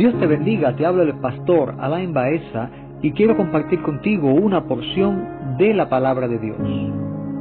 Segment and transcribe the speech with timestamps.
[0.00, 2.70] Dios te bendiga, te habla el pastor Alain Baeza
[3.02, 6.56] y quiero compartir contigo una porción de la palabra de Dios.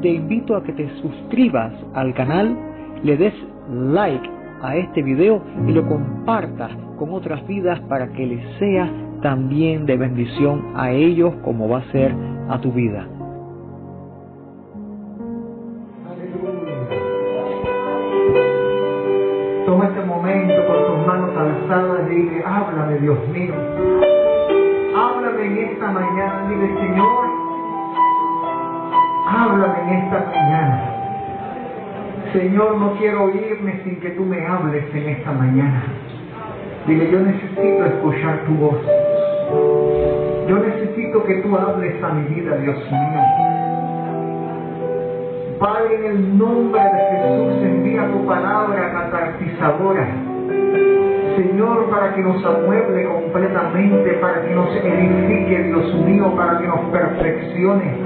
[0.01, 2.53] Te invito a que te suscribas al canal,
[3.01, 3.33] le des
[3.71, 4.29] like
[4.61, 8.91] a este video y lo compartas con otras vidas para que les sea
[9.21, 12.13] también de bendición a ellos como va a ser
[12.49, 13.07] a tu vida.
[21.69, 23.53] Dile, háblame Dios mío.
[24.95, 27.25] Háblame en esta mañana, dile Señor,
[29.27, 30.95] háblame en esta mañana.
[32.33, 35.83] Señor, no quiero irme sin que tú me hables en esta mañana.
[36.87, 38.77] Dile, yo necesito escuchar tu voz.
[40.47, 43.21] Yo necesito que tú hables a mi vida, Dios mío.
[45.59, 50.07] Padre, en el nombre de Jesús, envía tu palabra catartizadora.
[51.59, 56.79] Señor, para que nos amueble completamente, para que nos edifique, Dios mío, para que nos
[56.89, 57.97] perfeccione.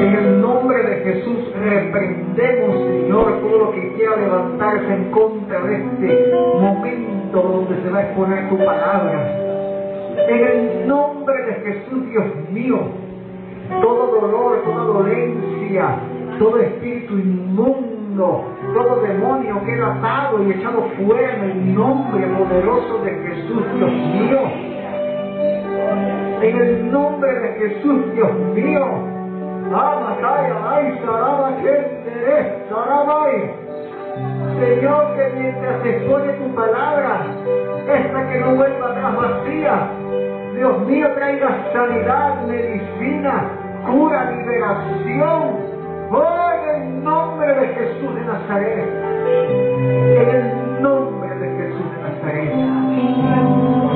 [0.00, 5.76] En el nombre de Jesús reprendemos, Señor, todo lo que quiera levantarse en contra de
[5.76, 9.30] este momento donde se va a exponer tu palabra.
[10.30, 12.78] En el nombre de Jesús, Dios mío,
[13.82, 15.94] todo dolor, toda dolencia,
[16.38, 23.10] todo espíritu inmundo, todo demonio queda atado y echado fuera en el nombre poderoso de
[23.12, 24.40] Jesús, Dios mío.
[26.42, 28.86] En el nombre de Jesús, Dios mío.
[34.58, 37.20] Señor, que mientras expone tu palabra,
[37.86, 39.88] esta que no vuelva atrás vacía,
[40.56, 43.44] Dios mío, traiga sanidad, medicina,
[43.86, 45.68] cura, liberación.
[46.10, 46.57] Oh,
[47.04, 48.88] nombre de Jesús de Nazaret.
[50.16, 52.52] En el nombre de Jesús de Nazaret.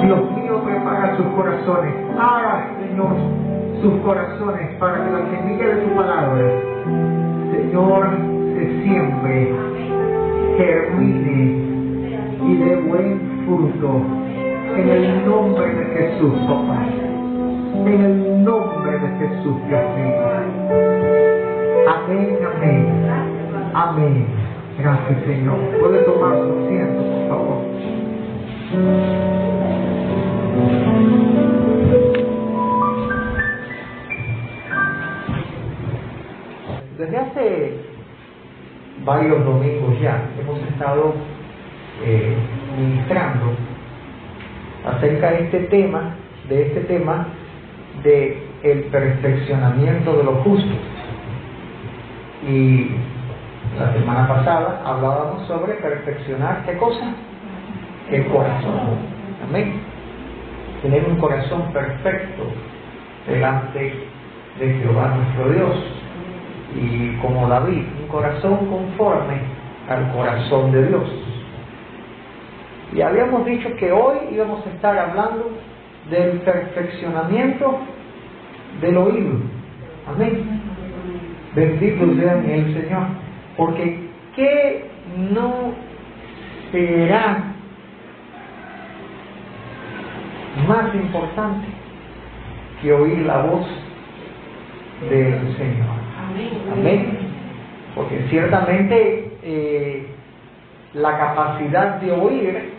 [0.03, 1.95] Dios mío, prepara sus corazones.
[2.19, 3.15] Haga, Señor,
[3.83, 6.45] sus corazones para que la semilla de tu palabra,
[7.53, 8.07] Señor,
[8.55, 9.55] se siembre,
[10.57, 11.73] germine
[12.47, 14.03] y dé buen fruto.
[14.77, 16.87] En el nombre de Jesús, papá.
[17.85, 21.42] En el nombre de Jesús, Dios mío.
[21.87, 23.73] Amén, amén.
[23.75, 24.27] Amén.
[24.79, 25.59] Gracias, Señor.
[25.81, 27.63] Puede tomar su asiento, por favor.
[36.99, 37.73] Desde hace
[39.05, 41.15] varios domingos ya hemos estado
[42.05, 42.37] eh,
[42.79, 43.47] ministrando
[44.85, 46.15] acerca de este tema,
[46.49, 47.27] de este tema
[48.05, 50.92] de el perfeccionamiento de los justos.
[52.47, 52.91] Y
[53.79, 57.15] la semana pasada hablábamos sobre perfeccionar qué cosa?
[58.11, 58.99] El corazón.
[59.49, 59.81] Amén.
[60.83, 62.43] Tener un corazón perfecto
[63.27, 63.95] delante
[64.59, 65.77] de Jehová nuestro Dios.
[66.75, 69.41] Y como David, un corazón conforme
[69.89, 71.09] al corazón de Dios.
[72.95, 75.51] Y habíamos dicho que hoy íbamos a estar hablando
[76.11, 77.79] del perfeccionamiento
[78.81, 79.39] del oído.
[80.09, 80.62] Amén.
[81.55, 83.07] Bendito sea el Señor.
[83.57, 84.87] Porque ¿qué
[85.33, 85.73] no
[86.71, 87.45] será
[90.67, 91.67] más importante
[92.81, 93.67] que oír la voz
[95.11, 96.03] del Señor?
[96.73, 97.19] Amén.
[97.95, 100.07] Porque ciertamente eh,
[100.95, 102.73] la capacidad de oír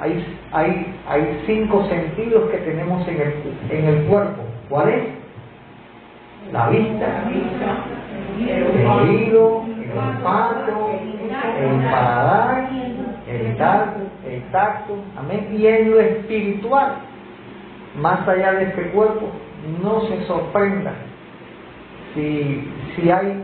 [0.00, 4.42] hay, hay, hay cinco sentidos que tenemos en el, en el cuerpo.
[4.68, 5.17] ¿Cuál es?
[6.52, 7.24] La vista,
[8.38, 10.90] el oído, el olfato,
[11.60, 12.70] el paladar,
[13.28, 15.48] el tacto, el tacto, amén.
[15.52, 16.94] Y en lo espiritual,
[18.00, 19.28] más allá de este cuerpo,
[19.82, 20.92] no se sorprenda
[22.14, 22.66] si,
[22.96, 23.42] si hay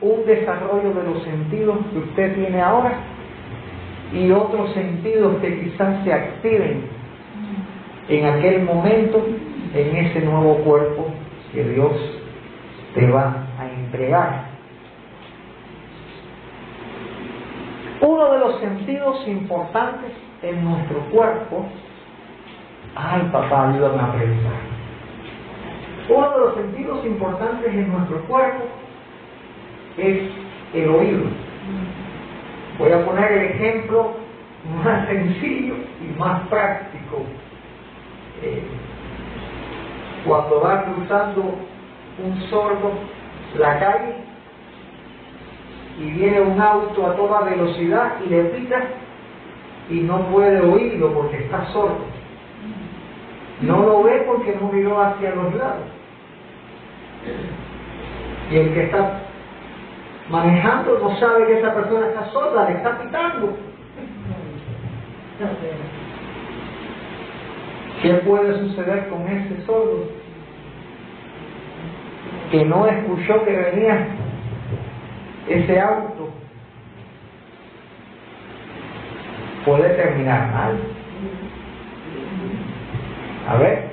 [0.00, 2.92] un desarrollo de los sentidos que usted tiene ahora
[4.12, 6.84] y otros sentidos que quizás se activen
[8.08, 9.26] en aquel momento
[9.74, 11.08] en ese nuevo cuerpo
[11.56, 11.92] que Dios
[12.94, 14.44] te va a entregar.
[18.02, 20.12] Uno de los sentidos importantes
[20.42, 21.64] en nuestro cuerpo,
[22.94, 24.52] ay papá, ayúdame a pensar.
[26.10, 28.64] Uno de los sentidos importantes en nuestro cuerpo
[29.96, 30.30] es
[30.74, 31.24] el oído.
[32.78, 34.12] Voy a poner el ejemplo
[34.84, 37.22] más sencillo y más práctico.
[38.42, 38.62] Eh,
[40.26, 41.54] cuando va cruzando
[42.24, 42.92] un sordo
[43.58, 44.16] la calle
[45.98, 48.82] y viene un auto a toda velocidad y le pita,
[49.88, 52.04] y no puede oírlo porque está sordo.
[53.62, 55.86] No lo ve porque no miró hacia los lados.
[58.50, 59.22] Y el que está
[60.28, 63.56] manejando no sabe que esa persona está sorda, le está pitando.
[68.02, 70.15] ¿Qué puede suceder con ese sordo?
[72.50, 74.06] Que no escuchó que venía
[75.48, 76.30] ese auto.
[79.64, 80.78] Puede terminar mal.
[83.48, 83.90] A ver,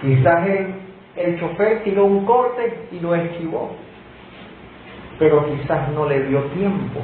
[0.00, 0.74] quizás el,
[1.16, 3.76] el chofer tiró un corte y lo esquivó,
[5.18, 7.00] pero quizás no le dio tiempo.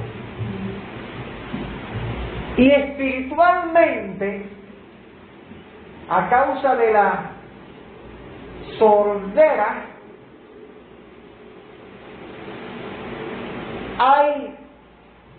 [2.57, 4.47] Y espiritualmente,
[6.09, 7.38] a causa de la
[8.79, 9.85] sordera,
[13.99, 14.55] hay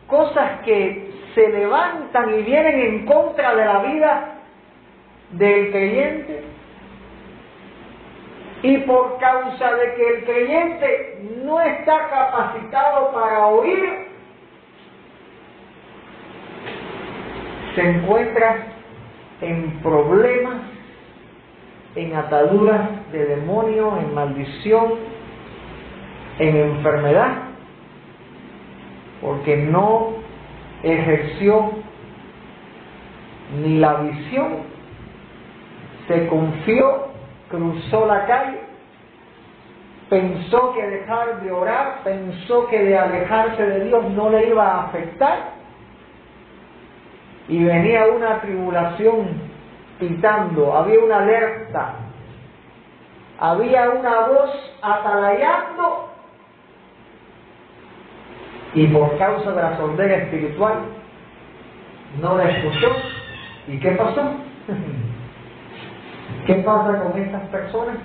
[0.07, 4.35] cosas que se levantan y vienen en contra de la vida
[5.31, 6.43] del creyente.
[8.61, 14.09] Y por causa de que el creyente no está capacitado para oír,
[17.75, 18.67] se encuentra
[19.39, 20.61] en problemas,
[22.01, 24.93] en ataduras de demonio, en maldición,
[26.39, 27.31] en enfermedad,
[29.21, 30.13] porque no
[30.83, 31.71] ejerció
[33.61, 34.69] ni la visión
[36.07, 37.09] se confió,
[37.49, 38.59] cruzó la calle,
[40.09, 44.85] pensó que dejar de orar, pensó que de alejarse de Dios no le iba a
[44.85, 45.51] afectar
[47.47, 49.48] y venía una tribulación
[49.99, 51.93] pitando, había una alerta,
[53.39, 54.49] había una voz
[54.81, 56.09] atalayando
[58.73, 60.75] y por causa de la sordera espiritual
[62.21, 62.87] no la escuchó.
[63.67, 64.21] ¿Y qué pasó?
[66.45, 67.97] ¿Qué pasa con estas personas?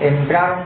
[0.00, 0.64] Entraron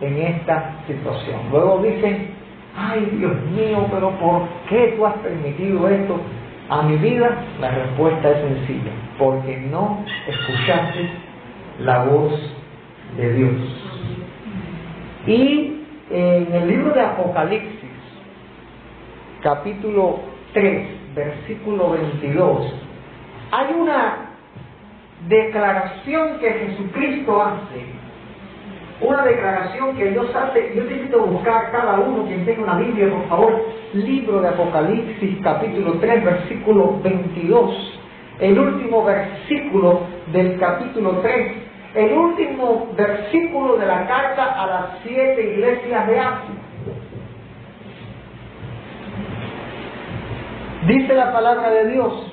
[0.00, 1.40] en esta situación.
[1.50, 2.34] Luego dicen,
[2.76, 6.20] ay Dios mío, pero ¿por qué tú has permitido esto
[6.68, 7.44] a mi vida?
[7.60, 11.08] La respuesta es sencilla, porque no escuchaste
[11.80, 12.32] la voz
[13.16, 13.52] de Dios.
[15.26, 17.90] Y en el libro de Apocalipsis,
[19.42, 20.20] capítulo
[20.52, 22.74] 3, versículo 22,
[23.50, 24.16] hay una
[25.28, 28.05] declaración que Jesucristo hace,
[29.00, 33.28] una declaración que Dios hace, yo necesito buscar cada uno, quien tenga una Biblia, por
[33.28, 38.00] favor, libro de Apocalipsis, capítulo 3, versículo 22,
[38.40, 40.00] el último versículo
[40.32, 41.52] del capítulo 3,
[41.94, 46.54] el último versículo de la carta a las siete iglesias de Asia.
[50.86, 52.32] Dice la palabra de Dios,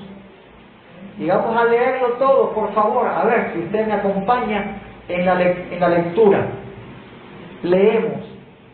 [1.17, 5.41] y vamos a leerlo todo, por favor, a ver si usted me acompaña en la,
[5.41, 6.47] en la lectura.
[7.63, 8.21] Leemos.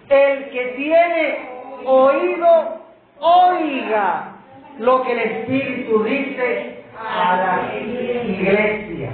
[0.10, 1.50] El que tiene
[1.86, 2.80] oído,
[3.20, 4.36] oiga
[4.80, 9.12] lo que el Espíritu dice a la iglesia.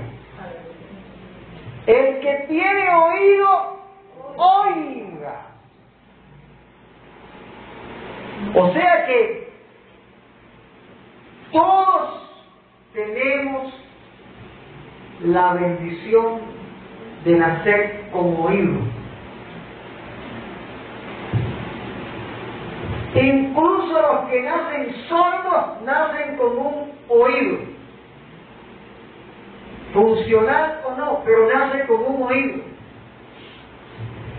[1.88, 3.80] El que tiene oído,
[4.38, 5.42] oiga.
[8.54, 9.50] O sea que
[11.52, 12.30] todos
[12.94, 13.74] tenemos
[15.22, 16.42] la bendición
[17.26, 18.80] de nacer con oído.
[23.16, 27.58] Incluso los que nacen sordos nacen con un oído.
[29.94, 32.64] Funcional o no, pero nacen con un oído.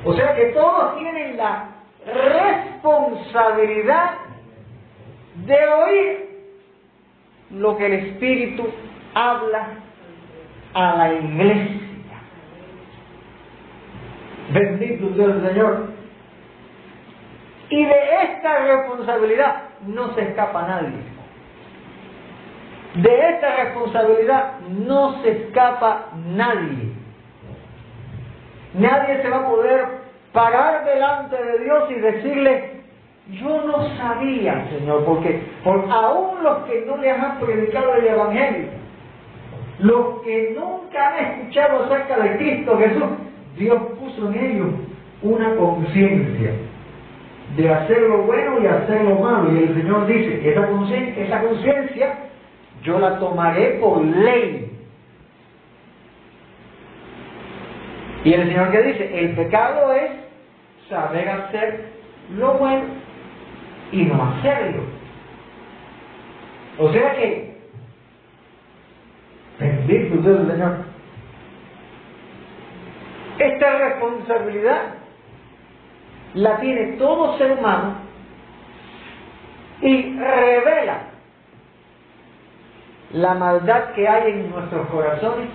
[0.05, 1.69] O sea que todos tienen la
[2.07, 4.13] responsabilidad
[5.47, 6.27] de oír
[7.51, 8.69] lo que el Espíritu
[9.15, 9.69] habla
[10.75, 11.86] a la iglesia.
[14.59, 15.87] Bendito sea el Señor.
[17.69, 20.99] Y de esta responsabilidad no se escapa nadie.
[22.95, 26.93] De esta responsabilidad no se escapa nadie.
[28.75, 29.85] Nadie se va a poder
[30.33, 32.81] parar delante de Dios y decirle,
[33.33, 38.69] yo no sabía, Señor, porque por aún los que no les han predicado el Evangelio,
[39.81, 43.26] los que nunca han escuchado acerca de Cristo Jesús,
[43.57, 44.69] Dios puso en ellos
[45.23, 46.53] una conciencia
[47.57, 49.53] de hacer lo bueno y hacer lo malo.
[49.53, 52.19] Y el Señor dice, esa conciencia, esa conciencia
[52.83, 54.73] yo la tomaré por ley.
[58.25, 60.11] Y el Señor que dice, el pecado es
[60.89, 61.93] saber hacer
[62.37, 62.85] lo bueno
[63.93, 64.83] y no hacerlo.
[66.79, 67.57] O sea que,
[69.59, 70.77] bendito Dios el Señor,
[73.39, 74.83] esta responsabilidad
[76.35, 77.95] la tiene todo ser humano
[79.81, 80.99] y revela
[83.13, 85.49] la maldad que hay en nuestros corazones,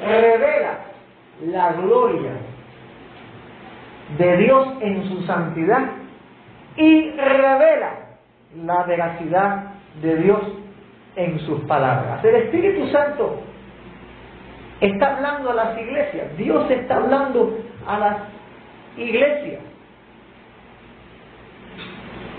[0.00, 0.78] revela
[1.46, 2.32] la gloria
[4.18, 5.90] de Dios en su santidad
[6.76, 7.90] y revela
[8.64, 9.64] la veracidad
[10.02, 10.40] de Dios
[11.16, 12.24] en sus palabras.
[12.24, 13.43] El Espíritu Santo
[14.80, 18.16] está hablando a las iglesias, Dios está hablando a las
[18.96, 19.60] iglesias.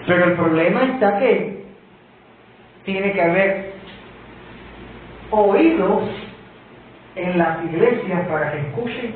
[0.08, 1.66] Pero el problema está que
[2.84, 3.74] tiene que haber
[5.32, 6.04] oídos
[7.16, 9.16] en las iglesias para que escuchen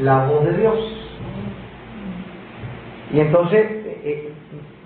[0.00, 0.78] la voz de Dios.
[3.12, 4.32] Y entonces eh, eh,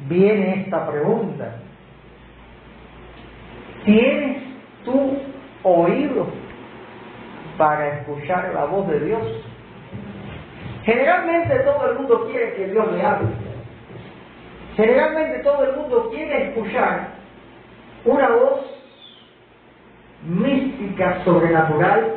[0.09, 1.57] viene esta pregunta.
[3.85, 4.43] ¿Tienes
[4.85, 5.19] tú
[5.65, 6.42] oído
[7.57, 9.23] para escuchar la voz de Dios?
[10.85, 13.29] Generalmente todo el mundo quiere que Dios le hable.
[14.77, 17.09] Generalmente todo el mundo quiere escuchar
[18.05, 18.61] una voz
[20.25, 22.17] mística, sobrenatural,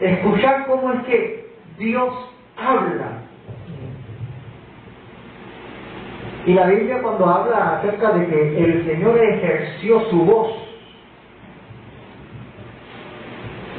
[0.00, 2.12] escuchar cómo es que Dios
[2.56, 3.26] habla
[6.46, 10.52] Y la Biblia cuando habla acerca de que el Señor ejerció su voz,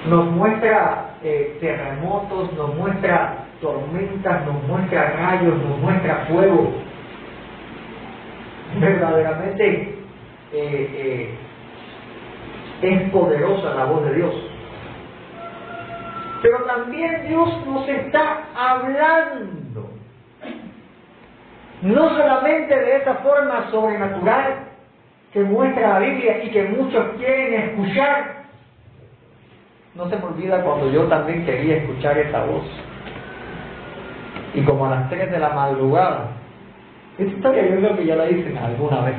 [0.09, 6.73] nos muestra eh, terremotos, nos muestra tormentas, nos muestra rayos, nos muestra fuego.
[8.79, 9.95] Verdaderamente
[10.53, 11.37] eh, eh,
[12.81, 14.33] es poderosa la voz de Dios.
[16.41, 19.89] Pero también Dios nos está hablando
[21.81, 24.67] no solamente de esa forma sobrenatural
[25.31, 28.36] que muestra la Biblia y que muchos quieren escuchar.
[29.97, 32.61] No se me olvida cuando yo también quería escuchar esa voz.
[34.53, 36.33] Y como a las 3 de la madrugada,
[37.17, 39.15] esta historia yo creo que ya la hice alguna vez.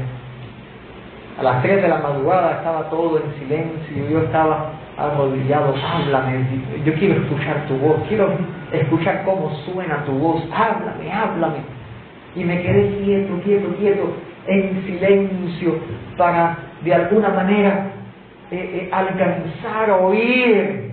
[1.36, 6.46] A las 3 de la madrugada estaba todo en silencio, yo estaba arrodillado, háblame,
[6.84, 8.30] yo quiero escuchar tu voz, quiero
[8.72, 11.58] escuchar cómo suena tu voz, háblame, háblame
[12.36, 14.12] y me quedé quieto, quieto, quieto,
[14.46, 15.74] en silencio,
[16.16, 17.97] para de alguna manera
[18.50, 20.92] eh, eh, alcanzar a oír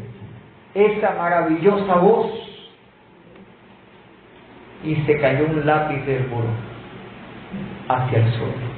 [0.73, 2.31] esa maravillosa voz.
[4.83, 6.49] Y se cayó un lápiz del muro
[7.87, 8.75] hacia el suelo.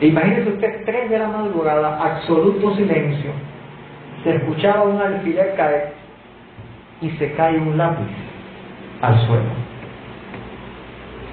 [0.00, 3.30] Imagínese usted, tres de la madrugada, absoluto silencio,
[4.22, 5.94] se escuchaba un alfiler caer
[7.00, 8.10] y se cae un lápiz
[9.00, 9.66] al suelo.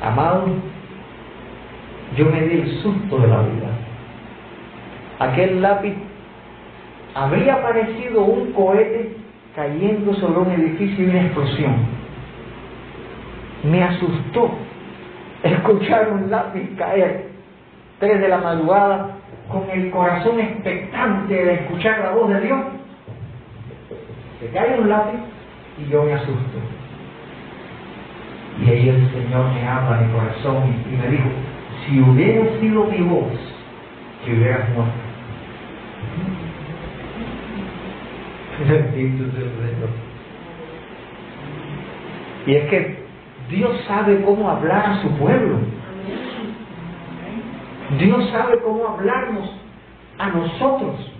[0.02, 0.46] Amado,
[2.16, 3.83] yo me di el susto de la vida.
[5.20, 5.96] Aquel lápiz
[7.14, 9.16] habría parecido un cohete
[9.56, 11.76] cayendo sobre un edificio y una explosión.
[13.64, 14.52] Me asustó
[15.44, 17.28] escuchar un lápiz caer
[18.00, 19.18] tres de la madrugada
[19.50, 22.60] con el corazón expectante de escuchar la voz de Dios.
[24.40, 25.20] Se cae un lápiz
[25.78, 26.58] y yo me asusto.
[28.62, 31.30] Y ahí el Señor me habla mi corazón y, me dijo,
[31.86, 33.34] si hubiera sido mi voz,
[34.26, 35.03] que hubieras muerto.
[42.46, 43.04] Y es que
[43.50, 45.58] Dios sabe cómo hablar a su pueblo.
[48.00, 49.50] Dios sabe cómo hablarnos
[50.18, 51.12] a nosotros.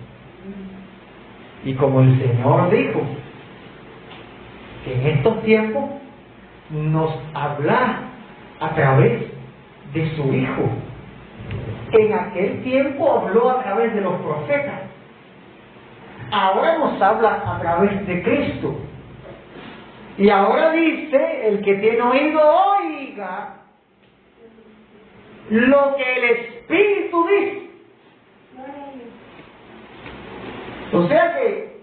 [1.64, 3.00] Y como el Señor dijo,
[4.84, 5.84] que en estos tiempos
[6.70, 8.00] nos habla
[8.60, 9.22] a través
[9.92, 10.68] de su Hijo.
[11.92, 14.83] En aquel tiempo habló a través de los profetas.
[16.30, 18.76] Ahora nos habla a través de Cristo.
[20.16, 23.56] Y ahora dice, el que tiene oído oiga
[25.50, 27.70] lo que el Espíritu dice.
[30.92, 31.80] O sea que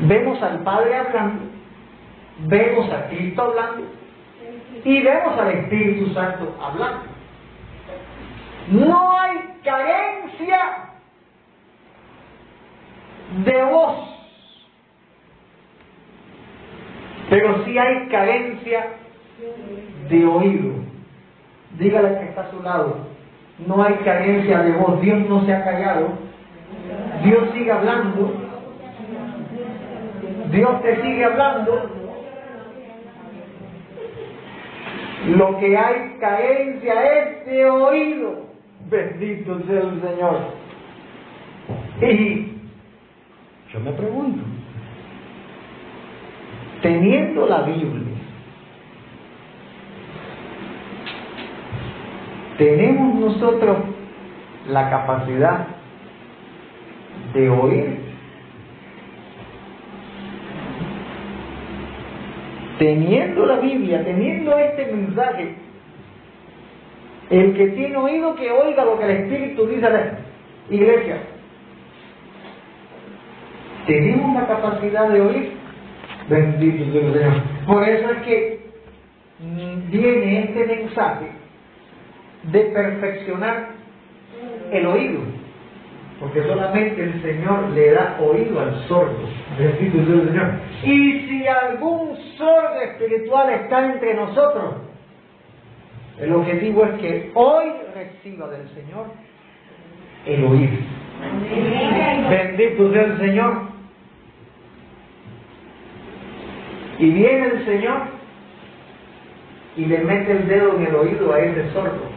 [0.00, 1.54] vemos al Padre hablando
[2.38, 3.86] vemos a Cristo hablando
[4.84, 7.04] y vemos al Espíritu Santo hablando.
[8.68, 10.83] No hay carencia
[13.44, 13.96] de voz,
[17.30, 18.86] pero sí hay carencia
[20.08, 20.74] de oído.
[21.78, 22.98] Dígale que está a su lado,
[23.66, 26.08] no hay carencia de voz, Dios no se ha callado,
[27.24, 28.32] Dios sigue hablando,
[30.50, 32.04] Dios te sigue hablando,
[35.26, 38.44] Lo que hay carencia es de oído.
[38.90, 40.38] Bendito sea el Señor.
[42.02, 42.53] Y
[43.74, 44.44] yo me pregunto,
[46.80, 48.14] teniendo la Biblia,
[52.56, 53.78] tenemos nosotros
[54.68, 55.66] la capacidad
[57.34, 57.98] de oír.
[62.78, 65.56] Teniendo la Biblia, teniendo este mensaje,
[67.30, 70.18] el que tiene oído que oiga lo que el Espíritu dice a la
[70.70, 71.33] iglesia.
[73.86, 75.52] Tenemos la capacidad de oír.
[76.28, 77.42] Bendito sea el Señor.
[77.66, 78.64] Por eso es que
[79.90, 81.26] viene este mensaje
[82.44, 83.68] de perfeccionar
[84.70, 85.20] el oído.
[86.20, 89.28] Porque solamente el Señor le da oído al sordo.
[89.58, 90.50] Bendito sea el Señor.
[90.84, 94.76] Y si algún sordo espiritual está entre nosotros,
[96.20, 97.64] el objetivo es que hoy
[97.94, 99.06] reciba del Señor
[100.26, 100.80] el oír.
[102.30, 103.73] Bendito sea el Señor.
[106.98, 108.02] Y viene el Señor
[109.76, 112.14] y le mete el dedo en el oído a ese sordo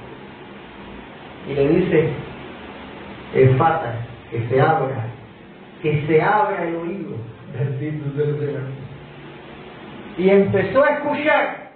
[1.50, 2.10] y le dice,
[3.34, 5.08] enfata, que se abra,
[5.82, 7.16] que se abra el oído.
[7.58, 8.62] Bendito sea el Señor.
[10.18, 11.68] Y empezó a escuchar.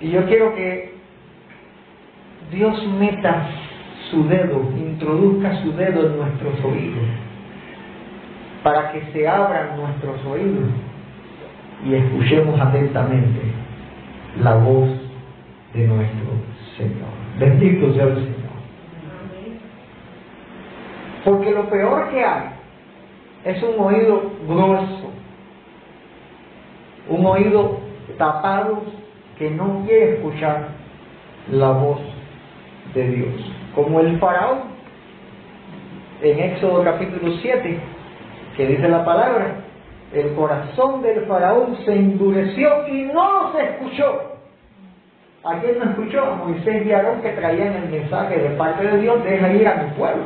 [0.00, 0.94] Y yo quiero que
[2.50, 3.46] Dios meta
[4.10, 7.04] su dedo, introduzca su dedo en nuestros oídos,
[8.62, 10.70] para que se abran nuestros oídos
[11.84, 13.40] y escuchemos atentamente
[14.42, 14.88] la voz
[15.72, 16.30] de nuestro
[16.76, 17.08] Señor.
[17.38, 18.36] Bendito sea el Señor.
[21.24, 22.50] Porque lo peor que hay
[23.44, 25.10] es un oído grueso,
[27.08, 27.80] un oído
[28.18, 28.82] tapado
[29.38, 30.68] que no quiere escuchar
[31.50, 32.00] la voz
[32.94, 33.34] de Dios.
[33.74, 34.58] Como el faraón
[36.22, 37.80] en Éxodo capítulo 7,
[38.60, 39.54] que dice la palabra,
[40.12, 44.36] el corazón del faraón se endureció y no se escuchó.
[45.44, 46.36] ¿A quién no escuchó?
[46.44, 49.90] Moisés y Aarón que traían el mensaje de parte de Dios, deja ir a mi
[49.92, 50.24] pueblo.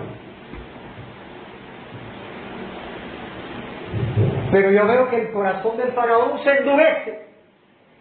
[4.50, 7.26] Pero yo veo que el corazón del faraón se endurece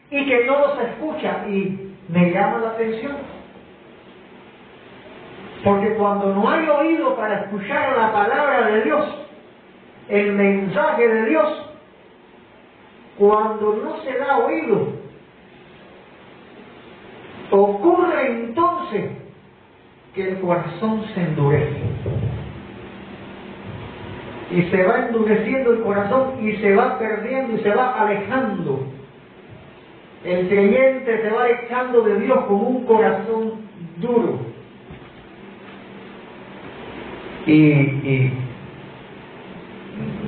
[0.10, 3.17] y que no los escucha y me llama la atención.
[5.63, 9.23] Porque cuando no hay oído para escuchar la palabra de Dios,
[10.10, 11.70] el mensaje de Dios,
[13.18, 14.88] cuando no se da oído,
[17.52, 19.12] ocurre entonces
[20.13, 21.82] que el corazón se endurece.
[24.52, 28.86] Y se va endureciendo el corazón y se va perdiendo y se va alejando.
[30.24, 33.54] El creyente se va echando de Dios con un corazón
[33.98, 34.39] duro.
[37.46, 38.42] Y, y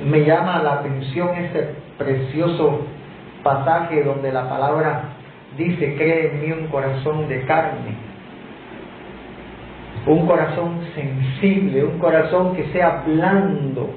[0.06, 2.86] me llama la atención ese precioso
[3.42, 5.02] pasaje donde la palabra
[5.56, 7.94] dice, cree en mí un corazón de carne,
[10.06, 13.90] un corazón sensible, un corazón que sea blando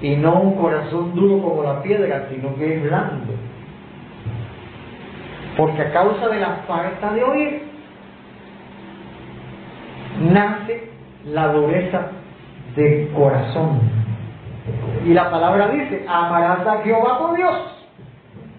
[0.00, 3.34] y no un corazón duro como la piedra, sino que es blando.
[5.56, 7.62] Porque a causa de la falta de oír,
[10.32, 10.88] nace
[11.26, 12.06] la dureza
[12.74, 14.00] del corazón.
[15.04, 17.56] Y la palabra dice, amarás a Jehová por Dios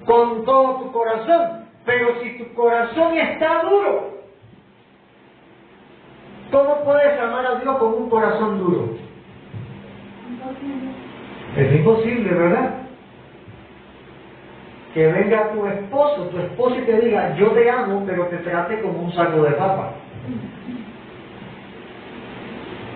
[0.06, 1.66] con todo tu corazón.
[1.86, 4.12] Pero si tu corazón está duro,
[6.52, 8.90] ¿cómo puedes amar a Dios con un corazón duro?
[11.58, 12.76] Es imposible, ¿verdad?
[14.94, 18.82] Que venga tu esposo, tu esposo y te diga, yo te amo, pero te trate
[18.82, 19.94] como un saco de papa.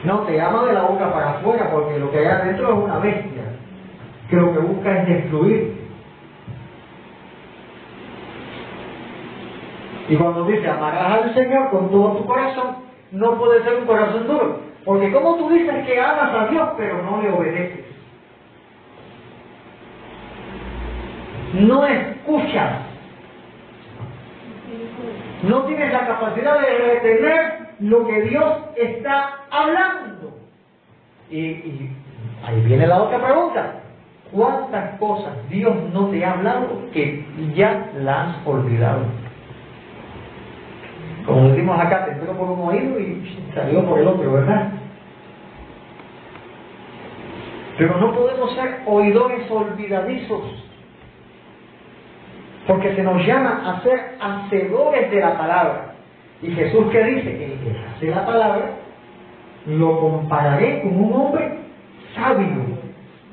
[0.05, 2.99] No, te ama de la boca para afuera, porque lo que hay adentro es una
[2.99, 3.43] bestia,
[4.29, 5.85] que lo que busca es destruir.
[10.07, 12.75] Y cuando dice amarás al Señor con todo tu corazón,
[13.11, 14.59] no puede ser un corazón duro.
[14.83, 17.85] Porque como tú dices que amas a Dios, pero no le obedeces.
[21.53, 22.81] No escuchas.
[25.41, 30.37] No tienes la capacidad de retener lo que Dios está hablando.
[31.29, 31.89] Y,
[32.45, 33.81] ahí viene la otra pregunta.
[34.31, 39.03] ¿Cuántas cosas Dios no te ha hablado que ya las has olvidado?
[41.25, 44.71] Como decimos acá, te entró por un oído y salió por el otro, ¿verdad?
[47.77, 50.43] Pero no podemos ser oidores olvidadizos.
[52.67, 55.94] Porque se nos llama a ser hacedores de la palabra.
[56.41, 58.71] Y Jesús que dice, el que hace la palabra,
[59.67, 61.57] lo compararé con un hombre
[62.13, 62.85] sabio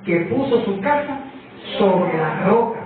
[0.05, 1.21] que puso su casa
[1.79, 2.81] sobre la roca.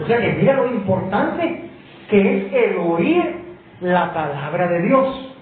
[0.00, 1.70] O sea que mira lo importante
[2.08, 3.36] que es el oír
[3.80, 5.34] la palabra de Dios.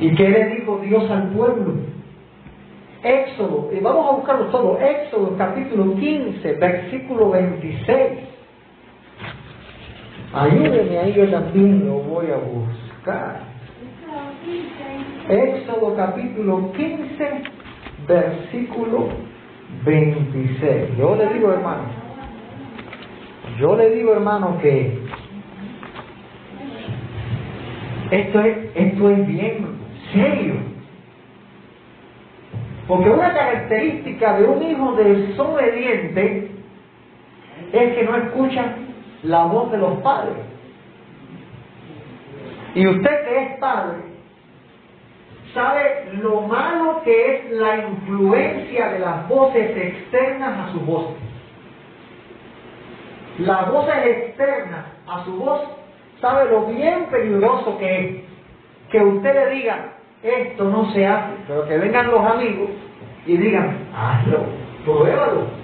[0.00, 1.74] ¿Y qué le dijo Dios al pueblo?
[3.02, 8.33] Éxodo, y vamos a buscarlo todo, Éxodo capítulo 15, versículo 26.
[10.34, 13.40] Ayúdeme ahí, yo también lo voy a buscar.
[15.28, 17.42] Éxodo capítulo 15,
[18.08, 19.10] versículo
[19.84, 20.98] 26.
[20.98, 21.84] Yo le digo, hermano,
[23.60, 24.98] yo le digo, hermano, que
[28.10, 29.66] esto es, esto es bien
[30.12, 30.54] serio.
[32.88, 36.50] Porque una característica de un hijo desobediente
[37.72, 38.74] es que no escucha
[39.24, 40.36] la voz de los padres.
[42.74, 43.98] Y usted que es padre,
[45.52, 51.06] sabe lo malo que es la influencia de las voces externas a su voz.
[53.38, 55.62] Las voces externas a su voz,
[56.20, 58.24] sabe lo bien peligroso que es.
[58.90, 62.70] Que usted le diga, esto no se hace, pero que vengan los amigos
[63.26, 64.44] y digan, hazlo,
[64.84, 65.63] pruébalo.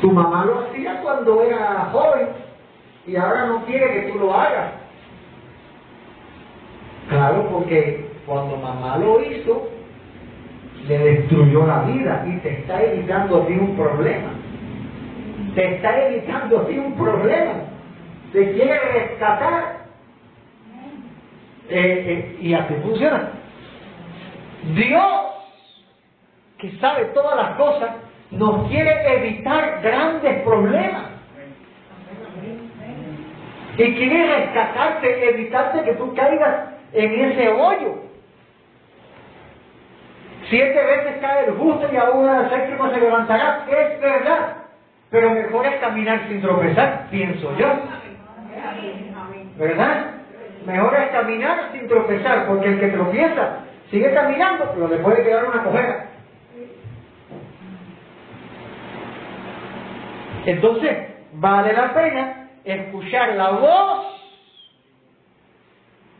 [0.00, 2.28] Tu mamá lo hacía cuando era joven
[3.06, 4.72] y ahora no quiere que tú lo hagas.
[7.08, 9.68] Claro, porque cuando mamá lo hizo,
[10.86, 14.30] le destruyó la vida y te está evitando a ti un problema.
[15.54, 17.52] Te está evitando a ti un problema.
[18.32, 19.80] Te quiere rescatar.
[21.68, 23.30] Eh, eh, y así funciona.
[24.74, 25.12] Dios,
[26.58, 27.90] que sabe todas las cosas,
[28.30, 31.10] nos quiere evitar grandes problemas.
[33.76, 37.94] Y quiere rescatarte, evitarte que tú caigas en ese hoyo.
[40.48, 43.64] Siete veces cae el justo y aún a la séptima se levantará.
[43.68, 44.56] Es verdad.
[45.10, 47.68] Pero mejor es caminar sin tropezar, pienso yo.
[49.56, 50.06] ¿Verdad?
[50.66, 53.58] Mejor es caminar sin tropezar, porque el que tropieza
[53.90, 56.09] sigue caminando, pero le puede quedar una cojera.
[60.46, 64.06] Entonces, vale la pena escuchar la voz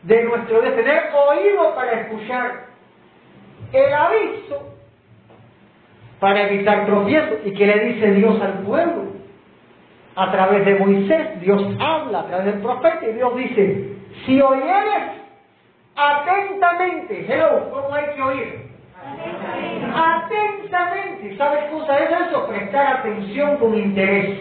[0.03, 2.65] de nuestro de tener oído para escuchar
[3.73, 4.71] el aviso
[6.21, 7.39] para evitar tropiezos.
[7.43, 9.11] ¿Y qué le dice Dios al pueblo?
[10.15, 15.03] A través de Moisés, Dios habla a través del profeta y Dios dice, si oyeres
[15.95, 18.69] atentamente, hello, ¿cómo hay que oír?
[18.95, 19.80] Atentamente.
[21.37, 22.47] ¿Sabes qué cosa es eso?
[22.47, 24.39] Prestar atención con interés.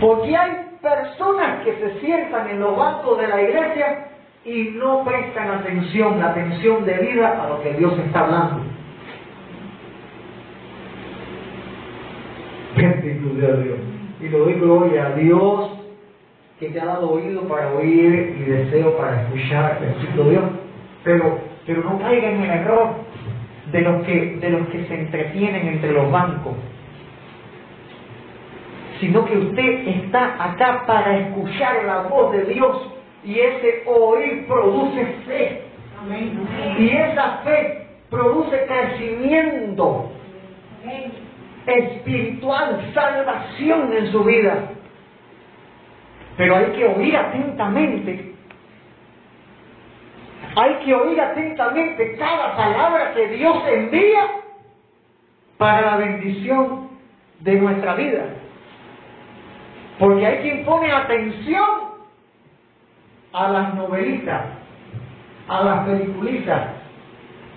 [0.00, 4.06] Porque hay personas que se sientan en los bancos de la iglesia
[4.44, 8.62] y no prestan atención, la atención debida a lo que Dios está hablando.
[12.76, 13.78] Bendito sea Dios.
[14.20, 15.70] Y lo doy gloria a Dios
[16.58, 19.80] que te ha dado oído para oír y deseo para escuchar.
[19.80, 20.44] Bendito Dios.
[21.04, 22.88] Pero, pero no caigan en el error
[23.70, 26.54] de los, que, de los que se entretienen entre los bancos,
[28.98, 32.76] sino que usted está acá para escuchar la voz de Dios
[33.22, 35.62] y ese oír produce fe.
[36.76, 40.10] Y esa fe produce crecimiento
[41.66, 44.70] espiritual, salvación en su vida.
[46.36, 48.29] Pero hay que oír atentamente
[50.56, 54.22] hay que oír atentamente cada palabra que Dios envía
[55.58, 56.88] para la bendición
[57.40, 58.24] de nuestra vida.
[59.98, 61.90] Porque hay quien pone atención
[63.32, 64.42] a las novelitas,
[65.48, 66.68] a las peliculitas.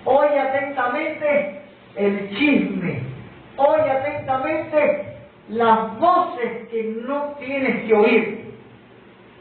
[0.04, 1.62] Oye atentamente
[1.96, 3.00] el chisme.
[3.56, 5.16] Oye atentamente
[5.48, 8.54] las voces que no tienes que oír.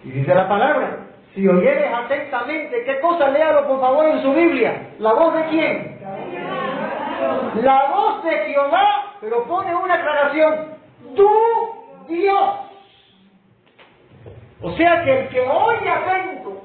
[0.06, 1.03] Y dice la palabra,
[1.34, 3.30] si oyeres atentamente, ¿qué cosa?
[3.30, 4.90] Léalo por favor en su Biblia.
[5.00, 6.00] ¿La voz de quién?
[7.64, 10.74] La voz de Jehová, pero pone una aclaración.
[11.16, 11.30] Tu
[12.08, 12.56] Dios.
[14.62, 16.62] O sea que el que oye atento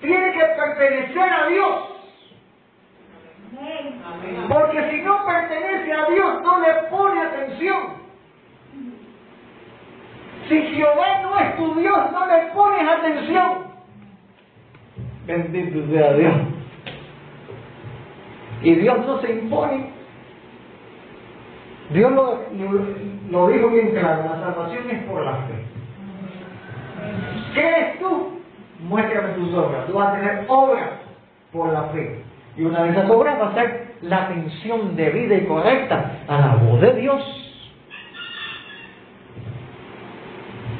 [0.00, 1.94] tiene que pertenecer a Dios.
[4.48, 8.03] Porque si no pertenece a Dios, no le pone atención.
[10.48, 13.64] Si Jehová no es tu Dios, no le pones atención.
[15.26, 16.34] Bendito sea Dios.
[18.62, 19.90] Y Dios no se impone.
[21.90, 22.40] Dios lo,
[23.30, 25.54] lo, dijo bien claro, la salvación es por la fe.
[27.54, 28.40] ¿Qué eres tú?
[28.88, 29.86] Muéstrame tus obras.
[29.86, 30.90] Tú vas a tener obras
[31.52, 32.22] por la fe.
[32.56, 36.56] Y una de esas obras va a ser la atención debida y correcta a la
[36.56, 37.43] voz de Dios.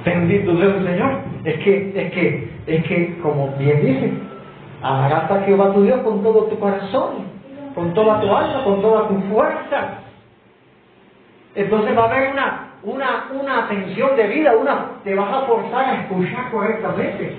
[0.05, 1.19] Bendito sea el Señor.
[1.45, 4.13] Es que, es que, es que, como bien dice,
[4.83, 7.27] amarás a Jehová tu Dios con todo tu corazón,
[7.75, 9.99] con toda tu alma, con toda tu fuerza.
[11.55, 15.85] Entonces va a haber una, una, una atención de vida, una, te vas a forzar
[15.85, 17.37] a escuchar correctamente.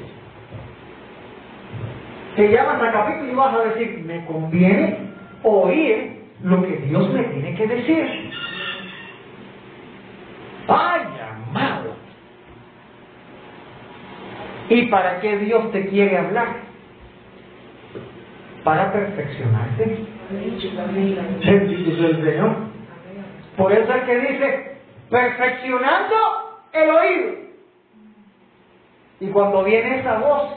[2.35, 4.97] Te llamas a capítulo y vas a decir, me conviene
[5.43, 8.31] oír lo que Dios me tiene que decir.
[10.67, 12.04] Vaya, amado.
[14.69, 16.47] ¿Y para qué Dios te quiere hablar?
[18.63, 20.05] Para perfeccionarte.
[20.29, 22.55] Bendito sea el Señor.
[23.57, 24.77] Por eso es que dice,
[25.09, 26.15] perfeccionando
[26.73, 27.31] el oído.
[29.19, 30.55] Y cuando viene esa voz,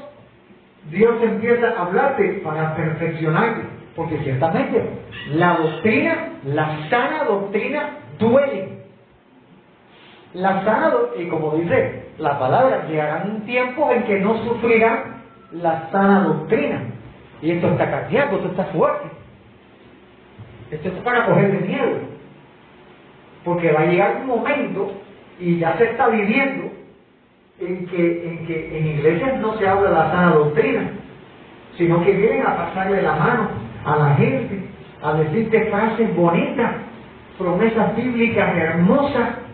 [0.91, 3.63] Dios empieza a hablarte para perfeccionarte.
[3.95, 4.83] Porque ciertamente
[5.33, 8.78] la doctrina, la sana doctrina, duele.
[10.39, 15.21] La sana, y como dice la palabra, llegará un tiempo en que no sufrirán
[15.51, 16.81] la sana doctrina.
[17.43, 19.09] Y esto está cardíaco, esto está fuerte.
[20.71, 21.99] Esto es para cogerle miedo.
[23.45, 24.93] Porque va a llegar un momento,
[25.41, 26.71] y ya se está viviendo,
[27.59, 30.83] en que en, que en iglesias no se habla la sana doctrina,
[31.77, 33.49] sino que vienen a pasarle la mano
[33.85, 34.69] a la gente,
[35.03, 36.77] a decirte frases bonitas,
[37.37, 39.48] promesas bíblicas hermosas,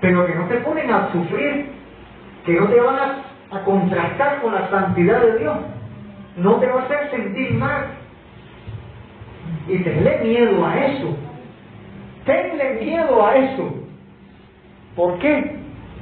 [0.00, 1.72] pero que no te ponen a sufrir,
[2.44, 3.24] que no te van a,
[3.64, 5.56] contrastar con la santidad de Dios,
[6.36, 7.84] no te va a hacer sentir mal.
[9.68, 11.16] Y tenle miedo a eso.
[12.24, 13.74] Tenle miedo a eso.
[14.96, 15.56] ¿Por qué?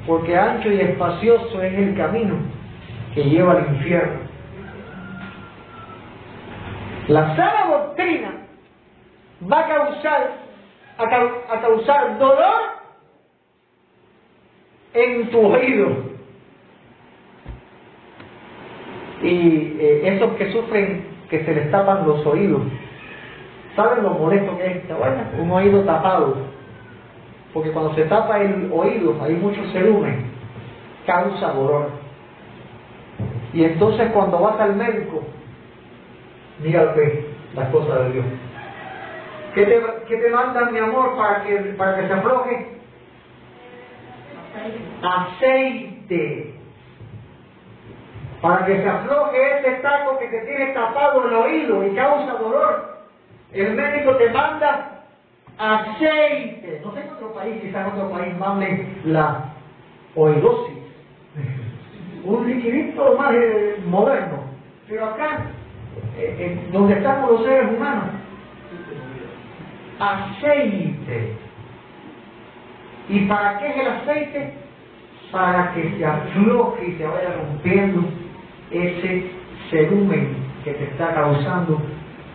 [0.07, 2.37] Porque ancho y espacioso es el camino
[3.14, 4.20] que lleva al infierno.
[7.09, 8.31] La sana doctrina
[9.50, 10.31] va a causar,
[10.96, 12.71] a causar dolor
[14.94, 16.12] en tu oído.
[19.22, 22.62] Y eh, esos que sufren que se les tapan los oídos,
[23.76, 24.88] ¿saben lo molesto que es?
[24.88, 26.37] Bueno, un oído tapado.
[27.55, 30.31] Porque cuando se tapa el oído, hay mucho cerumen,
[31.07, 31.90] causa dolor.
[33.52, 35.22] Y entonces cuando vas al médico,
[36.62, 36.94] mira
[37.55, 38.24] las cosas de Dios.
[39.55, 42.82] ¿Qué te, qué te mandan, mi amor, para que, para que se afloje?
[45.03, 46.55] Aceite
[48.41, 52.99] para que se afloje ese taco que te tiene tapado el oído y causa dolor.
[53.53, 55.05] El médico te manda
[55.57, 56.81] aceite.
[56.85, 59.45] No sé en otro país, quizás en otro país mande la
[60.17, 60.77] oidosis.
[62.25, 64.45] Un liquidito más eh, moderno.
[64.88, 65.47] Pero acá,
[66.19, 68.07] eh, eh, donde estamos los seres humanos,
[70.01, 71.37] aceite.
[73.09, 74.55] ¿Y para qué es el aceite?
[75.31, 78.05] Para que se afloje y se vaya rompiendo
[78.71, 79.31] ese
[79.71, 81.81] cerumen que te está causando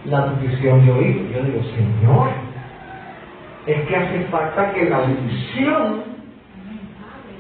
[0.05, 1.21] la nutrición de oído.
[1.31, 2.29] Yo digo, Señor,
[3.65, 6.03] es que hace falta que la unción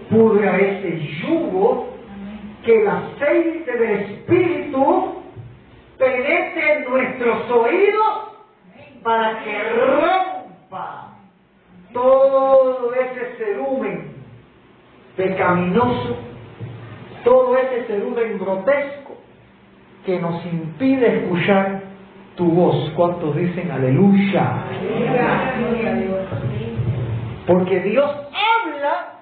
[0.09, 1.89] pudra ese yugo,
[2.63, 5.23] que el aceite del Espíritu
[5.97, 8.27] penetre en nuestros oídos
[9.03, 11.06] para que rompa
[11.93, 14.15] todo ese cerumen
[15.15, 16.17] pecaminoso,
[17.23, 19.15] todo ese cerumen grotesco
[20.05, 21.81] que nos impide escuchar
[22.35, 22.91] tu voz.
[22.95, 24.63] ¿Cuántos dicen aleluya?
[27.47, 29.21] Porque Dios habla,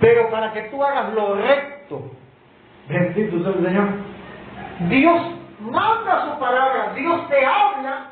[0.00, 2.10] pero para que tú hagas lo recto.
[2.88, 3.88] Bendito el Señor.
[4.88, 5.22] Dios
[5.60, 8.11] manda su palabra, Dios te habla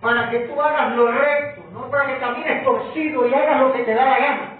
[0.00, 3.84] para que tú hagas lo recto, no para que camines torcido y hagas lo que
[3.84, 4.52] te da la gana.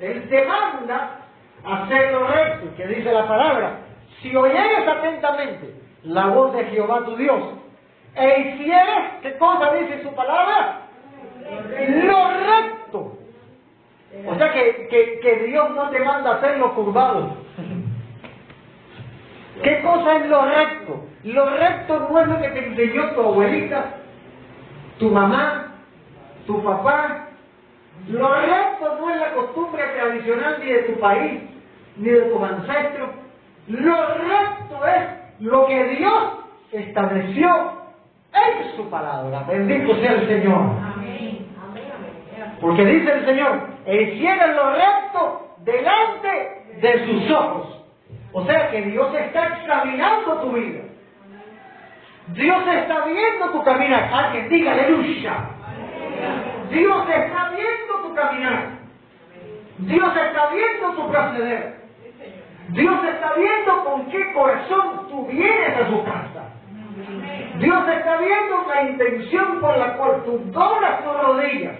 [0.00, 1.20] Él te manda
[1.64, 3.78] hacer lo recto, que dice la palabra.
[4.20, 7.42] Si oyeres atentamente la voz de Jehová tu Dios,
[8.16, 10.80] e hicieres, ¿qué cosa dice su palabra?
[12.04, 13.18] Lo recto.
[14.26, 17.36] O sea que, que, que Dios no te manda hacer lo curvado.
[19.62, 21.04] ¿Qué cosa es lo recto?
[21.24, 23.84] Lo recto no es lo que te enseñó tu abuelita,
[24.98, 25.74] tu mamá,
[26.46, 27.28] tu papá.
[28.08, 31.42] Lo recto no es la costumbre tradicional ni de tu país,
[31.96, 33.10] ni de tus ancestros.
[33.68, 36.22] Lo recto es lo que Dios
[36.72, 37.72] estableció
[38.32, 39.44] en su palabra.
[39.48, 40.60] Bendito sea el Señor.
[42.60, 47.80] Porque dice el Señor, cielo es lo recto delante de sus ojos.
[48.32, 50.82] O sea que Dios está examinando tu vida.
[52.28, 54.10] Dios está viendo tu caminar.
[54.12, 55.34] Alguien diga aleluya.
[56.70, 58.68] Dios está viendo tu caminar.
[59.78, 61.84] Dios está viendo tu proceder.
[62.68, 66.44] Dios está viendo con qué corazón tú vienes a su casa.
[67.58, 71.76] Dios está viendo la intención por la cual tú doblas tus rodillas.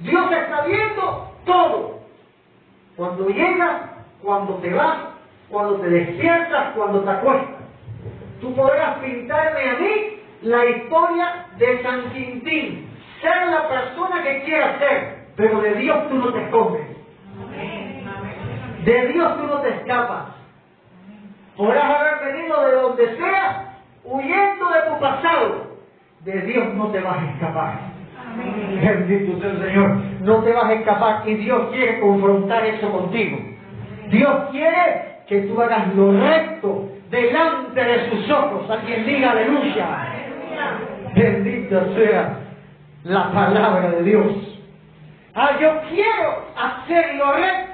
[0.00, 2.00] Dios está viendo todo.
[2.96, 3.82] Cuando llegas,
[4.22, 4.98] cuando te vas,
[5.48, 7.61] cuando te despiertas, cuando te acuestas.
[8.42, 12.88] Tú podrás pintarme a mí la historia de San Quintín.
[13.20, 16.82] Ser la persona que quieras ser, pero de Dios tú no te escondes.
[18.84, 20.24] De Dios tú no te escapas.
[21.56, 25.66] Podrás haber venido de donde sea, huyendo de tu pasado.
[26.24, 27.78] De Dios no te vas a escapar.
[28.82, 29.88] Bendito sea el Señor.
[30.22, 33.38] No te vas a escapar y Dios quiere confrontar eso contigo.
[34.08, 38.68] Dios quiere que tú hagas lo recto delante de sus ojos.
[38.68, 39.86] Alguien diga aleluya.
[41.14, 42.38] Bendita sea
[43.04, 44.32] la palabra de Dios.
[45.34, 47.72] Ah, yo quiero hacer lo recto.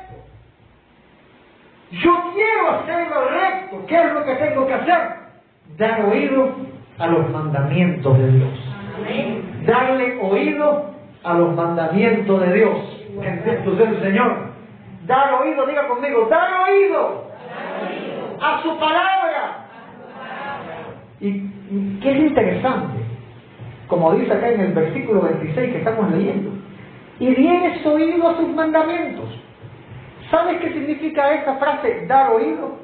[1.93, 3.87] Yo quiero hacer lo recto.
[3.87, 4.99] ¿Qué es lo que tengo que hacer?
[5.79, 6.57] Dar oído
[6.99, 8.51] a los mandamientos de Dios.
[9.65, 10.91] Darle oído
[11.23, 13.07] a los mandamientos de Dios.
[13.21, 14.49] Bendito el Señor.
[15.07, 17.29] Dar oído, diga conmigo, dar oído
[18.41, 19.67] a su palabra.
[21.21, 22.99] Y, qué es interesante,
[23.89, 26.53] como dice acá en el versículo 26 que estamos leyendo,
[27.21, 29.29] y vienes oído a sus mandamientos.
[30.31, 32.79] ¿Sabes qué significa esta frase, dar oído?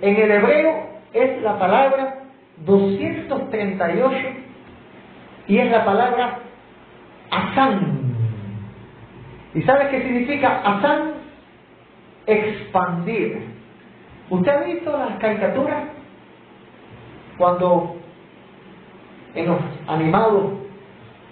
[0.00, 2.20] En el hebreo es la palabra
[2.64, 4.16] 238
[5.48, 6.38] y es la palabra
[7.30, 8.00] asán.
[9.54, 11.12] ¿Y sabes qué significa asán?
[12.26, 13.49] Expandir.
[14.30, 15.82] ¿Usted ha visto las caricaturas?
[17.36, 17.96] Cuando
[19.34, 20.52] en los animados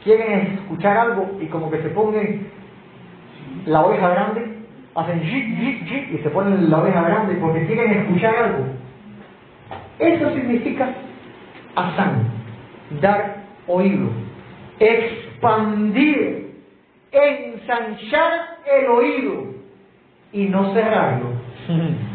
[0.02, 2.50] quieren escuchar algo y como que se ponen
[3.66, 4.58] la oveja grande,
[4.96, 8.64] hacen y se ponen la oveja grande porque quieren escuchar algo.
[10.00, 10.92] Eso significa
[11.76, 12.24] asán,
[13.00, 14.08] dar oído,
[14.80, 16.62] expandir,
[17.12, 19.44] ensanchar el oído
[20.32, 21.28] y no cerrarlo.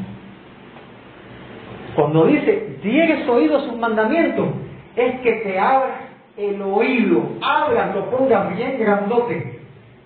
[1.96, 4.48] Cuando dice, tienes oído sus mandamientos,
[4.96, 6.00] es que te abras
[6.38, 9.60] el oído, abras, lo pongas bien grandote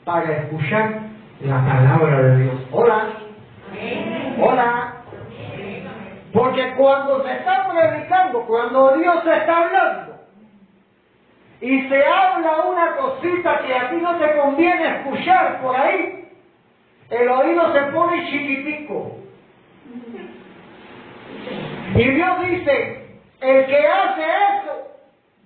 [0.03, 1.01] para escuchar
[1.41, 2.55] la palabra de Dios.
[2.71, 3.07] Hola.
[4.39, 4.93] Hola.
[6.33, 10.07] Porque cuando se está predicando, cuando Dios se está hablando,
[11.61, 16.29] y se habla una cosita que a ti no te conviene escuchar por ahí,
[17.09, 19.17] el oído se pone chiquitico.
[21.97, 23.07] Y Dios dice,
[23.41, 24.87] el que hace eso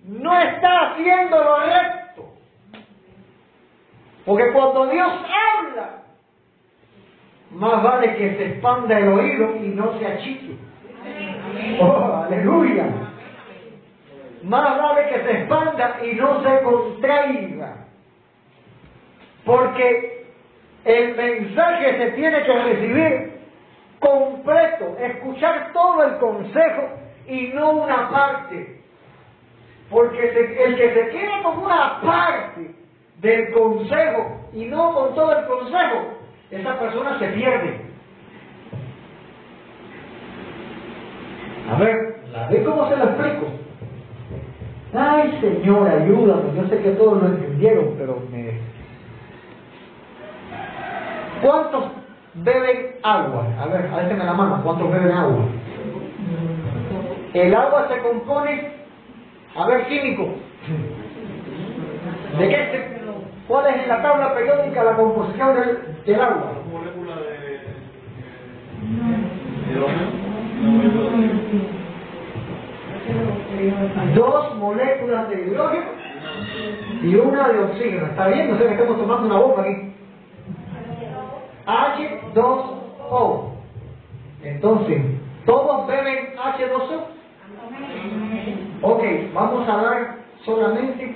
[0.04, 2.34] no está haciendo lo recto.
[4.26, 6.04] Porque cuando Dios habla,
[7.52, 10.58] más vale que se expanda el oído y no se achique.
[11.80, 12.86] Oh, aleluya.
[14.44, 17.76] Más vale que se expanda y no se contraiga.
[19.46, 20.26] Porque
[20.84, 23.31] el mensaje se tiene que recibir
[24.02, 26.90] completo, escuchar todo el consejo
[27.28, 28.82] y no una parte.
[29.90, 30.20] Porque
[30.66, 32.76] el que se queda con una parte
[33.20, 36.18] del consejo y no con todo el consejo,
[36.50, 37.82] esa persona se pierde.
[41.70, 42.16] A ver,
[42.50, 43.48] ¿ve cómo se lo explico?
[44.94, 46.56] Ay, Señor, ayúdame.
[46.56, 48.60] Yo sé que todos lo entendieron, pero me...
[51.42, 52.01] ¿Cuántos
[52.34, 53.48] beben agua?
[53.60, 54.62] A ver, a me la mano.
[54.63, 55.46] ¿Cuántos beben agua?
[57.34, 58.71] El agua se compone,
[59.56, 60.27] a ver, químico.
[62.38, 62.92] ¿De qué
[63.48, 66.54] ¿Cuál es en la tabla periódica la composición del, del agua?
[66.71, 67.42] Molécula de
[74.15, 75.86] Dos moléculas de hidrógeno
[77.02, 78.06] y una de oxígeno.
[78.06, 78.52] ¿Está bien?
[78.52, 79.90] No sé que estamos tomando una bomba aquí.
[81.66, 83.52] H2O.
[84.44, 85.02] Entonces,
[85.46, 87.04] ¿todos beben H2O?
[88.82, 89.04] Ok,
[89.34, 91.16] vamos a dar solamente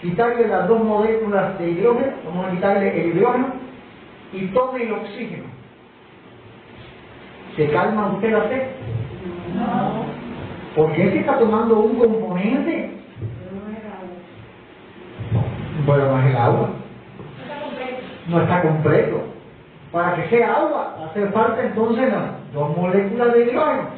[0.00, 3.46] quitarle las dos moléculas de hidrógeno, vamos a quitarle el hidrógeno
[4.32, 5.44] y tome el oxígeno.
[7.56, 8.62] ¿Se calma usted la sed?
[9.54, 10.04] No.
[10.76, 12.92] Porque si está tomando un componente.
[15.86, 16.70] Bueno, no es el agua.
[18.28, 19.22] No está completo.
[19.92, 23.88] Para que sea agua, hace falta entonces las dos moléculas de hidrógeno.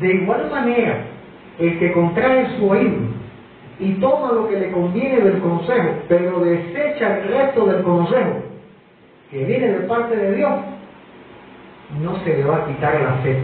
[0.00, 1.04] De igual manera,
[1.58, 3.16] el que contrae su oído
[3.78, 8.42] y toma lo que le conviene del consejo, pero desecha el resto del consejo
[9.30, 10.52] que viene de parte de Dios,
[12.00, 13.38] no se le va a quitar la sed,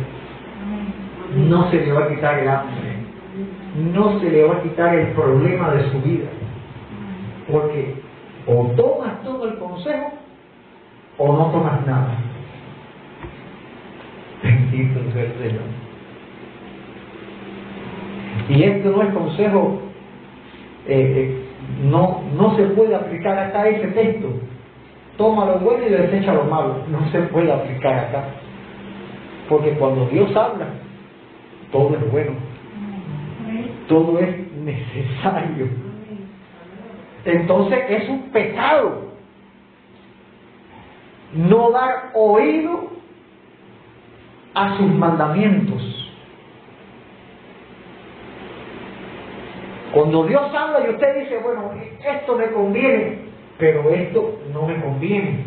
[1.36, 2.96] no se le va a quitar el hambre,
[3.92, 6.28] no se le va a quitar el problema de su vida.
[7.50, 8.01] Porque
[8.46, 10.12] o tomas todo el consejo
[11.18, 12.16] o no tomas nada.
[14.42, 15.62] Bendito sea el Señor.
[18.48, 19.78] Y esto no es consejo,
[20.86, 21.44] eh, eh,
[21.84, 24.28] no, no se puede aplicar acá ese texto.
[25.16, 26.78] Toma lo bueno y desecha lo malo.
[26.90, 28.24] No se puede aplicar acá.
[29.48, 30.66] Porque cuando Dios habla,
[31.70, 32.32] todo es bueno.
[33.88, 35.91] Todo es necesario.
[37.24, 39.12] Entonces es un pecado
[41.34, 42.90] no dar oído
[44.54, 46.02] a sus mandamientos.
[49.92, 51.70] Cuando Dios habla y usted dice, bueno,
[52.04, 53.18] esto me conviene,
[53.58, 55.44] pero esto no me conviene.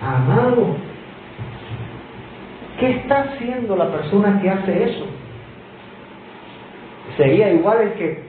[0.00, 0.76] Amado,
[2.78, 5.06] ¿qué está haciendo la persona que hace eso?
[7.16, 8.27] Sería igual el que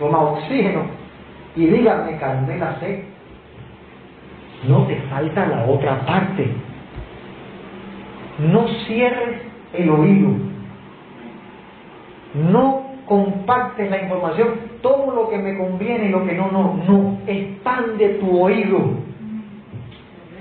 [0.00, 0.80] toma oxígeno
[1.54, 3.04] y diga, me calmé la sed.
[4.66, 6.48] No te falta la otra parte.
[8.38, 9.42] No cierres
[9.74, 10.30] el oído.
[12.50, 14.48] No compartes la información.
[14.82, 17.18] Todo lo que me conviene y lo que no, no, no.
[17.26, 18.78] Expande tu oído.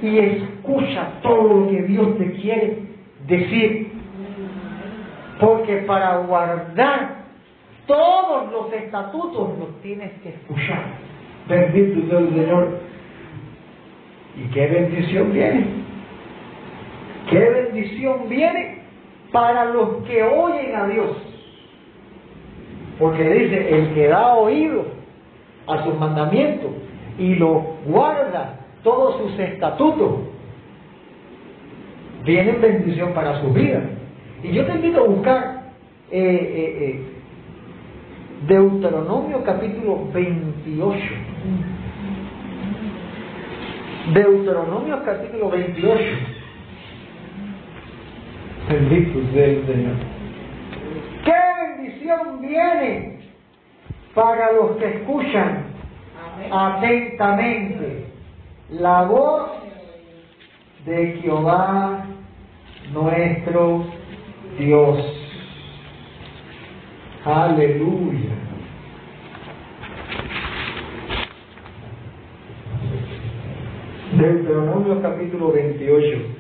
[0.02, 2.78] Y escucha todo lo que Dios te quiere
[3.28, 3.92] decir.
[5.40, 7.19] Porque para guardar
[7.90, 10.84] todos los estatutos los tienes que escuchar.
[11.48, 12.80] Bendito sea el Señor.
[14.38, 15.66] ¿Y qué bendición viene?
[17.32, 18.84] ¿Qué bendición viene
[19.32, 21.18] para los que oyen a Dios?
[23.00, 24.86] Porque dice, el que da oído
[25.66, 26.70] a sus mandamientos
[27.18, 30.20] y los guarda todos sus estatutos,
[32.24, 33.82] vienen bendición para su vida.
[34.44, 35.64] Y yo te invito a buscar
[36.12, 37.19] eh, eh, eh,
[38.48, 40.98] Deuteronomio capítulo 28.
[44.14, 46.04] Deuteronomio capítulo 28.
[48.70, 49.96] Bendito sea el Señor.
[51.26, 51.34] ¿Qué
[51.78, 53.20] bendición viene
[54.14, 55.66] para los que escuchan
[56.50, 58.06] atentamente
[58.70, 59.50] la voz
[60.86, 62.06] de Jehová
[62.94, 63.84] nuestro
[64.58, 65.19] Dios?
[67.26, 68.32] Aleluya.
[74.14, 76.40] Deuteronomio capítulo 28.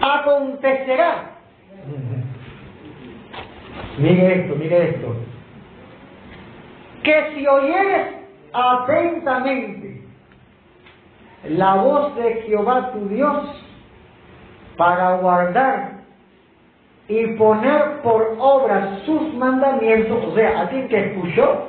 [0.00, 1.36] Acontecerá.
[3.98, 5.16] Mire esto, mire esto.
[7.02, 8.15] Que si oyeres
[8.52, 10.02] atentamente
[11.48, 13.44] la voz de Jehová tu Dios,
[14.76, 15.96] para guardar
[17.08, 21.68] y poner por obra sus mandamientos, o sea, alguien que escuchó,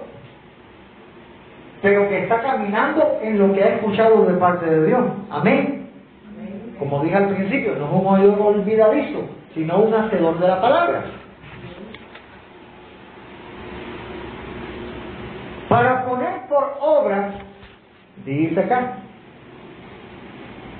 [1.81, 5.05] pero que está caminando en lo que ha escuchado de parte de Dios.
[5.29, 5.89] Amén.
[6.79, 9.21] Como dije al principio, no es un oído olvidadizo,
[9.53, 11.03] sino un hacedor de la palabra.
[15.69, 17.31] Para poner por obra,
[18.25, 18.97] dice acá,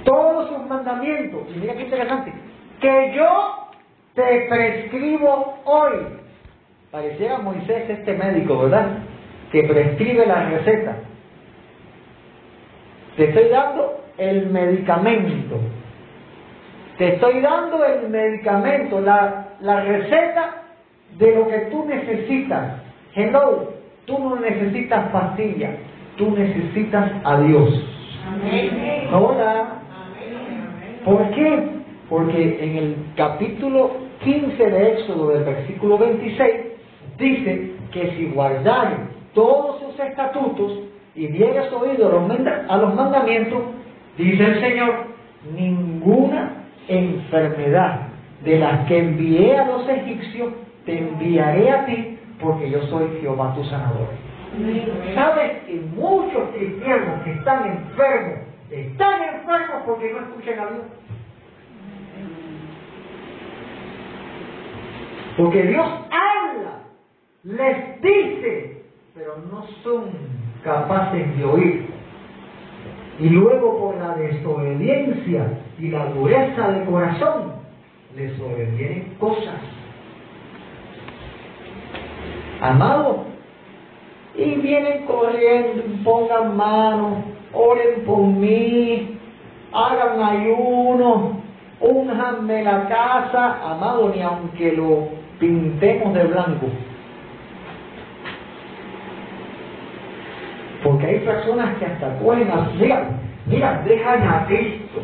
[0.03, 1.41] todos sus mandamientos.
[1.53, 2.33] Y mira qué interesante.
[2.79, 3.67] Que yo
[4.13, 5.95] te prescribo hoy.
[6.91, 8.99] Pareciera Moisés este médico, ¿verdad?
[9.51, 10.95] Que prescribe la receta.
[13.17, 15.59] Te estoy dando el medicamento.
[16.97, 20.63] Te estoy dando el medicamento, la, la receta
[21.17, 22.81] de lo que tú necesitas.
[23.13, 23.73] Hello,
[24.07, 25.75] tú no necesitas pastillas,
[26.15, 27.69] tú necesitas a Dios.
[28.25, 29.09] Amén.
[29.13, 29.81] Hola.
[31.03, 31.63] ¿Por qué?
[32.09, 33.91] Porque en el capítulo
[34.23, 36.51] 15 de Éxodo, del versículo 26,
[37.17, 40.79] dice que si guardaren todos sus estatutos
[41.13, 43.61] y dieres oído a los mandamientos,
[44.17, 45.07] dice el Señor,
[45.53, 48.07] ninguna enfermedad
[48.45, 50.53] de las que envié a los egipcios
[50.85, 54.09] te enviaré a ti, porque yo soy Jehová tu sanador.
[55.13, 58.39] ¿Sabes que muchos cristianos que están enfermos,
[58.71, 60.85] están enfermos porque no escuchan a Dios?
[65.37, 66.79] Porque Dios habla,
[67.43, 68.81] les dice,
[69.13, 70.05] pero no son
[70.63, 71.87] capaces de oír.
[73.19, 77.53] Y luego por la desobediencia y la dureza de corazón,
[78.15, 79.76] les sobrevienen cosas.
[82.61, 83.25] Amado,
[84.35, 87.19] y vienen corriendo, pongan manos,
[87.53, 89.17] oren por mí,
[89.73, 91.41] hagan ayuno,
[91.79, 96.67] unjanme la casa, amado, ni aunque lo pintemos de blanco.
[100.83, 103.09] Porque hay personas que hasta cogen a, mira,
[103.47, 105.01] mira, dejan a Cristo,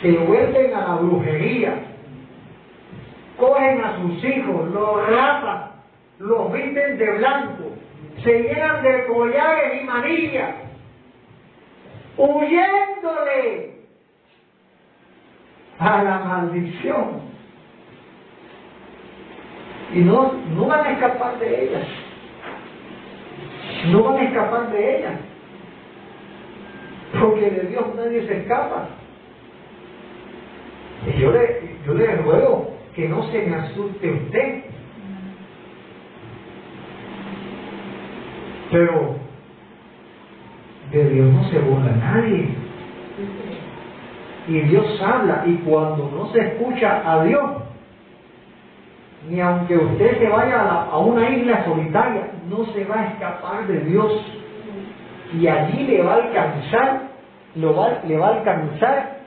[0.00, 1.74] se vuelven a la brujería,
[3.38, 5.71] cogen a sus hijos, los rapan,
[6.22, 7.64] los visten de blanco,
[8.22, 10.54] se llenan de collares y manillas,
[12.16, 13.72] huyéndole
[15.78, 17.32] a la maldición
[19.94, 21.82] y no, no van a escapar de ella.
[23.88, 25.20] No van a escapar de ella.
[27.20, 28.88] Porque de Dios nadie se escapa.
[31.06, 34.64] Y yo le, yo le ruego que no se me asuste usted.
[38.72, 39.16] Pero
[40.90, 42.48] de Dios no se burla nadie.
[44.48, 47.50] Y Dios habla y cuando no se escucha a Dios,
[49.28, 53.80] ni aunque usted se vaya a, una isla solitaria, no se va a escapar de
[53.80, 54.10] Dios.
[55.38, 57.02] Y allí le va a alcanzar,
[57.54, 59.18] lo va, le va a alcanzar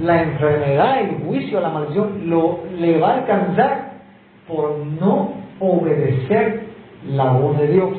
[0.00, 3.92] la enfermedad, el juicio, la maldición, lo, le va a alcanzar
[4.46, 6.71] por no obedecer
[7.08, 7.90] la voz de Dios.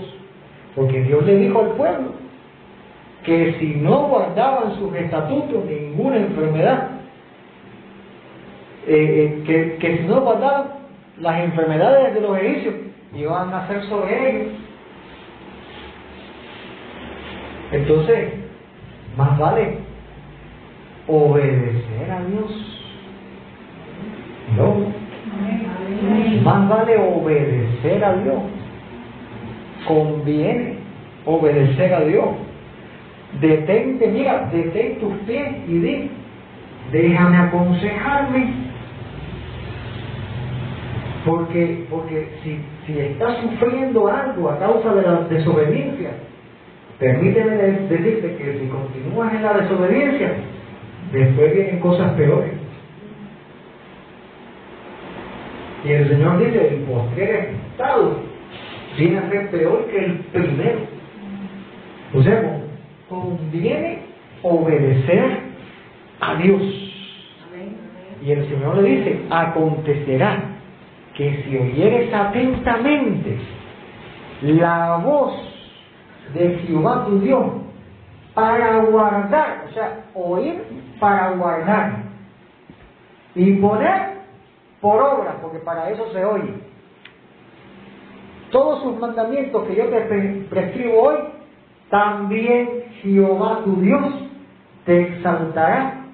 [0.76, 2.12] Porque Dios le dijo al pueblo
[3.24, 6.90] que si no guardaban sus estatutos, ninguna enfermedad
[8.86, 10.68] eh, eh, que, si no guardaban
[11.20, 12.76] las enfermedades de los egipcios,
[13.16, 14.54] iban a hacer sobre ellos.
[17.72, 18.34] Entonces,
[19.16, 19.78] más vale
[21.08, 22.80] obedecer a Dios.
[24.58, 24.76] No.
[26.44, 28.42] Más vale obedecer a Dios.
[29.88, 30.76] Conviene
[31.26, 32.26] obedecer a Dios.
[33.42, 36.12] Detente, mira, detén tus pies y di,
[36.92, 38.54] déjame aconsejarme
[41.26, 46.12] porque, porque si, si estás sufriendo algo a causa de la desobediencia,
[47.00, 50.34] permíteme decirte que si continúas en la desobediencia,
[51.12, 52.52] después vienen cosas peores.
[55.86, 58.33] Y el Señor dice, el postrer estado
[58.98, 60.80] viene a ser peor que el primero.
[62.14, 62.62] O sea,
[63.10, 64.00] conviene
[64.42, 65.40] obedecer
[66.20, 66.62] a Dios.
[68.26, 70.54] Y el Señor le dice, acontecerá
[71.14, 73.38] que si oyeres atentamente
[74.42, 75.34] la voz
[76.34, 77.46] de Jehová tu Dios
[78.34, 80.64] para guardar, o sea, oír
[81.00, 82.04] para guardar
[83.36, 84.14] y poner
[84.82, 86.54] por obra, porque para eso se oye.
[88.54, 90.02] Todos sus mandamientos que yo te
[90.48, 91.16] prescribo hoy,
[91.90, 94.04] también Jehová tu Dios
[94.86, 96.06] te exaltará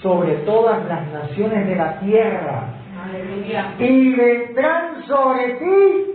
[0.00, 2.68] sobre todas las naciones de la tierra
[3.78, 6.14] y vendrán sobre ti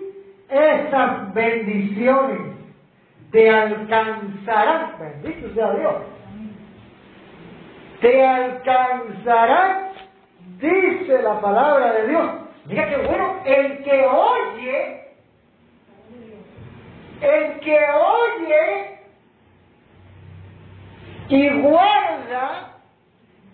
[0.49, 2.39] esas bendiciones.
[3.31, 5.95] Te alcanzarán, bendito sea Dios.
[8.01, 9.89] Te alcanzarán,
[10.57, 12.29] dice la palabra de Dios.
[12.65, 15.08] Mira qué bueno, el que oye,
[17.21, 18.99] el que oye
[21.29, 22.75] y guarda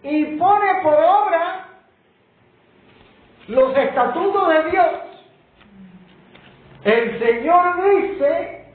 [0.04, 1.66] y pone por obra
[3.48, 4.92] los estatutos de Dios,
[6.84, 8.66] el Señor dice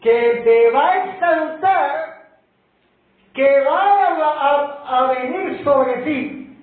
[0.00, 2.22] que te va a exaltar,
[3.32, 6.56] que va a, venir sobre ti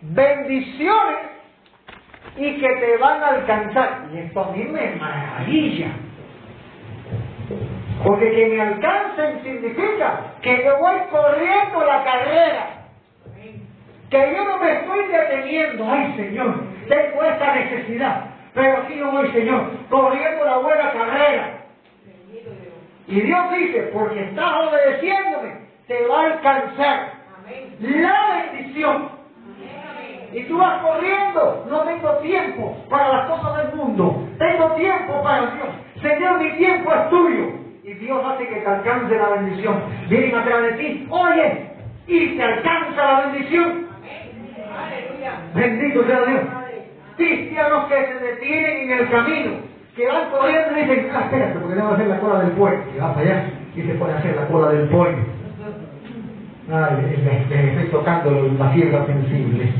[0.00, 1.18] bendiciones
[2.36, 4.08] y que te van a alcanzar.
[4.12, 6.07] Y esto a mí me maravilla.
[8.04, 12.66] Porque que me alcancen significa que yo voy corriendo la carrera.
[14.10, 15.84] Que yo no me estoy deteniendo.
[15.90, 16.54] Ay, Señor,
[16.88, 18.24] tengo esta necesidad,
[18.54, 21.58] pero aquí no voy, Señor, corriendo la buena carrera.
[23.06, 27.12] Y Dios dice, porque estás obedeciéndome, te va a alcanzar
[27.80, 29.10] la bendición.
[30.32, 35.46] Y tú vas corriendo, no tengo tiempo para las cosas del mundo, tengo tiempo para
[35.52, 35.68] Dios.
[36.02, 37.67] Señor, mi tiempo es tuyo.
[37.88, 39.80] Y Dios hace que te alcance la bendición.
[40.10, 41.70] Vienen atrás de ti, oye,
[42.06, 43.86] y te alcanza la bendición.
[45.54, 46.40] Bendito sea Dios.
[47.16, 49.52] Cristianos que se detienen en el camino,
[49.96, 52.78] que van corriendo y dicen, ah, espérate, porque debo hacer la cola del pollo.
[52.94, 55.16] Y va para allá y se a hacer la cola del pollo.
[56.70, 59.72] Ay, le, estoy tocando la fiebre sensible.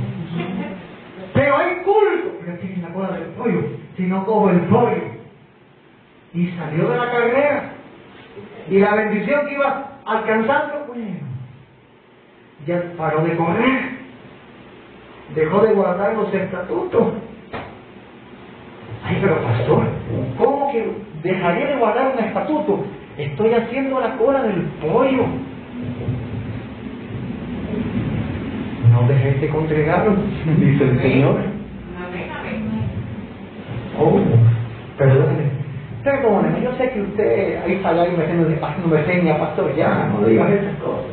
[1.35, 3.63] Pero hay culto, pero tiene la cola del pollo,
[3.99, 5.03] si no cojo el pollo.
[6.33, 7.78] Y salió de la carrera.
[8.71, 11.05] Y la bendición que iba alcanzando, bueno,
[12.67, 13.99] ya paró de correr.
[15.35, 17.13] Dejó de guardar los estatutos.
[19.05, 19.85] Ay, pero pastor,
[20.37, 20.91] ¿cómo que
[21.23, 22.85] dejaría de guardar un estatuto?
[23.17, 25.25] Estoy haciendo la cola del pollo.
[28.91, 30.17] No dejéis de congregarlo,
[30.59, 31.37] dice el Señor.
[33.99, 34.21] Oh,
[34.97, 35.58] perdóneme.
[36.09, 40.27] Perdóneme, yo sé que usted ahí está y me haciendo me seña, pastor, ya, no
[40.27, 41.05] digas esas cosas.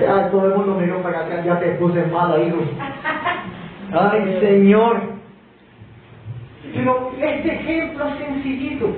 [0.00, 2.58] ya todo el mundo me miró para acá, ya te puse mal, hijo.
[3.92, 5.00] Ay, Señor.
[6.72, 8.94] Pero este ejemplo sencillito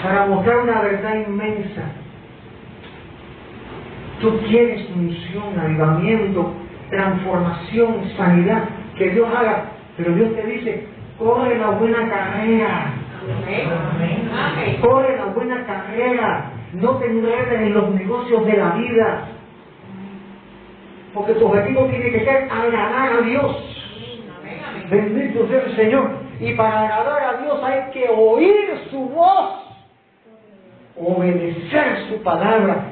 [0.00, 1.82] para mostrar una verdad inmensa.
[4.20, 6.54] Tú quieres unción, avivamiento,
[6.90, 8.64] transformación, sanidad,
[8.96, 9.64] que Dios haga,
[9.96, 10.86] pero Dios te dice,
[11.18, 12.94] corre la buena carrera.
[14.80, 16.50] Corre la buena carrera.
[16.74, 19.28] No te enredes en los negocios de la vida.
[21.14, 23.86] Porque tu objetivo tiene que ser agradar a Dios.
[24.90, 26.10] Bendito sea el Señor.
[26.40, 29.64] Y para agradar a Dios hay que oír su voz
[30.96, 32.84] obedecer su palabra,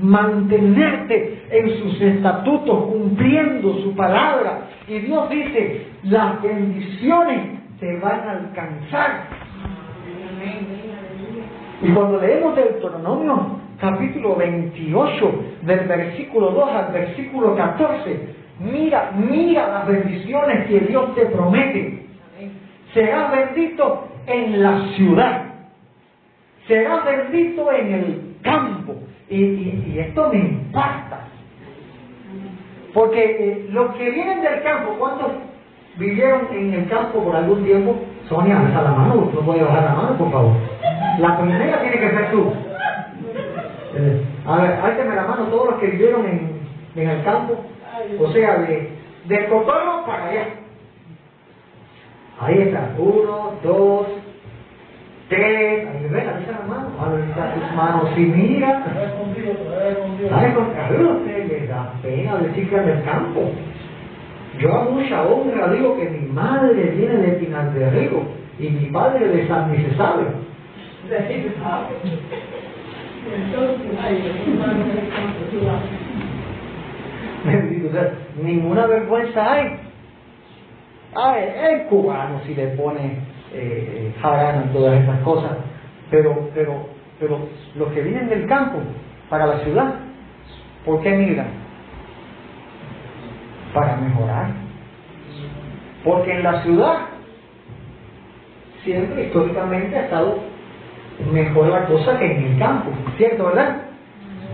[0.00, 4.68] mantenerte en sus estatutos, cumpliendo su palabra.
[4.88, 9.28] Y Dios dice, las bendiciones te van a alcanzar.
[11.82, 19.86] Y cuando leemos Deuteronomio capítulo 28, del versículo 2 al versículo 14, mira, mira las
[19.88, 22.06] bendiciones que Dios te promete.
[22.94, 25.52] Serás bendito en la ciudad
[26.66, 28.94] será bendito en el campo.
[29.32, 31.20] Y, esto me impacta.
[32.92, 35.32] Porque eh, los que vienen del campo, ¿cuántos
[35.96, 37.96] vivieron en el campo por algún tiempo?
[38.28, 40.52] Sonia, alza la mano, no puede bajar la mano, por favor.
[41.18, 42.52] La primera tiene que ser tú.
[43.94, 47.54] Eh, a ver, álteme la mano todos los que vivieron en, el campo.
[48.20, 48.90] O sea, de,
[49.24, 49.38] de
[50.06, 50.48] para allá.
[52.38, 52.94] Ahí está.
[52.98, 54.06] Uno, dos,
[55.32, 58.84] tres, ahí alza la mano, alza tus manos y mira.
[60.30, 63.50] Ay, contrario, usted le da pena decir que del campo.
[64.58, 68.22] Yo a mucha honra digo que mi madre viene de Pinar de Rigo
[68.58, 70.24] y mi padre de San sabe.
[78.42, 79.80] ninguna vergüenza hay.
[81.14, 84.14] Ay, el cubano si le pone eh,
[84.72, 85.52] todas esas cosas,
[86.10, 86.86] pero, pero,
[87.18, 87.38] pero
[87.76, 88.78] los que vienen del campo
[89.28, 89.94] para la ciudad,
[90.84, 91.48] ¿por qué migran?
[93.74, 94.50] Para mejorar.
[96.04, 96.96] Porque en la ciudad
[98.84, 100.38] siempre históricamente ha estado
[101.32, 103.82] mejor la cosa que en el campo, ¿cierto, verdad?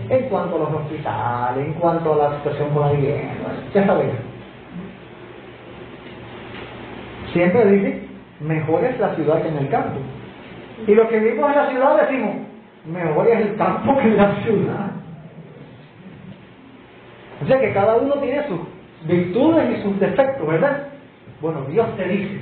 [0.09, 4.13] En cuanto a los hospitales, en cuanto a la situación con la vivienda, ya sabéis.
[7.33, 8.08] Siempre dice
[8.39, 9.99] mejor es la ciudad que en el campo.
[10.87, 12.35] Y los que vivimos en la ciudad decimos,
[12.85, 14.91] mejor es el campo que la ciudad.
[17.41, 18.59] O sea que cada uno tiene sus
[19.07, 20.87] virtudes y sus defectos, ¿verdad?
[21.41, 22.41] Bueno, Dios te dice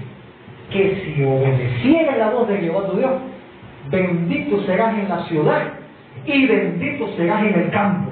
[0.72, 3.12] que si obedecieras la voz de Jehová tu Dios,
[3.90, 5.62] bendito serás en la ciudad
[6.26, 8.12] y bendito serás en el campo.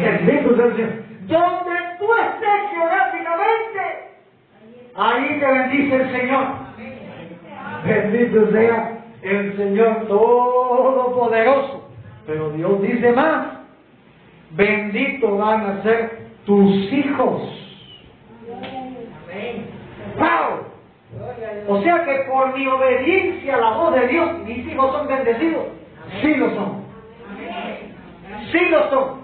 [0.00, 0.76] Bendito serás
[1.26, 4.09] donde tú estés geográficamente
[4.94, 6.46] Ahí te bendice el Señor.
[7.84, 11.88] Bendito sea el Señor Todopoderoso.
[12.26, 13.46] Pero Dios dice más.
[14.50, 17.42] Bendito van a ser tus hijos.
[20.18, 20.70] ¡Wow!
[21.68, 25.66] O sea que por mi obediencia a la voz de Dios, mis hijos son bendecidos.
[26.20, 26.84] Sí lo son.
[28.50, 29.20] Sí lo son.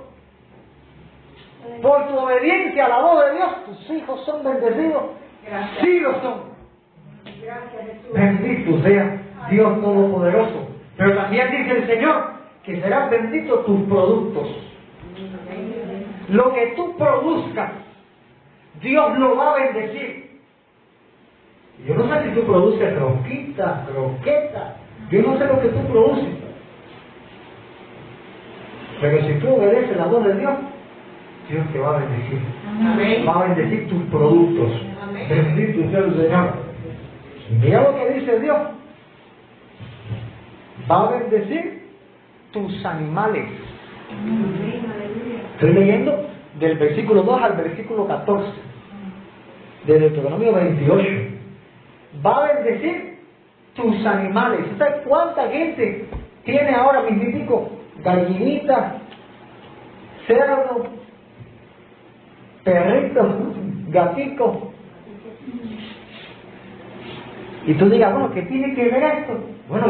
[1.82, 5.02] Por tu obediencia a la voz de Dios, tus hijos son bendecidos
[5.80, 6.56] Sí lo son.
[8.14, 10.68] Bendito sea Dios Todopoderoso.
[10.96, 12.32] Pero también dice el Señor
[12.64, 14.48] que serán benditos tus productos.
[16.28, 17.72] Lo que tú produzcas
[18.80, 20.40] Dios lo va a bendecir.
[21.86, 24.76] Yo no sé si tú produces roquitas, croquetas,
[25.10, 26.28] yo no sé lo que tú produces.
[29.00, 30.54] Pero si tú obedeces la voz de Dios,
[31.48, 32.38] Dios te va a bendecir.
[33.26, 34.72] Va a bendecir tus productos.
[35.28, 36.50] Bendito sea el Señor.
[37.62, 38.58] Mira lo que dice Dios.
[40.90, 41.86] Va a bendecir
[42.52, 43.44] tus animales.
[45.54, 46.28] Estoy leyendo
[46.58, 48.52] del versículo 2 al versículo 14
[49.86, 51.08] de Deuteronomio 28.
[52.24, 53.18] Va a bendecir
[53.74, 54.60] tus animales.
[54.78, 56.08] ¿Sabes cuánta gente
[56.44, 57.70] tiene ahora mismitico?
[58.02, 58.94] Gallinitas,
[60.26, 60.86] cerdo,
[62.66, 63.26] perritos,
[63.90, 64.56] gatitos.
[67.64, 69.38] Y tú digas, bueno, ¿qué tiene que ver esto?
[69.68, 69.86] Bueno,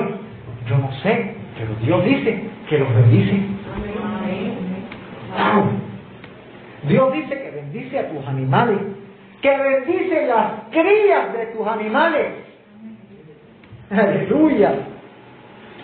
[0.68, 3.40] yo no sé, pero Dios dice que los bendice.
[6.88, 8.78] Dios dice que bendice a tus animales,
[9.40, 12.26] que bendice las crías de tus animales.
[13.90, 14.74] Aleluya.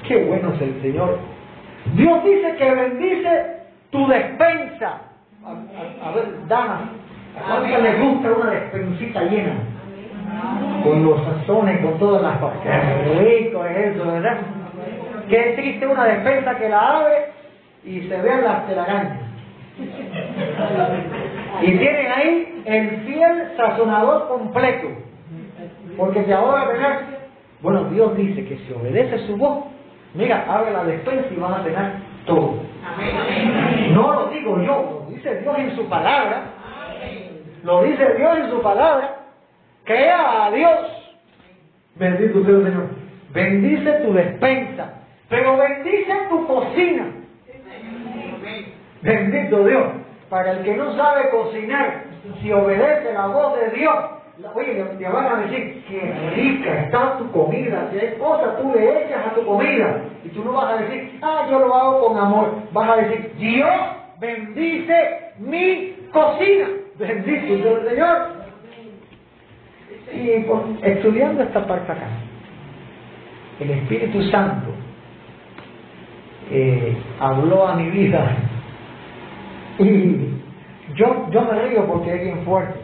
[0.07, 1.19] Qué bueno es el Señor.
[1.95, 3.47] Dios dice que bendice
[3.91, 5.12] tu despensa.
[5.45, 6.83] A, ver, damas,
[7.37, 9.55] ¿a cuánto les gusta una despensita llena?
[10.85, 12.59] Con los sazones, con todas las cosas.
[12.63, 14.39] Qué rico es eso, ¿verdad?
[15.29, 17.33] Qué triste una despensa que la abre
[17.85, 19.19] y se vean las telarañas.
[21.63, 24.89] Y tienen ahí el fiel sazonador completo.
[25.97, 26.99] Porque si ahora tener,
[27.63, 29.65] bueno, Dios dice que si obedece su voz,
[30.15, 31.93] mira, abre la despensa y van a tener
[32.27, 32.61] todo.
[33.91, 36.43] No lo digo yo, dice Dios en su palabra.
[37.63, 39.19] Lo dice Dios en su palabra.
[39.85, 40.81] Crea a Dios.
[41.95, 42.87] Bendito sea el Señor.
[43.33, 44.93] Bendice tu despensa,
[45.29, 47.07] pero bendice tu cocina.
[49.01, 49.85] Bendito Dios.
[50.29, 52.05] Para el que no sabe cocinar,
[52.41, 53.95] si obedece la voz de Dios,
[54.55, 59.05] oye, te van a decir, qué rica está tu comida, si hay cosas tú le
[59.05, 60.01] echas a tu comida.
[60.25, 62.55] Y tú no vas a decir, ah, yo lo hago con amor.
[62.73, 64.95] Vas a decir, Dios bendice
[65.41, 66.69] mi cocina.
[66.99, 68.43] Bendito el Señor.
[70.15, 72.07] Y estudiando esta parte acá,
[73.61, 74.69] el Espíritu Santo
[76.51, 78.37] eh, habló a mi vida
[79.79, 80.17] y
[80.95, 82.79] yo, yo me río porque es bien fuerte,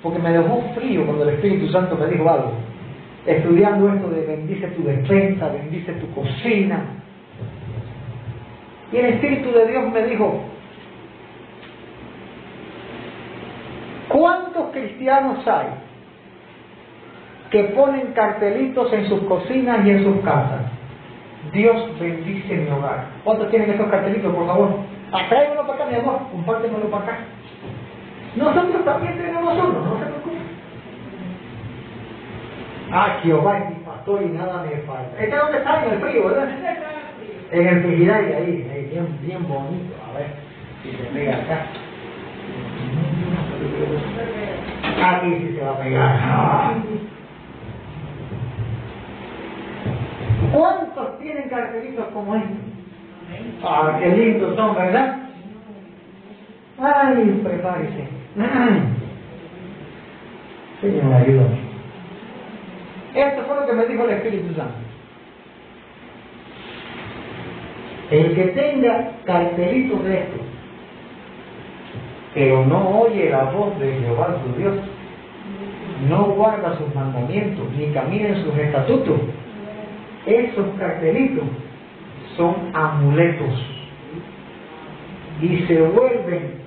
[0.00, 2.52] porque me dejó frío cuando el Espíritu Santo me dijo algo,
[3.26, 6.84] estudiando esto de bendice tu despensa, bendice tu cocina.
[8.92, 10.40] Y el Espíritu de Dios me dijo,
[14.08, 15.66] ¿cuántos cristianos hay
[17.50, 20.62] que ponen cartelitos en sus cocinas y en sus casas?
[21.52, 23.06] Dios bendice mi hogar.
[23.24, 24.70] ¿Cuántos tienen esos cartelitos, por favor?
[25.10, 27.18] uno para acá, mi amor, compártemelo para acá.
[28.36, 30.36] Nosotros también tenemos uno, no se preocupe.
[32.90, 35.18] Ah, Jehová es mi pastor y nada me falta.
[35.18, 35.84] ¿Este dónde está?
[35.84, 36.48] En el frío, ¿verdad?
[37.50, 38.90] En el frigidaire, ahí, ahí,
[39.22, 39.94] bien, bonito.
[40.06, 40.26] A ver
[40.82, 41.66] si se pega acá.
[45.16, 46.74] Aquí sí se va a pegar.
[50.52, 52.54] ¿Cuántos tienen características como este?
[53.64, 55.18] Ah, qué lindos son, ¿verdad?
[56.78, 58.08] Ay, prepárese.
[60.80, 61.58] Señor, ayúdame.
[63.14, 64.87] Esto fue lo que me dijo el Espíritu Santo.
[68.10, 70.36] El que tenga cartelitos de esto,
[72.34, 74.74] pero no oye la voz de Jehová su Dios,
[76.08, 79.20] no guarda sus mandamientos, ni camina en sus estatutos,
[80.24, 81.44] esos cartelitos
[82.36, 83.50] son amuletos
[85.42, 86.62] y se vuelven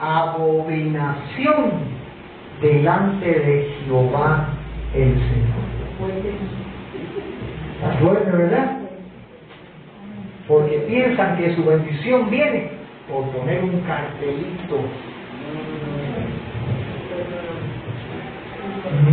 [0.00, 1.70] abominación
[2.60, 4.48] delante de Jehová
[4.94, 5.62] el Señor.
[7.76, 8.81] ¿Está fuerte, verdad?
[10.48, 12.70] Porque piensan que su bendición viene
[13.08, 14.80] por poner un cartelito.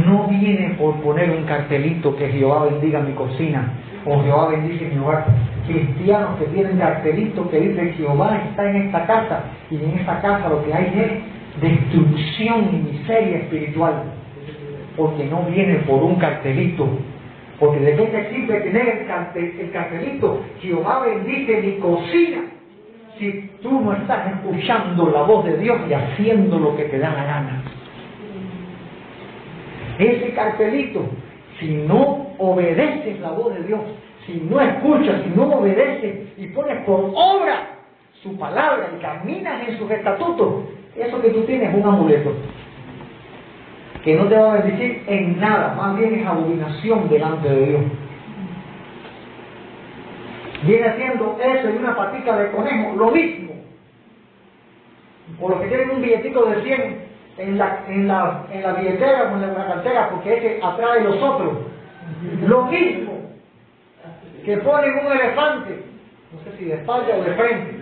[0.06, 3.74] No viene por poner un cartelito que Jehová bendiga mi cocina
[4.06, 5.26] o Jehová bendice mi hogar
[5.68, 10.50] cristianos que tienen cartelitos que dice Jehová está en esta casa y en esa casa
[10.50, 14.04] lo que hay es destrucción y miseria espiritual
[14.96, 16.88] porque no viene por un cartelito
[17.60, 22.44] porque de qué te sirve tener el, cartelito Jehová bendice mi cocina.
[23.18, 27.12] Si tú no estás escuchando la voz de Dios y haciendo lo que te da
[27.12, 27.64] la gana.
[29.98, 31.10] Ese cartelito
[31.60, 33.82] si no obedeces la voz de Dios
[34.26, 37.80] si no escuchas, si no obedeces y pones por obra
[38.22, 42.34] su palabra y caminas en sus estatutos, eso que tú tienes es un amuleto.
[44.04, 47.82] Que no te va a bendecir en nada, más bien es abominación delante de Dios.
[50.64, 53.54] Viene haciendo eso y una patica de conejo, lo mismo.
[55.40, 59.32] Por lo que tienen un billetico de 100 en la, en la, en la billetera
[59.32, 61.58] o en la cartera, porque ese atrae los otros.
[62.46, 63.14] Lo mismo
[64.44, 65.84] que ponen un elefante,
[66.34, 67.80] no sé si de espalda o de frente.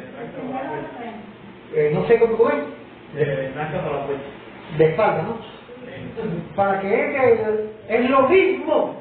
[1.75, 2.55] Eh, no sé cómo es.
[4.77, 5.56] De espalda, ¿no?
[6.55, 8.95] Para que entre, es lo mismo.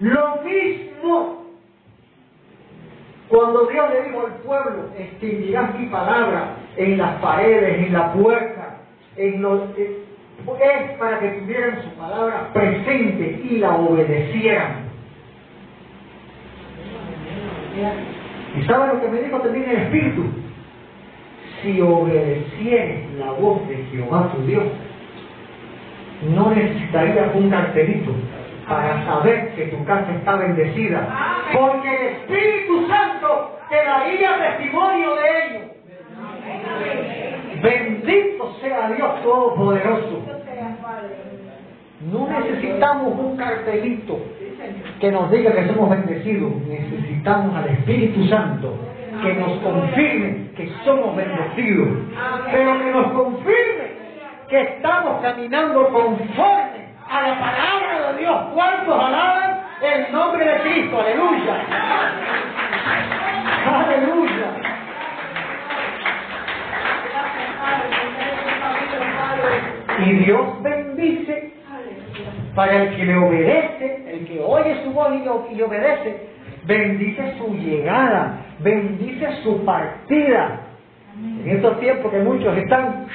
[0.00, 1.46] Lo mismo.
[3.28, 8.78] Cuando Dios le dijo al pueblo, extinguirás mi palabra en las paredes, en la puerta,
[9.16, 14.86] en los, es para que tuvieran su palabra presente y la obedecieran.
[18.56, 20.24] ¿Y sabe lo que me dijo también el Espíritu?
[21.62, 24.64] Si obedecieres la voz de Jehová tu Dios,
[26.22, 28.12] no necesitarías un cartelito
[28.68, 31.08] para saber que tu casa está bendecida,
[31.52, 35.60] porque el Espíritu Santo te daría testimonio de ello.
[37.62, 40.22] Bendito sea Dios Todopoderoso.
[42.12, 44.20] No necesitamos un cartelito
[45.00, 46.52] que nos diga que somos bendecidos.
[46.66, 48.74] Necesitamos al Espíritu Santo
[49.22, 51.88] que nos confirme que somos bendecidos.
[52.50, 53.85] Pero que nos confirme
[54.48, 58.36] que estamos caminando conforme a la palabra de Dios.
[58.54, 61.00] ¿Cuántos alaban el nombre de Cristo?
[61.00, 61.54] Aleluya.
[63.66, 64.46] Aleluya.
[69.98, 71.52] Y Dios bendice
[72.54, 75.12] para el que le obedece, el que oye su voz
[75.52, 76.28] y, obedece,
[76.64, 80.60] bendice su llegada, bendice su partida.
[81.44, 83.06] En estos tiempos que muchos están,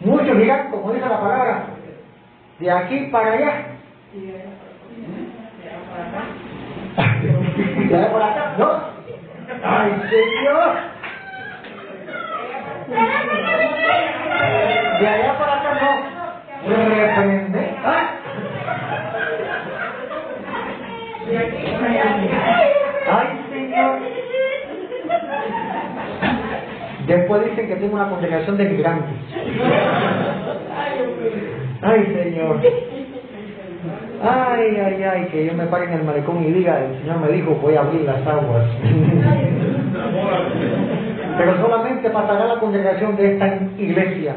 [0.00, 1.64] muchos dirán, como dice la palabra,
[2.58, 3.66] de aquí para allá.
[7.88, 8.70] De allá para acá, ¿no?
[9.64, 10.74] ¡Ay, Señor!
[15.00, 15.68] De allá para acá
[16.66, 17.76] no reprende.
[17.84, 18.10] ¿Ah?
[23.10, 23.98] Ay, Señor.
[27.08, 29.14] Después dicen que tengo una congregación de migrantes.
[31.80, 32.60] Ay, Señor.
[34.22, 37.28] Ay, ay, ay, que yo me pare en el malecón y diga, el Señor me
[37.28, 38.66] dijo, voy a abrir las aguas.
[41.38, 44.36] Pero solamente pasará la congregación de esta iglesia.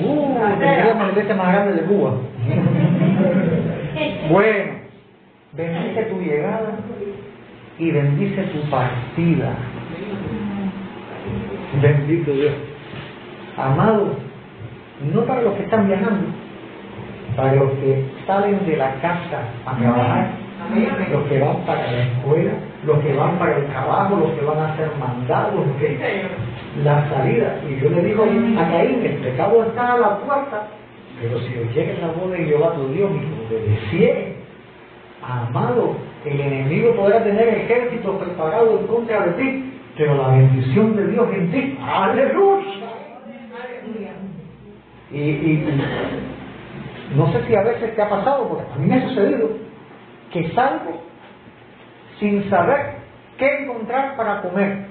[0.00, 2.12] Uh, la iglesia más grande de Cuba.
[4.30, 4.72] bueno,
[5.52, 6.72] bendice tu llegada
[7.78, 9.54] y bendice tu partida.
[11.74, 12.54] Bendito Dios.
[13.56, 14.08] Amado,
[15.12, 16.28] no para los que están viajando,
[17.36, 20.30] para los que salen de la casa a trabajar,
[21.12, 22.52] los que van para la escuela,
[22.84, 25.98] los que van para el trabajo, los que van a ser mandados, los que
[26.82, 27.60] la salida.
[27.68, 30.68] Y yo le digo a Caín, el pecado está a la puerta,
[31.20, 34.36] pero si llega la voz de Jehová tu Dios y obedeciere,
[35.22, 41.08] amado, el enemigo podrá tener ejército preparado en contra de ti, pero la bendición de
[41.08, 42.66] Dios en ti, aleluya.
[45.10, 45.82] Y, y,
[47.14, 49.50] no sé si a veces te ha pasado, porque a mí me ha sucedido,
[50.32, 51.02] que salgo
[52.18, 52.96] sin saber
[53.36, 54.88] qué encontrar para comer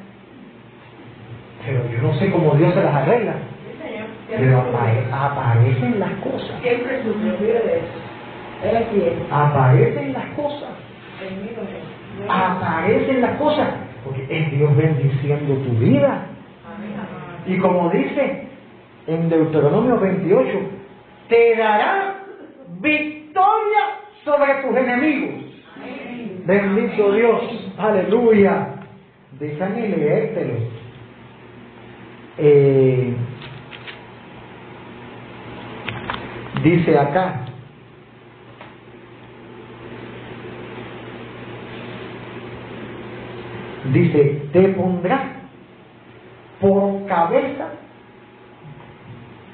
[1.67, 3.33] pero yo no sé cómo Dios se las arregla.
[4.29, 4.63] Pero
[5.11, 6.61] aparecen las cosas.
[6.61, 7.01] Siempre.
[9.29, 10.69] Aparecen las cosas.
[12.29, 13.67] Aparecen las cosas.
[14.07, 16.27] Porque es Dios bendiciendo tu vida.
[17.45, 18.47] Y como dice
[19.07, 20.49] en Deuteronomio 28,
[21.29, 22.15] te dará
[22.79, 23.83] victoria
[24.23, 25.45] sobre tus enemigos.
[26.45, 27.73] Bendito Dios.
[27.77, 28.75] Aleluya.
[29.39, 30.53] Déjame leértelo.
[32.37, 33.13] Eh,
[36.63, 37.46] dice acá,
[43.93, 45.21] dice, te pondrás
[46.59, 47.69] por cabeza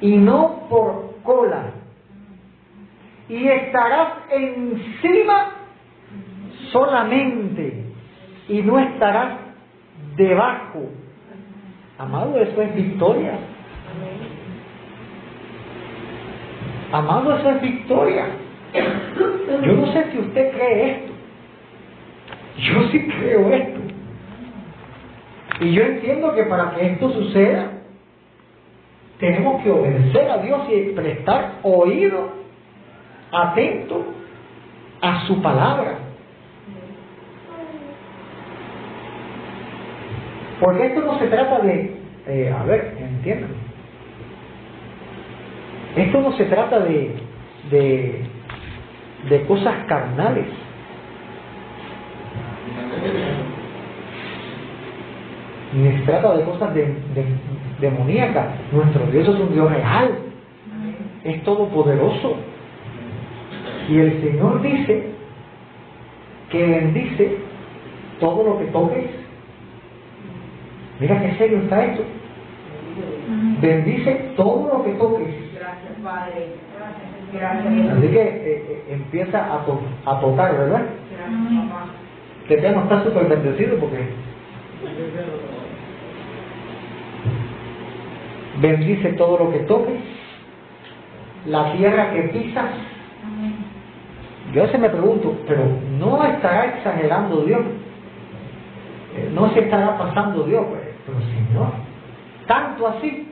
[0.01, 1.71] y no por cola,
[3.29, 5.51] y estarás encima
[6.71, 7.85] solamente
[8.49, 9.37] y no estarás
[10.17, 10.89] debajo
[11.97, 13.33] Amado, eso es victoria.
[16.91, 18.25] Amado, eso es victoria.
[19.63, 21.13] Yo no sé si usted cree esto.
[22.57, 23.72] Yo sí creo esto.
[25.63, 27.71] Y yo entiendo que para que esto suceda,
[29.17, 32.31] tenemos que obedecer a Dios y prestar oído
[33.31, 34.03] atento
[34.99, 35.99] a su palabra.
[40.59, 43.51] Porque esto no se trata de, a ver, entiendan,
[45.95, 47.15] esto no se trata de,
[49.29, 50.62] de cosas carnales.
[55.75, 56.93] Ni se trata de cosas de,
[57.79, 58.47] demoníacas.
[58.71, 60.11] Nuestro Dios es un Dios real.
[61.23, 62.35] Es todopoderoso.
[63.89, 65.09] Y el Señor dice
[66.49, 67.37] que bendice
[68.19, 69.05] todo lo que toques.
[70.99, 72.03] Mira qué serio está esto.
[73.61, 75.27] Bendice todo lo que toques.
[75.55, 76.47] Gracias, Padre.
[77.33, 79.65] Así que eh, eh, empieza a,
[80.05, 80.83] a tocar, ¿verdad?
[81.11, 81.85] Gracias, papá.
[82.47, 83.97] Que tema está súper bendecido porque
[88.61, 89.99] bendice todo lo que toques,
[91.45, 92.65] la tierra que pisas.
[94.53, 95.63] Yo veces me pregunto, pero
[95.97, 97.61] ¿no estará exagerando Dios?
[99.15, 100.63] Eh, ¿No se estará pasando Dios?
[100.69, 101.71] Pues, pero Señor,
[102.47, 103.27] tanto así.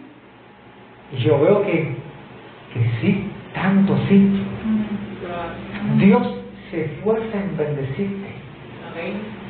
[1.14, 1.96] Y yo veo que,
[2.74, 4.44] que sí, tanto así.
[5.98, 6.28] Dios
[6.70, 8.32] se esfuerza en bendecirte.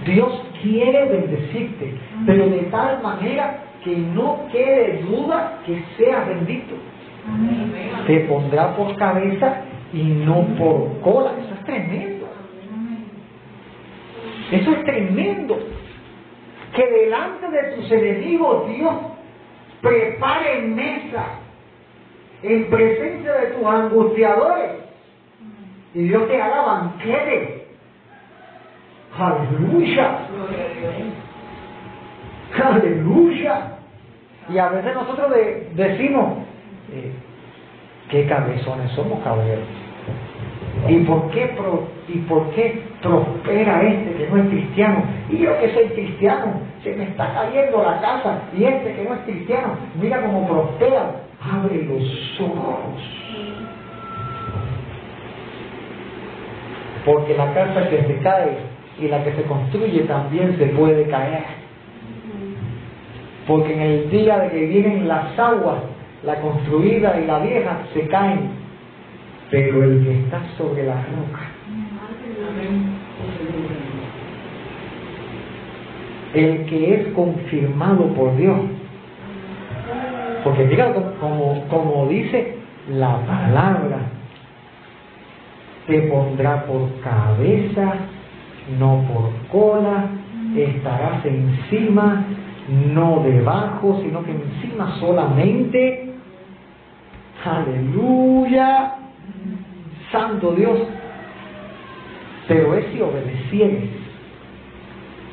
[0.05, 1.93] Dios quiere bendecirte,
[2.25, 6.75] pero de tal manera que no quede duda que sea bendito.
[8.07, 9.61] Te pondrá por cabeza
[9.93, 11.33] y no por cola.
[11.39, 12.27] Eso es tremendo.
[14.51, 15.59] Eso es tremendo.
[16.75, 18.93] Que delante de tus enemigos Dios
[19.81, 21.25] prepare mesa
[22.43, 24.71] en presencia de tus angustiadores.
[25.93, 27.67] Y Dios te haga banquete.
[29.17, 30.19] Aleluya.
[32.59, 33.77] Aleluya.
[34.49, 35.31] Y a veces nosotros
[35.75, 36.39] decimos,
[36.91, 37.11] eh,
[38.09, 39.65] ¿qué cabezones somos, caballeros?
[40.87, 41.55] ¿Y por, qué
[42.07, 45.03] ¿Y por qué prospera este que no es cristiano?
[45.29, 48.39] Y yo que soy cristiano, se me está cayendo la casa.
[48.57, 51.11] Y este que no es cristiano, mira cómo prospera.
[51.39, 53.01] Abre los ojos.
[57.05, 58.57] Porque la casa que se cae
[58.99, 61.61] y la que se construye también se puede caer
[63.47, 65.79] porque en el día de que vienen las aguas,
[66.23, 68.51] la construida y la vieja se caen,
[69.49, 71.41] pero el que está sobre la roca,
[76.33, 78.59] el que es confirmado por Dios,
[80.43, 82.55] porque mira como, como dice
[82.89, 83.97] la palabra,
[85.87, 87.93] te pondrá por cabeza,
[88.79, 90.05] no por cola,
[90.55, 92.25] estarás encima
[92.69, 96.13] no debajo, sino que encima solamente.
[97.43, 98.95] Aleluya,
[100.11, 100.79] Santo Dios.
[102.47, 103.89] Pero es si obedecieres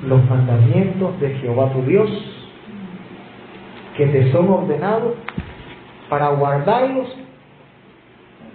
[0.07, 2.09] los mandamientos de Jehová tu Dios,
[3.97, 5.15] que te son ordenados
[6.09, 7.09] para guardarlos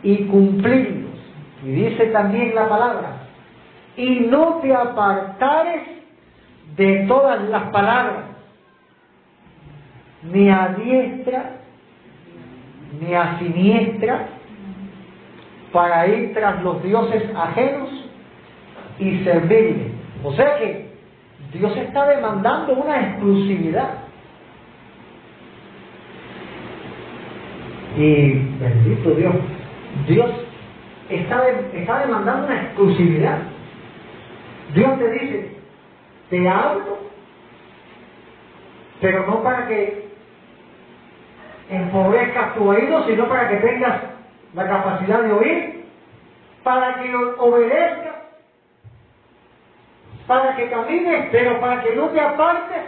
[0.01, 1.11] y cumplirlos.
[1.65, 3.27] Y dice también la palabra,
[3.97, 5.81] y no te apartares
[6.75, 8.32] de todas las palabras
[10.31, 11.63] ni a diestra
[12.99, 14.27] ni a siniestra
[15.71, 17.89] para ir tras los dioses ajenos
[18.99, 19.91] y servirle.
[20.23, 20.93] O sea que
[21.53, 23.89] Dios está demandando una exclusividad.
[27.97, 29.35] Y bendito Dios,
[30.07, 30.31] Dios
[31.09, 33.39] está, está demandando una exclusividad.
[34.73, 35.57] Dios te dice,
[36.29, 36.97] te hablo,
[38.99, 40.02] pero no para que
[41.69, 44.01] empobrezcas tu oído, sino para que tengas
[44.53, 45.85] la capacidad de oír,
[46.63, 48.13] para que obedezcas,
[50.27, 52.83] para que camines, pero para que no te apartes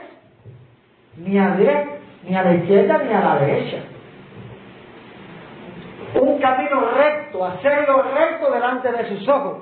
[1.17, 1.55] ni a,
[2.23, 3.77] ni a la izquierda ni a la derecha.
[6.15, 9.57] Un camino recto, hacerlo recto delante de sus ojos.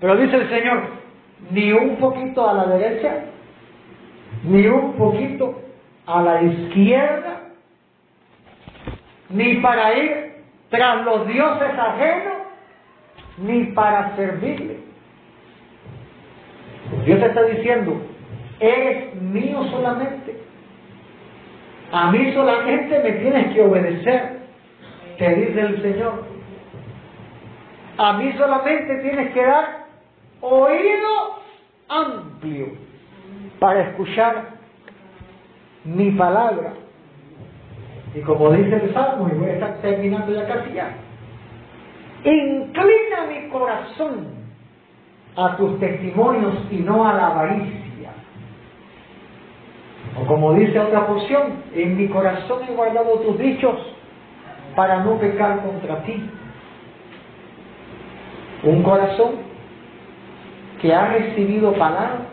[0.00, 0.82] Pero dice el Señor,
[1.50, 3.24] ni un poquito a la derecha,
[4.44, 5.60] ni un poquito
[6.06, 7.40] a la izquierda,
[9.34, 10.34] ni para ir
[10.70, 12.34] tras los dioses ajenos,
[13.38, 14.78] ni para servirle.
[17.04, 18.00] Dios te está diciendo,
[18.60, 20.40] eres mío solamente.
[21.90, 24.38] A mí solamente me tienes que obedecer,
[25.18, 26.24] te dice el Señor.
[27.98, 29.86] A mí solamente tienes que dar
[30.40, 31.40] oído
[31.88, 32.68] amplio
[33.58, 34.54] para escuchar
[35.84, 36.83] mi palabra
[38.14, 40.94] Y como dice el Salmo, y voy a estar terminando ya casi ya,
[42.24, 44.26] inclina mi corazón
[45.36, 48.10] a tus testimonios y no a la avaricia.
[50.20, 53.74] O como dice otra porción, en mi corazón he guardado tus dichos
[54.76, 56.30] para no pecar contra ti.
[58.62, 59.32] Un corazón
[60.80, 62.28] que ha recibido palabra,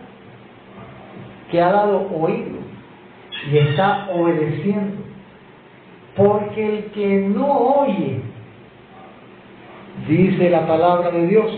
[1.49, 2.59] que ha dado oído
[3.51, 5.01] y está obedeciendo.
[6.16, 8.22] Porque el que no oye,
[10.07, 11.51] dice la palabra de Dios,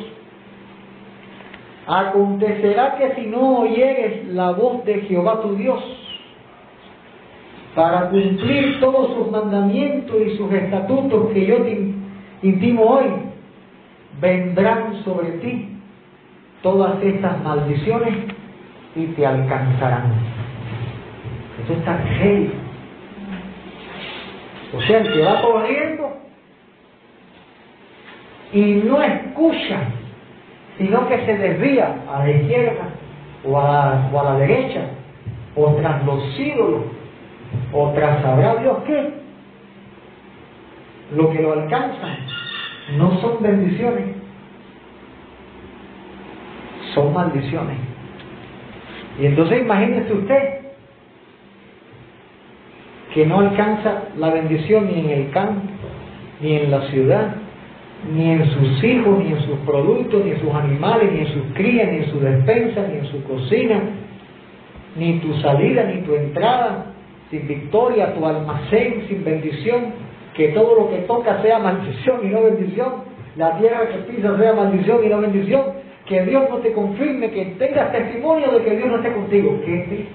[1.87, 5.81] acontecerá que si no oyeres la voz de Jehová tu Dios,
[7.75, 11.93] para cumplir todos sus mandamientos y sus estatutos que yo te
[12.43, 13.05] intimo hoy,
[14.21, 15.69] vendrán sobre ti
[16.61, 18.13] todas estas maldiciones
[18.95, 20.13] y te alcanzarán.
[21.63, 21.99] Eso está.
[24.75, 26.17] O sea, el que va corriendo
[28.51, 29.79] y no escucha,
[30.77, 32.85] sino que se desvía a la izquierda
[33.45, 34.81] o a, o a la derecha,
[35.55, 36.83] o tras los ídolos,
[37.71, 39.13] o tras sabrá Dios qué,
[41.15, 42.17] lo que lo alcanza
[42.97, 44.05] no son bendiciones,
[46.93, 47.77] son maldiciones.
[49.19, 50.62] Y entonces imagínese usted
[53.13, 55.61] que no alcanza la bendición ni en el campo,
[56.41, 57.35] ni en la ciudad,
[58.11, 61.43] ni en sus hijos, ni en sus productos, ni en sus animales, ni en sus
[61.53, 63.81] crías, ni en su despensa, ni en su cocina,
[64.95, 66.93] ni tu salida, ni tu entrada,
[67.29, 69.93] sin victoria, tu almacén sin bendición,
[70.33, 72.93] que todo lo que toca sea maldición y no bendición,
[73.37, 75.61] la tierra que pisa sea maldición y no bendición,
[76.05, 79.61] que Dios no te confirme, que tengas testimonio de que Dios no esté contigo.
[79.65, 80.07] ¿Qué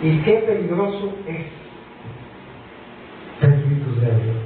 [0.00, 1.46] Y qué peligroso es
[3.42, 4.36] el Espíritu de Dios.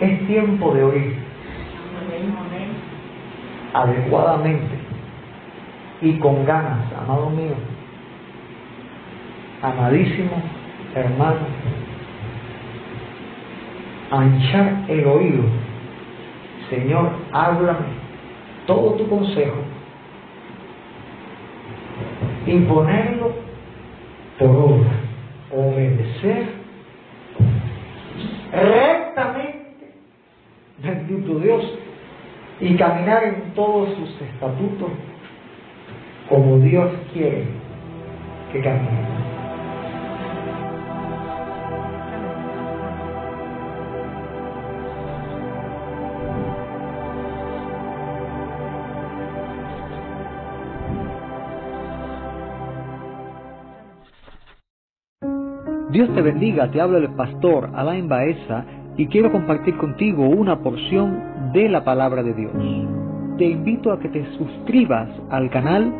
[0.00, 1.28] Es tiempo de oír
[3.72, 4.74] adecuadamente
[6.00, 7.54] y con ganas, amado mío,
[9.62, 10.42] amadísimo
[10.94, 11.40] hermano,
[14.10, 15.44] anchar el oído.
[16.70, 17.86] Señor, háblame
[18.66, 19.77] todo tu consejo
[22.48, 22.90] y por
[24.48, 24.90] obra,
[25.54, 26.46] obedecer
[28.50, 29.92] rectamente,
[30.82, 31.78] bendito Dios,
[32.60, 34.90] y caminar en todos sus estatutos
[36.30, 37.44] como Dios quiere
[38.52, 39.37] que camine.
[55.90, 58.64] Dios te bendiga, te habla el pastor Alain Baeza
[58.98, 62.52] y quiero compartir contigo una porción de la palabra de Dios.
[63.38, 65.90] Te invito a que te suscribas al canal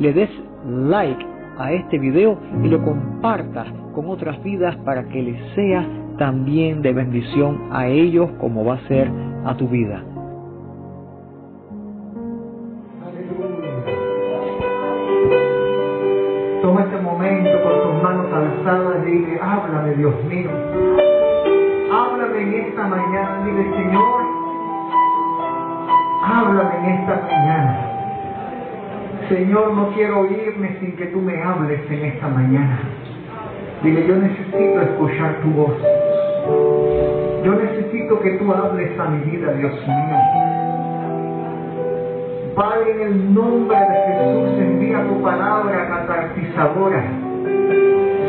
[0.00, 0.30] le des
[0.66, 1.24] like
[1.56, 5.86] a este video y lo compartas con otras vidas para que les sea
[6.18, 9.10] también de bendición a ellos como va a ser
[9.46, 10.04] a tu vida.
[19.98, 20.48] Dios mío.
[21.92, 24.20] Háblame en esta mañana, dile Señor,
[26.22, 27.84] háblame en esta mañana.
[29.28, 32.78] Señor, no quiero irme sin que tú me hables en esta mañana.
[33.82, 35.74] Dile, yo necesito escuchar tu voz.
[37.44, 40.16] Yo necesito que tú hables a mi vida, Dios mío.
[42.54, 47.27] Padre, en el nombre de Jesús, envía tu palabra catartizadora.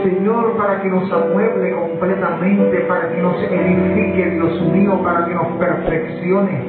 [0.03, 5.47] Señor, para que nos amueble completamente, para que nos edifique, Dios mío, para que nos
[5.57, 6.63] perfeccione.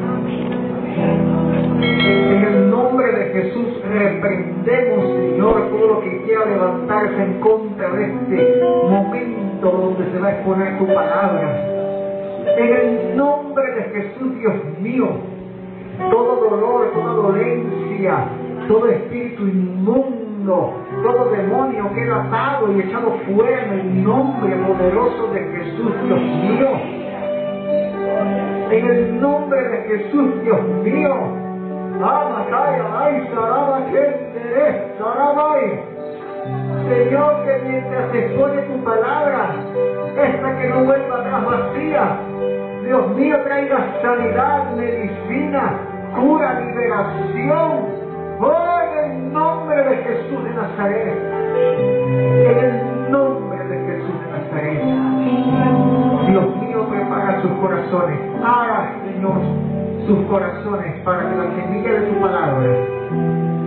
[2.01, 8.05] En el nombre de Jesús reprendemos, Señor, todo lo que quiera levantarse en contra de
[8.05, 11.66] este momento donde se va a exponer tu palabra.
[12.57, 15.09] En el nombre de Jesús, Dios mío,
[16.11, 18.28] todo dolor, toda dolencia,
[18.69, 20.20] todo espíritu inmundo,
[20.51, 26.68] todo demonio queda atado y echado fuera en el nombre poderoso de Jesús, Dios mío.
[28.70, 31.14] En el nombre de Jesús, Dios mío.
[36.89, 39.55] Señor, que mientras expone tu palabra,
[40.16, 42.18] esta que no vuelva atrás vacía,
[42.85, 45.78] Dios mío, traiga sanidad, medicina,
[46.16, 47.99] cura, liberación.
[48.43, 51.15] Oh, en el nombre de Jesús de Nazaret.
[52.49, 54.81] En el nombre de Jesús de Nazaret.
[56.27, 58.19] Dios mío, prepara sus corazones.
[58.43, 59.43] Haga, Señor,
[60.07, 62.77] sus corazones para que la semilla de tu palabra,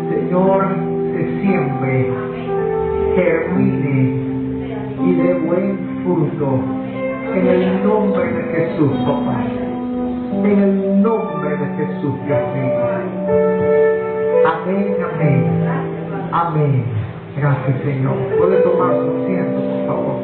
[0.09, 0.65] Señor,
[1.13, 2.11] se siembre,
[3.15, 4.23] germine
[5.05, 6.59] y dé buen fruto.
[7.35, 9.43] En el nombre de Jesús, papá.
[10.43, 13.53] En el nombre de Jesús, Dios mío.
[14.45, 15.63] Amén, amén.
[16.31, 16.85] Amén.
[17.37, 18.15] Gracias, Señor.
[18.37, 20.19] Puede tomar su asiento, por favor.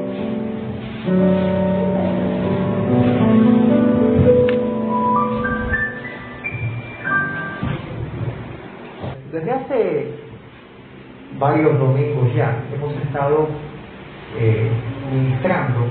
[9.31, 10.07] Desde hace
[11.39, 13.47] varios domingos ya hemos estado
[14.37, 14.69] eh,
[15.11, 15.87] ministrando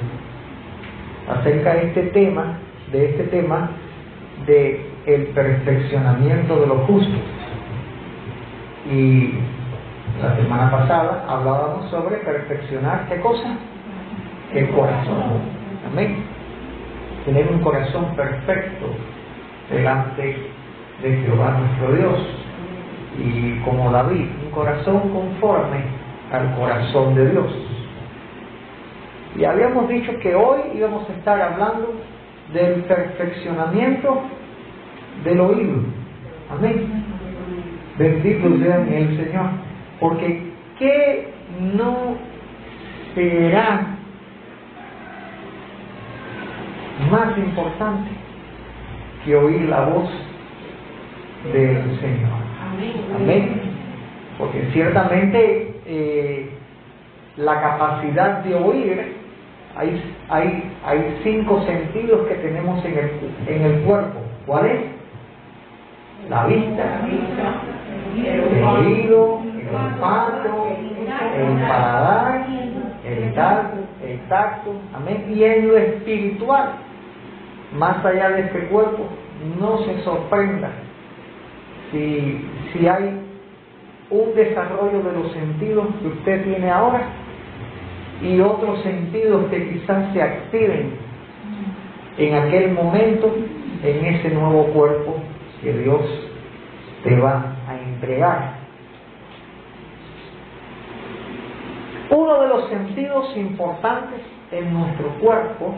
[1.28, 2.58] acerca de este tema,
[2.92, 3.70] de este tema
[4.46, 7.37] de el perfeccionamiento de los justos.
[8.90, 9.34] Y
[10.22, 13.56] la semana pasada hablábamos sobre perfeccionar qué cosa?
[14.54, 15.40] El corazón.
[15.90, 16.24] Amén.
[17.26, 18.86] Tener un corazón perfecto
[19.70, 20.50] delante
[21.02, 22.18] de Jehová nuestro Dios.
[23.18, 25.84] Y como David, un corazón conforme
[26.32, 27.46] al corazón de Dios.
[29.36, 31.94] Y habíamos dicho que hoy íbamos a estar hablando
[32.52, 34.22] del perfeccionamiento
[35.24, 35.82] del oído.
[36.50, 37.17] Amén.
[37.98, 39.46] Bendito sea el Señor.
[39.98, 40.42] Porque
[40.78, 41.28] ¿qué
[41.74, 42.16] no
[43.14, 43.86] será
[47.10, 48.10] más importante
[49.24, 50.08] que oír la voz
[51.52, 52.38] del Señor?
[53.16, 53.60] Amén.
[54.38, 56.50] Porque ciertamente eh,
[57.36, 59.16] la capacidad de oír,
[59.76, 63.10] hay, hay, hay cinco sentidos que tenemos en el,
[63.48, 64.20] en el cuerpo.
[64.46, 64.80] ¿Cuál es?
[66.28, 67.00] La vista,
[68.16, 70.66] el oído, el olfato,
[71.36, 72.46] el paladar,
[73.04, 76.70] el tacto, el tacto, amén, y en lo espiritual,
[77.76, 79.06] más allá de este cuerpo,
[79.60, 80.70] no se sorprenda
[81.90, 83.20] si, si hay
[84.10, 87.02] un desarrollo de los sentidos que usted tiene ahora
[88.22, 90.92] y otros sentidos que quizás se activen
[92.16, 93.32] en aquel momento
[93.82, 95.16] en ese nuevo cuerpo
[95.62, 96.00] que Dios
[97.04, 97.57] te va a
[97.98, 98.54] entregar.
[102.10, 104.20] Uno de los sentidos importantes
[104.52, 105.74] en nuestro cuerpo,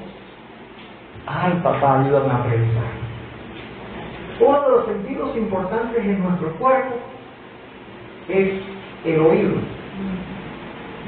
[1.27, 3.11] ay papá, ayúdame a pensar.
[4.41, 6.97] Uno de los sentidos importantes en nuestro cuerpo
[8.29, 8.63] es
[9.05, 9.57] el oído.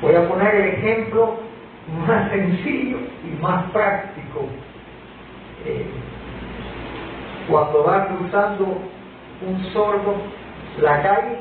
[0.00, 1.36] Voy a poner el ejemplo
[2.06, 4.46] más sencillo y más práctico.
[5.64, 5.86] Eh,
[7.48, 8.78] cuando va cruzando
[9.46, 10.16] un sordo
[10.80, 11.38] la calle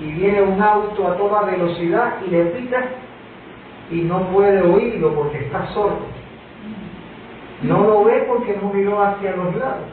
[0.00, 2.82] y viene un auto a toda velocidad y le pita
[3.90, 6.06] y no puede oírlo porque está sordo.
[7.62, 9.88] No lo ve porque no miró hacia los lados.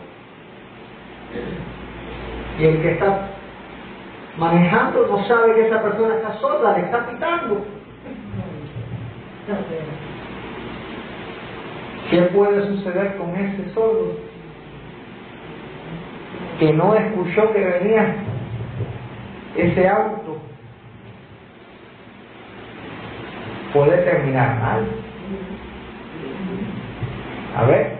[2.60, 3.32] Y el que está
[4.38, 7.66] manejando no sabe que esa persona está sorda, le está pitando.
[12.10, 14.27] ¿Qué puede suceder con ese sordo?
[16.60, 18.16] Que no escuchó que venía
[19.56, 20.38] ese auto.
[23.74, 24.88] Puede terminar mal.
[27.56, 27.98] A ver,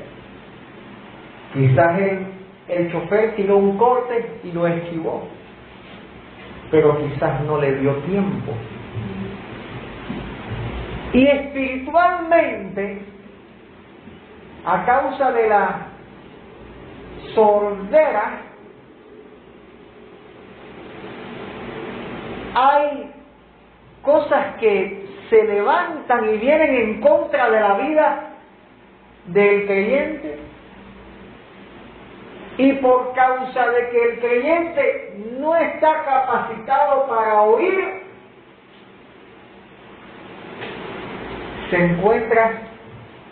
[1.54, 2.28] quizás el,
[2.68, 5.28] el chofer tiró un corte y lo esquivó,
[6.70, 8.54] pero quizás no le dio tiempo.
[11.14, 13.02] Y espiritualmente,
[14.66, 15.88] a causa de la
[17.34, 18.47] sordera,
[22.56, 23.12] hay
[24.02, 28.28] cosas que se levantan y vienen en contra de la vida
[29.26, 30.40] del creyente.
[32.58, 38.04] Y por causa de que el creyente no está capacitado para oír,
[41.70, 42.62] se encuentra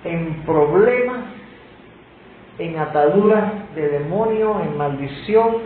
[0.03, 1.25] en problemas,
[2.59, 5.57] en ataduras de demonio, en maldición,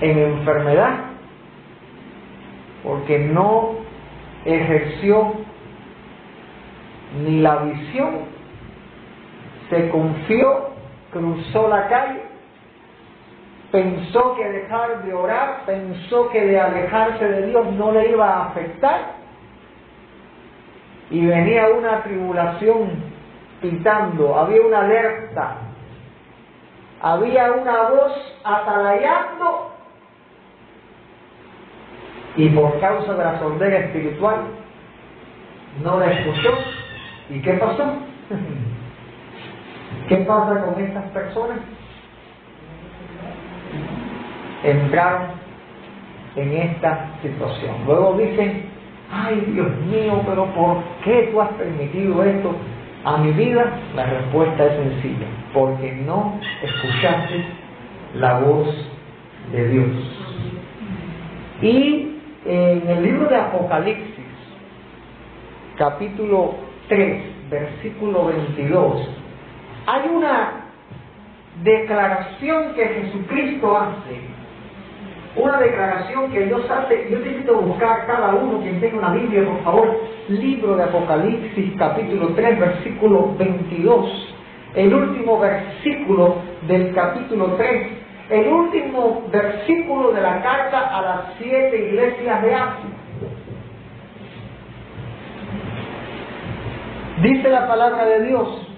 [0.00, 1.13] en enfermedad,
[2.84, 3.76] porque no
[4.44, 5.32] ejerció
[7.24, 8.34] ni la visión
[9.70, 10.70] se confió,
[11.10, 12.22] cruzó la calle,
[13.72, 18.46] pensó que dejar de orar, pensó que de alejarse de Dios no le iba a
[18.46, 19.14] afectar,
[21.10, 22.90] y venía una tribulación
[23.60, 25.56] pitando, había una alerta,
[27.00, 29.73] había una voz atalayando
[32.36, 34.36] Y por causa de la sordera espiritual,
[35.82, 36.50] no la escuchó.
[37.30, 37.84] ¿Y qué pasó?
[40.08, 41.58] ¿Qué pasa con estas personas?
[44.62, 45.28] Entraron
[46.36, 47.76] en esta situación.
[47.86, 48.64] Luego dicen,
[49.12, 52.54] ay Dios mío, pero ¿por qué tú has permitido esto
[53.04, 53.64] a mi vida?
[53.94, 57.44] La respuesta es sencilla, porque no escuchaste
[58.14, 58.68] la voz
[59.52, 59.86] de Dios.
[61.62, 62.13] Y
[62.44, 64.24] en el libro de Apocalipsis,
[65.76, 66.54] capítulo
[66.88, 69.08] 3, versículo 22,
[69.86, 70.70] hay una
[71.62, 74.34] declaración que Jesucristo hace
[75.36, 79.64] una declaración que Dios hace, yo necesito buscar cada uno, quien tenga una Biblia, por
[79.64, 84.36] favor, libro de Apocalipsis, capítulo 3, versículo 22,
[84.76, 86.36] el último versículo
[86.68, 92.90] del capítulo 3, el último versículo de la carta a las siete iglesias de Asia.
[97.22, 98.68] Dice la palabra de Dios,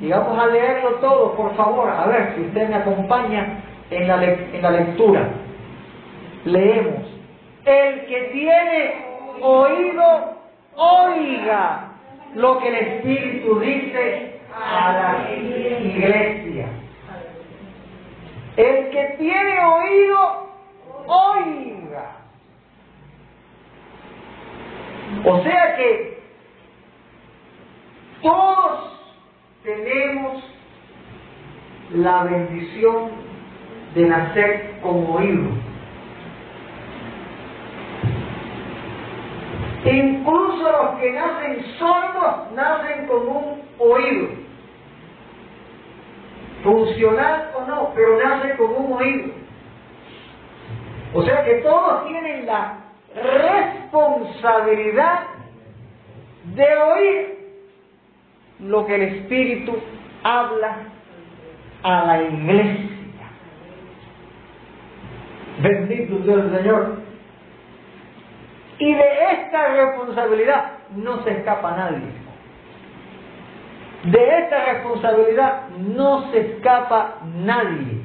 [0.00, 3.60] y vamos a leerlo todo, por favor, a ver si usted me acompaña
[3.90, 5.28] en la, en la lectura.
[6.44, 7.04] Leemos,
[7.64, 8.94] el que tiene
[9.42, 10.36] oído,
[10.76, 11.88] oiga
[12.34, 16.68] lo que el Espíritu dice a la iglesia.
[18.58, 20.48] El que tiene oído,
[21.06, 22.16] oiga.
[25.24, 26.18] O sea que
[28.20, 29.00] todos
[29.62, 30.42] tenemos
[31.90, 33.10] la bendición
[33.94, 35.50] de nacer con oído.
[39.84, 44.47] Incluso los que nacen sordos nacen con un oído.
[46.68, 49.32] Funcional o no, pero nacen con un oído.
[51.14, 52.74] O sea que todos tienen la
[53.14, 55.20] responsabilidad
[56.54, 57.38] de oír
[58.60, 59.78] lo que el Espíritu
[60.22, 60.76] habla
[61.84, 63.30] a la iglesia.
[65.62, 66.96] Bendito sea el Señor.
[68.78, 72.17] Y de esta responsabilidad no se escapa nadie.
[74.04, 78.00] De esta responsabilidad no se escapa nadie.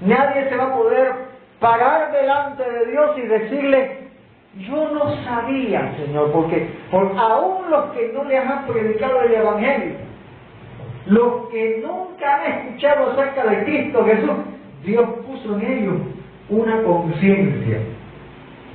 [0.00, 1.12] Nadie se va a poder
[1.60, 3.98] parar delante de Dios y decirle,
[4.58, 9.96] yo no sabía, Señor, porque por aún los que no les han predicado el Evangelio,
[11.06, 14.30] los que nunca han escuchado acerca de Cristo Jesús,
[14.82, 15.94] Dios puso en ellos
[16.48, 17.80] una conciencia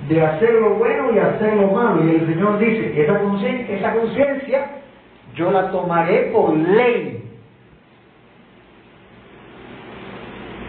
[0.08, 2.06] de hacer lo bueno y hacer lo malo.
[2.06, 4.81] Y el Señor dice, esa conciencia
[5.36, 7.24] yo la tomaré por ley.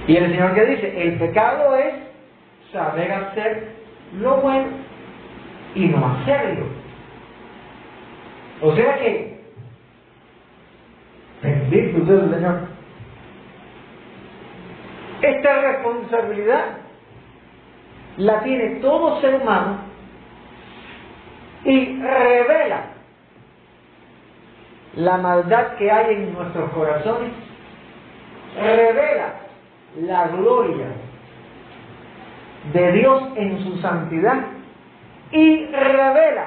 [0.07, 1.95] Y el Señor que dice, el pecado es
[2.73, 3.73] saber hacer
[4.19, 4.69] lo bueno
[5.75, 6.67] y no hacerlo.
[8.61, 9.41] O sea que,
[11.43, 12.61] bendito sea el Señor,
[15.23, 16.65] esta responsabilidad
[18.17, 19.79] la tiene todo ser humano
[21.65, 22.92] y revela
[24.97, 27.33] la maldad que hay en nuestros corazones,
[28.57, 29.35] revela
[30.03, 30.87] la gloria
[32.73, 34.47] de Dios en su santidad
[35.33, 36.47] y revela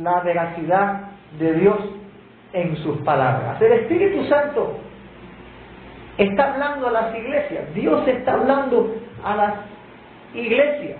[0.00, 1.00] la veracidad
[1.38, 1.78] de Dios
[2.52, 3.60] en sus palabras.
[3.60, 4.78] El Espíritu Santo
[6.16, 7.74] Está hablando a las iglesias.
[7.74, 8.94] Dios está hablando
[9.24, 9.54] a las
[10.32, 10.98] iglesias.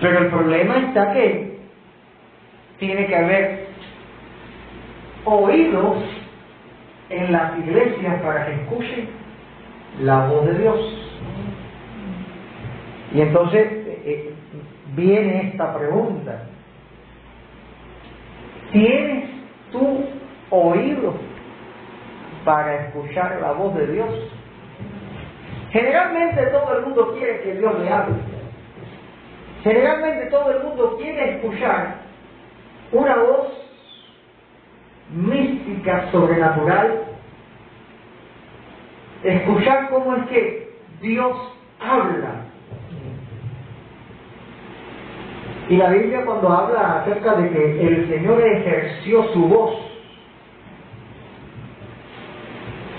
[0.00, 1.58] Pero el problema está que
[2.78, 3.66] tiene que haber
[5.24, 5.96] oídos
[7.08, 9.08] en las iglesias para que escuchen
[10.00, 11.08] la voz de Dios.
[13.14, 14.34] Y entonces eh, eh,
[14.94, 16.44] viene esta pregunta.
[18.72, 19.28] ¿Tienes
[19.70, 20.04] tú
[20.50, 21.14] oído
[22.44, 24.08] para escuchar la voz de Dios.
[25.70, 28.16] Generalmente todo el mundo quiere que Dios le hable.
[29.62, 31.96] Generalmente todo el mundo quiere escuchar
[32.92, 33.46] una voz
[35.12, 37.04] mística, sobrenatural,
[39.22, 41.36] escuchar cómo es que Dios
[41.80, 42.46] habla.
[45.68, 49.92] Y la Biblia cuando habla acerca de que el Señor ejerció su voz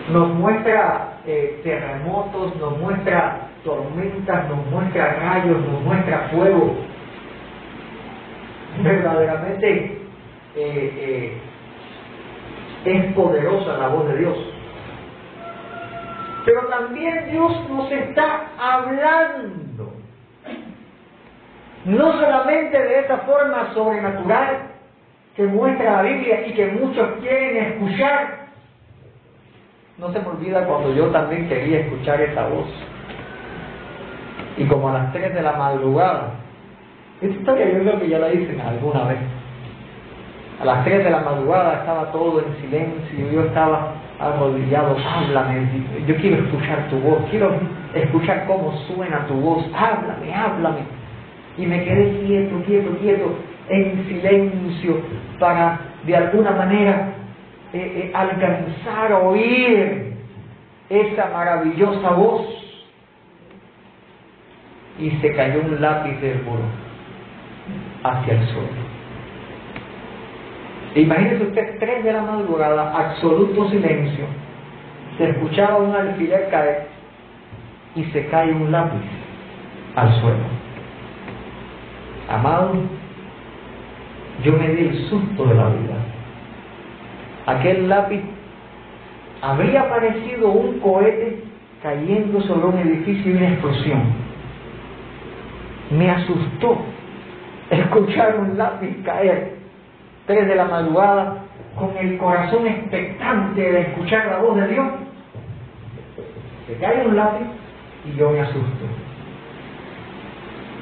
[0.10, 6.76] nos muestra eh, terremotos, nos muestra tormentas, nos muestra rayos, nos muestra fuego.
[8.84, 9.98] Verdaderamente eh,
[10.56, 11.38] eh,
[12.86, 14.38] es poderosa la voz de Dios.
[16.46, 19.94] Pero también Dios nos está hablando.
[21.86, 24.74] No solamente de esa forma sobrenatural
[25.36, 28.44] que muestra la Biblia y que muchos quieren escuchar.
[29.98, 32.68] No se me olvida cuando yo también quería escuchar esa voz.
[34.58, 36.32] Y como a las 3 de la madrugada,
[37.22, 39.20] esta historia yo creo que ya la dicen alguna vez.
[40.62, 45.68] A las 3 de la madrugada estaba todo en silencio, yo estaba arrodillado, háblame,
[46.08, 47.52] yo quiero escuchar tu voz, quiero
[47.94, 50.80] escuchar cómo suena tu voz, háblame, háblame.
[51.58, 53.36] Y me quedé quieto, quieto, quieto,
[53.70, 55.02] en silencio,
[55.40, 57.14] para de alguna manera
[57.74, 60.14] eh, eh, alcanzar a oír
[60.90, 62.46] esa maravillosa voz.
[65.00, 66.64] Y se cayó un lápiz del muro
[68.04, 68.93] hacia el suelo.
[70.96, 74.26] Imagínese usted, tres de la madrugada, absoluto silencio,
[75.18, 76.88] se escuchaba un alfiler caer
[77.96, 79.02] y se cae un lápiz
[79.96, 80.46] al suelo.
[82.30, 82.74] Amado,
[84.44, 85.96] yo me di el susto de la vida.
[87.48, 88.22] Aquel lápiz
[89.42, 91.44] habría parecido un cohete
[91.82, 94.02] cayendo sobre un edificio y una explosión.
[95.92, 96.78] Me asustó
[97.70, 99.63] escuchar un lápiz caer
[100.26, 101.44] tres de la madrugada,
[101.76, 104.88] con el corazón expectante de escuchar la voz de Dios,
[106.68, 107.48] se cae un lápiz
[108.06, 108.86] y yo me asusto.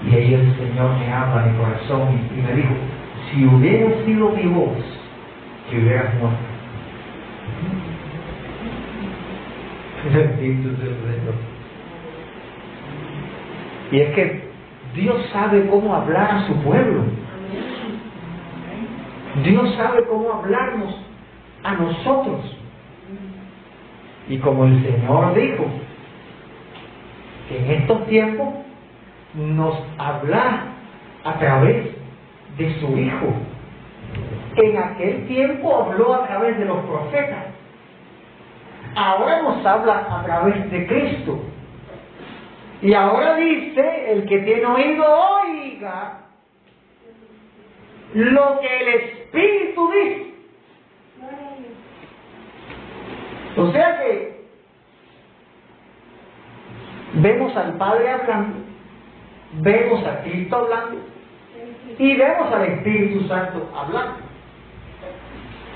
[0.05, 2.73] Y ahí el Señor me habla mi corazón y, me dijo,
[3.29, 4.77] si hubiera sido mi voz,
[5.69, 6.51] que hubieras muerto.
[13.91, 14.49] Y es que
[14.95, 17.03] Dios sabe cómo hablar a su pueblo.
[19.35, 20.93] Dios sabe cómo hablarnos
[21.63, 22.57] a nosotros.
[24.27, 25.65] Y como el Señor dijo,
[27.47, 28.49] que en estos tiempos
[29.33, 30.65] nos habla
[31.23, 31.95] a través
[32.57, 33.33] de su Hijo.
[34.57, 37.45] En aquel tiempo habló a través de los profetas.
[38.95, 41.39] Ahora nos habla a través de Cristo.
[42.81, 46.21] Y ahora dice, el que tiene oído, oiga
[48.13, 50.33] lo que el Espíritu dice.
[53.57, 54.45] O sea que
[57.15, 58.59] vemos al Padre hablando,
[59.53, 60.97] vemos a Cristo hablando
[61.97, 64.19] y vemos al Espíritu Santo hablando.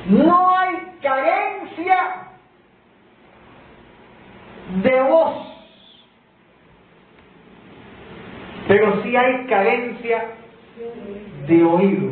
[0.07, 1.97] No hay carencia
[4.83, 5.35] de voz,
[8.67, 10.25] pero sí hay carencia
[11.47, 12.11] de oído.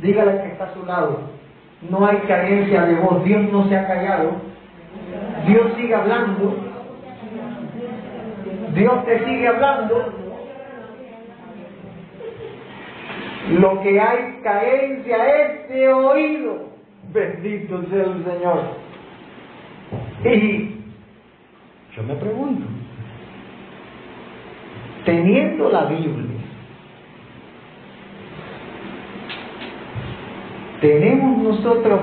[0.00, 1.20] Dígale que está a su lado.
[1.88, 3.24] No hay carencia de voz.
[3.24, 4.32] Dios no se ha callado.
[5.46, 6.56] Dios sigue hablando.
[8.74, 10.14] Dios te sigue hablando.
[13.58, 16.70] Lo que hay carencia es de oído.
[17.12, 18.90] Bendito sea el Señor.
[20.24, 20.76] Y
[21.96, 22.66] yo me pregunto,
[25.04, 26.29] teniendo la Biblia,
[30.80, 32.00] tenemos nosotros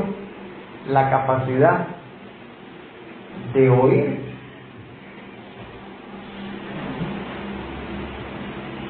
[0.88, 1.88] la capacidad
[3.54, 4.20] de oír.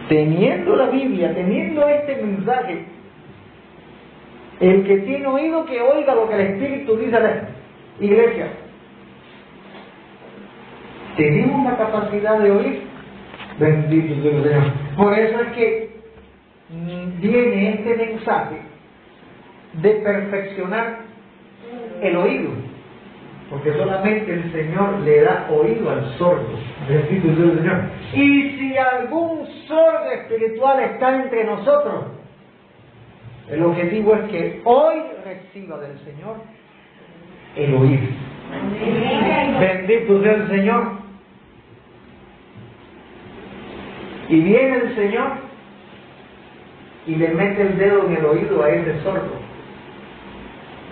[0.10, 2.86] Teniendo la Biblia, teniendo este mensaje,
[4.60, 7.50] el que tiene oído que oiga lo que el Espíritu dice a la
[8.00, 8.48] iglesia.
[11.18, 12.82] Tenemos la capacidad de oír.
[13.60, 14.74] Bendito sea el Señor.
[14.96, 15.90] Por eso es que
[17.20, 18.68] viene este mensaje
[19.74, 21.00] de perfeccionar
[22.02, 22.52] el oído,
[23.50, 26.60] porque solamente el Señor le da oído al sordo.
[26.88, 27.82] Bendito sea el Señor.
[28.14, 32.06] Y si algún sordo espiritual está entre nosotros,
[33.50, 36.38] el objetivo es que hoy reciba del Señor
[37.56, 38.08] el oído.
[39.60, 41.08] Bendito sea el Señor.
[44.30, 45.32] Y viene el Señor
[47.06, 49.47] y le mete el dedo en el oído a ese sordo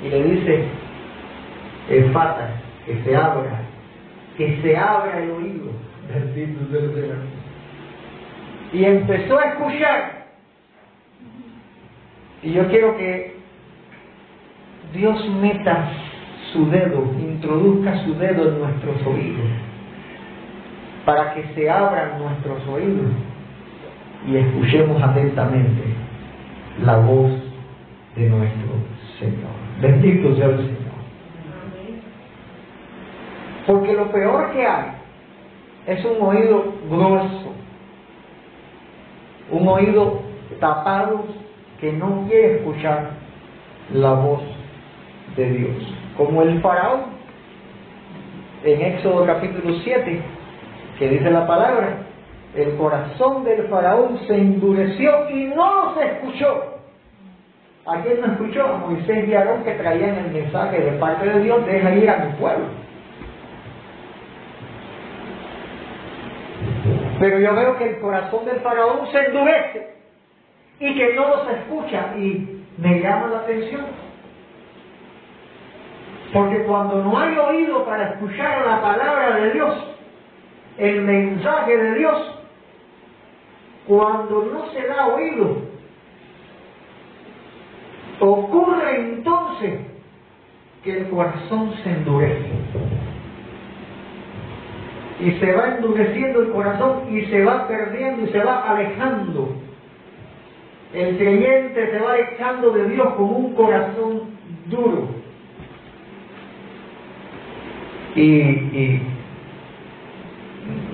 [0.03, 0.65] y le dice,
[1.89, 2.49] enfata,
[2.85, 3.61] que se abra,
[4.37, 5.71] que se abra el oído.
[8.73, 10.25] Y empezó a escuchar.
[12.43, 13.35] Y yo quiero que
[14.93, 15.89] Dios meta
[16.53, 19.49] su dedo, introduzca su dedo en nuestros oídos,
[21.05, 23.11] para que se abran nuestros oídos
[24.27, 25.83] y escuchemos atentamente
[26.83, 27.31] la voz
[28.15, 28.71] de nuestro
[29.19, 29.64] Señor.
[29.81, 30.75] Bendito sea el Señor.
[33.67, 34.85] Porque lo peor que hay
[35.87, 37.53] es un oído grueso,
[39.51, 40.21] un oído
[40.59, 41.25] tapado
[41.79, 43.11] que no quiere escuchar
[43.93, 44.41] la voz
[45.35, 45.93] de Dios.
[46.17, 47.01] Como el faraón
[48.63, 50.21] en Éxodo capítulo 7,
[50.97, 51.97] que dice la palabra,
[52.55, 56.74] el corazón del faraón se endureció y no se escuchó.
[57.85, 58.67] ¿A quién no escuchó?
[58.79, 62.33] Moisés y Aarón que traían el mensaje de parte de Dios, deja ir a mi
[62.33, 62.65] pueblo.
[67.19, 69.93] Pero yo veo que el corazón del faraón se endurece
[70.79, 73.85] y que no los escucha y me llama la atención.
[76.33, 79.73] Porque cuando no hay oído para escuchar la palabra de Dios,
[80.79, 82.39] el mensaje de Dios,
[83.87, 85.64] cuando no se da oído,
[88.19, 89.79] ocurre entonces
[90.83, 92.49] que el corazón se endurece.
[95.19, 99.55] Y se va endureciendo el corazón y se va perdiendo y se va alejando.
[100.93, 104.21] El creyente se va alejando de Dios con un corazón
[104.67, 105.07] duro.
[108.15, 109.01] Y, y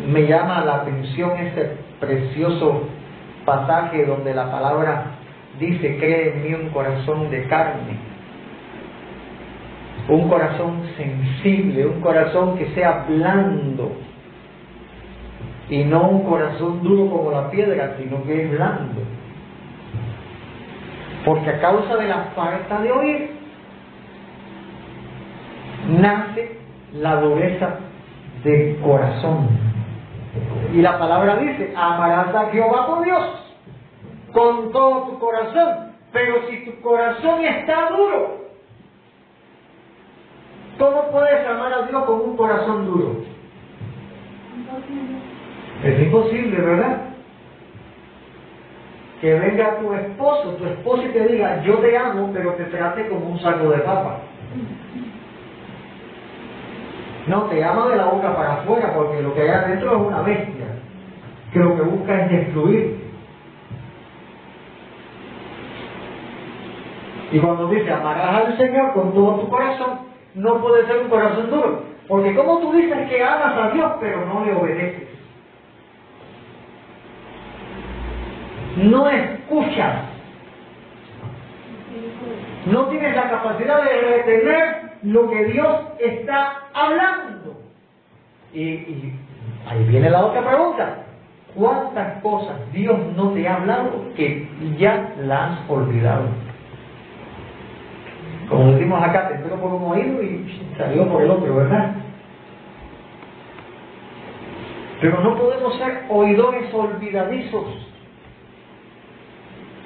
[0.08, 2.84] me llama la atención este precioso
[3.46, 5.21] pasaje donde la palabra
[5.60, 7.98] dice, cree en mí un corazón de carne,
[10.08, 13.92] un corazón sensible, un corazón que sea blando
[15.70, 19.02] y no un corazón duro como la piedra, sino que es blando.
[21.24, 23.32] Porque a causa de la falta de oír,
[25.88, 26.58] nace
[26.94, 27.76] la dureza
[28.44, 29.48] del corazón.
[30.74, 33.41] Y la palabra dice, amarás a Jehová por Dios
[34.34, 35.92] con todo tu corazón.
[36.12, 38.38] Pero si tu corazón está duro,
[40.78, 43.16] ¿cómo puedes amar a Dios con un corazón duro?
[45.84, 47.02] Es imposible, ¿verdad?
[49.22, 53.08] Que venga tu esposo, tu esposo y te diga, yo te amo, pero te trate
[53.08, 54.20] como un saco de papa.
[57.28, 60.22] No, te ama de la boca para afuera porque lo que hay adentro es una
[60.22, 60.68] bestia
[61.54, 63.11] que lo que busca es destruir.
[67.32, 70.00] Y cuando dice amarás al Señor con todo tu corazón,
[70.36, 71.84] no puede ser un corazón duro.
[72.08, 75.08] Porque como tú dices que amas a Dios pero no le obedeces.
[78.78, 80.06] No escuchas.
[82.66, 87.58] No tienes la capacidad de retener lo que Dios está hablando.
[88.54, 89.14] Y,
[89.68, 90.98] ahí viene la otra pregunta.
[91.56, 94.48] ¿Cuántas cosas Dios no te ha hablado que
[94.78, 96.51] ya las has olvidado?
[98.52, 100.46] Como decimos acá, te entró por un oído y
[100.78, 101.96] salió por el otro, ¿verdad?
[105.00, 107.66] Pero no podemos ser oidores olvidadizos,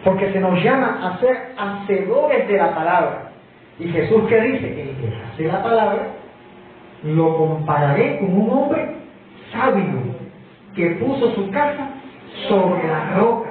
[0.03, 3.31] porque se nos llama a ser hacedores de la palabra.
[3.77, 6.07] Y Jesús que dice que el que hace la palabra,
[7.03, 8.95] lo compararé con un hombre
[9.51, 10.01] sabio
[10.75, 11.89] que puso su casa
[12.49, 13.49] sobre la roca.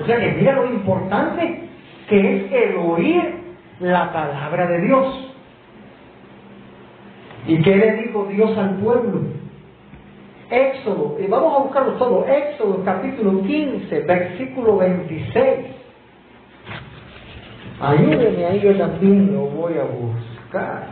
[0.00, 1.63] O sea que mira lo importante
[2.08, 3.34] que es el oír
[3.80, 5.30] la palabra de Dios.
[7.46, 9.22] ¿Y qué le dijo Dios al pueblo?
[10.50, 15.44] Éxodo, y vamos a buscarlo todo, Éxodo capítulo 15, versículo 26.
[17.80, 20.88] Ayúdeme ahí, yo también lo voy a buscar.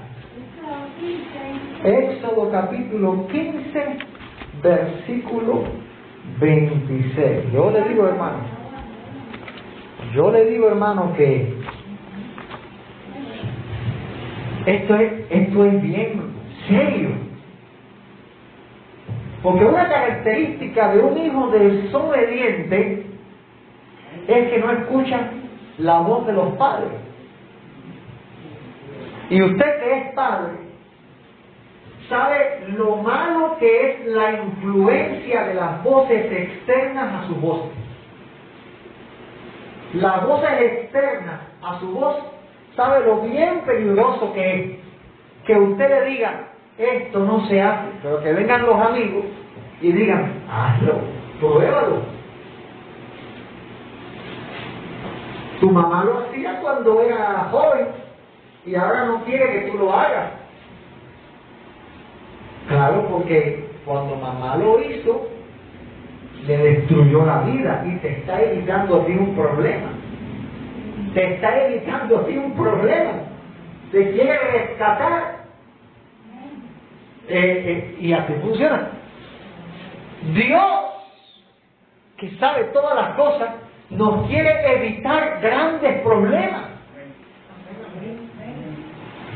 [1.85, 3.85] Éxodo capítulo 15,
[4.63, 5.65] versículo
[6.41, 7.53] 26.
[7.53, 8.62] Yo le digo, hermano,
[10.15, 11.55] yo le digo, hermano, que
[14.67, 16.23] esto es, esto es bien
[16.69, 17.11] serio.
[19.43, 23.07] Porque una característica de un hijo desobediente
[24.29, 25.31] es que no escucha
[25.79, 26.93] la voz de los padres.
[29.31, 30.53] Y usted que es padre,
[32.09, 37.82] sabe lo malo que es la influencia de las voces externas a su voz.
[39.95, 42.17] Las voces externas a su voz,
[42.75, 44.79] sabe lo bien peligroso que es.
[45.47, 46.49] Que usted le diga,
[46.79, 49.25] esto no se hace, pero que vengan los amigos
[49.81, 50.95] y digan, hazlo,
[51.41, 52.03] pruébalo.
[55.61, 57.89] Tu mamá lo hacía cuando era joven
[58.65, 60.33] y ahora no quiere que tú lo hagas.
[62.69, 65.27] Claro, porque cuando mamá lo hizo,
[66.47, 69.91] le destruyó la vida y te está evitando a ti un problema.
[71.15, 73.13] Te está evitando a ti un problema.
[73.93, 75.43] Te quiere rescatar
[77.29, 78.91] Eh, eh, y así funciona.
[80.35, 80.71] Dios,
[82.19, 83.51] que sabe todas las cosas,
[83.91, 86.63] nos quiere evitar grandes problemas.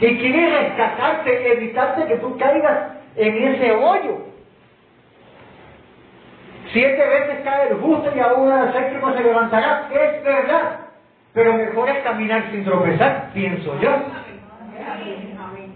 [0.00, 4.25] Y quiere rescatarte, evitarte que tú caigas en ese hoyo.
[6.76, 9.88] Siete veces cae el justo y aún a la séptima se levantará.
[9.90, 10.80] Es verdad.
[11.32, 13.92] Pero mejor es caminar sin tropezar, pienso yo.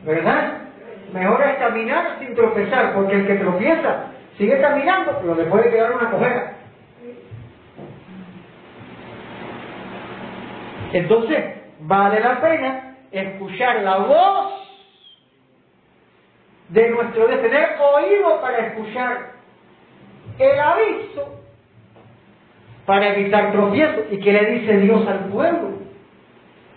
[0.04, 0.58] ¿Verdad?
[1.14, 5.92] Mejor es caminar sin tropezar, porque el que tropieza sigue caminando, pero le puede quedar
[5.92, 6.52] una cojera.
[10.92, 11.44] Entonces,
[11.80, 14.52] vale la pena escuchar la voz
[16.68, 19.39] de nuestro Dios, tener oído para escuchar
[20.40, 21.40] el aviso
[22.86, 24.06] para evitar tropiezos.
[24.10, 25.80] ¿Y qué le dice Dios al pueblo?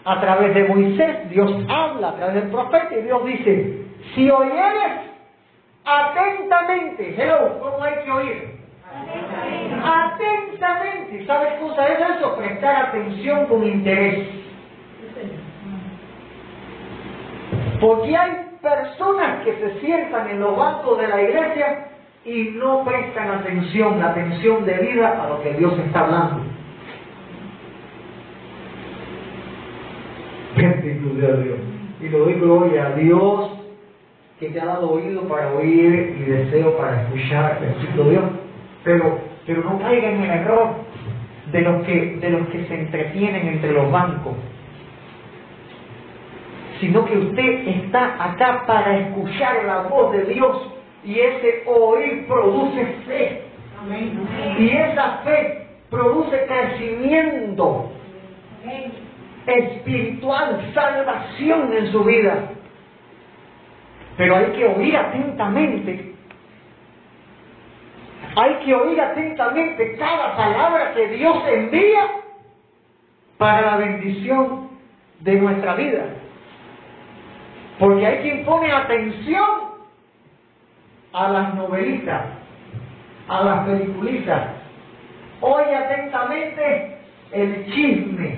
[0.05, 5.11] A través de Moisés, Dios habla a través del profeta y Dios dice, si oyeres
[5.85, 8.59] atentamente, hello, ¿cómo hay que oír?
[9.81, 11.25] Atentamente.
[11.25, 12.35] ¿Sabes qué cosa es eso?
[12.35, 14.27] Prestar atención con interés.
[17.79, 18.31] Porque hay
[18.61, 21.87] personas que se sientan en los bancos de la iglesia
[22.25, 26.43] y no prestan atención, la atención debida a lo que Dios está hablando.
[30.55, 31.57] Bendito sea Dios.
[32.01, 33.51] Y lo doy gloria a Dios
[34.39, 38.23] que te ha dado oído para oír y deseo para escuchar, bendito Dios.
[38.83, 40.69] Pero, pero no caigan en el error
[41.51, 44.35] de los que, de los que se entretienen entre los bancos
[46.83, 50.72] sino que usted está acá para escuchar la voz de Dios
[51.05, 53.41] y ese oír produce fe.
[54.59, 57.91] Y esa fe produce crecimiento
[59.45, 62.49] espiritual, salvación en su vida.
[64.15, 66.13] Pero hay que oír atentamente.
[68.35, 72.07] Hay que oír atentamente cada palabra que Dios envía
[73.37, 74.69] para la bendición
[75.19, 76.05] de nuestra vida.
[77.79, 79.72] Porque hay quien pone atención
[81.13, 82.21] a las novelitas,
[83.27, 84.41] a las peliculitas.
[85.41, 86.97] Oye atentamente
[87.31, 88.37] el chisme.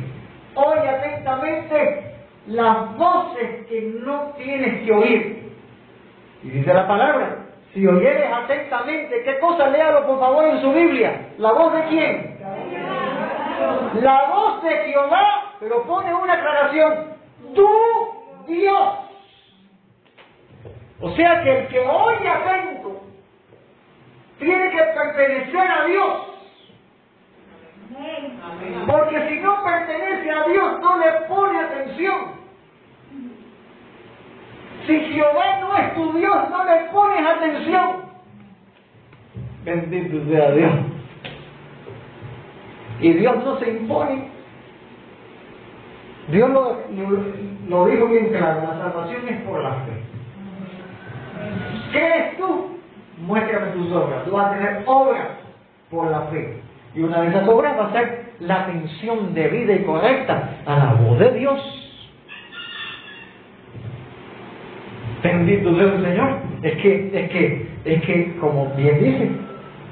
[0.55, 2.15] Oye atentamente
[2.47, 5.51] las voces que no tienes que oír.
[6.43, 7.37] Y dice la palabra,
[7.73, 9.67] si oyeres atentamente, ¿qué cosa?
[9.67, 11.29] Léalo por favor en su Biblia.
[11.37, 12.37] ¿La voz de quién?
[14.01, 17.15] La voz de Jehová, pero pone una aclaración.
[17.53, 17.69] Tú,
[18.47, 19.04] Dios.
[21.01, 23.01] O sea que el que oye atento
[24.39, 26.35] tiene que pertenecer a Dios.
[28.87, 32.35] Porque si no pertenece a Dios, no le pone atención.
[34.87, 38.05] Si Jehová no es tu Dios, no le pones atención.
[39.63, 40.73] Bendito sea Dios.
[43.01, 44.29] Y Dios no se impone.
[46.27, 46.77] Dios lo,
[47.67, 50.04] lo dijo bien claro, la salvación es por la fe.
[51.91, 52.77] ¿Qué eres tú?
[53.25, 54.25] Muéstrame tus obras.
[54.25, 55.27] Tú vas a tener obras
[55.89, 56.59] por la fe.
[56.95, 60.93] Y una de esas obras va a ser la atención debida y correcta a la
[60.93, 61.59] voz de Dios.
[65.23, 66.37] Bendito sea el Señor.
[66.61, 69.29] Es que, es que, es que, como bien dice,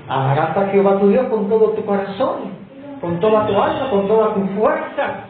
[0.07, 2.51] amarás a Jehová tu Dios con todo tu corazón,
[3.01, 5.25] con toda tu alma, con toda tu fuerza.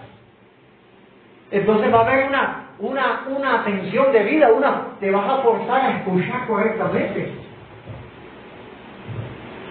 [1.51, 5.97] Entonces va a haber una, una, una atención debida, una, te vas a forzar a
[5.97, 7.33] escuchar correctamente.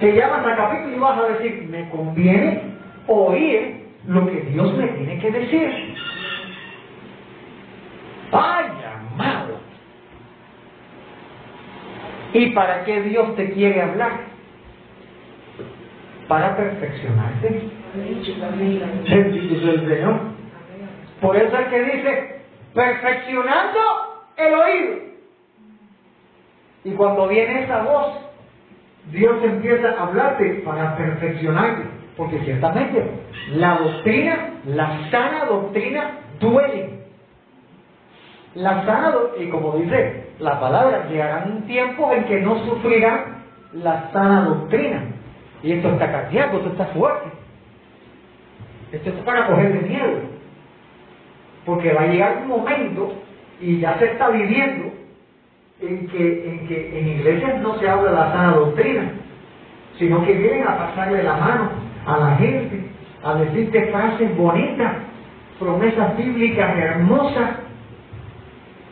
[0.01, 2.63] Te llamas a capítulo y vas a decir, me conviene
[3.07, 5.95] oír lo que Dios me tiene que decir.
[8.31, 9.61] Vaya, amado.
[12.33, 14.13] ¿Y para qué Dios te quiere hablar?
[16.29, 17.71] Para perfeccionarte.
[17.95, 20.21] Bendito sea el Señor.
[21.21, 22.42] Por eso es que dice,
[22.75, 23.79] perfeccionando
[24.37, 24.97] el oído.
[26.85, 28.19] Y cuando viene esa voz,
[29.11, 31.85] Dios empieza a hablarte para perfeccionarte.
[32.17, 33.11] Porque ciertamente
[33.53, 37.03] la doctrina, la sana doctrina, duele.
[38.55, 44.11] La sana y como dice la palabra, llegarán un tiempo en que no sufrirán la
[44.13, 45.05] sana doctrina.
[45.63, 47.31] Y esto está cardíaco, esto está fuerte.
[48.91, 50.21] Esto es para coger de miedo.
[51.65, 53.15] Porque va a llegar un momento,
[53.61, 54.93] y ya se está viviendo,
[55.81, 59.13] en que en, que en iglesias no se habla la sana doctrina,
[59.99, 61.71] sino que vienen a pasarle la mano
[62.07, 62.85] a la gente,
[63.23, 64.93] a decirte frases bonitas,
[65.59, 67.51] promesas bíblicas hermosas,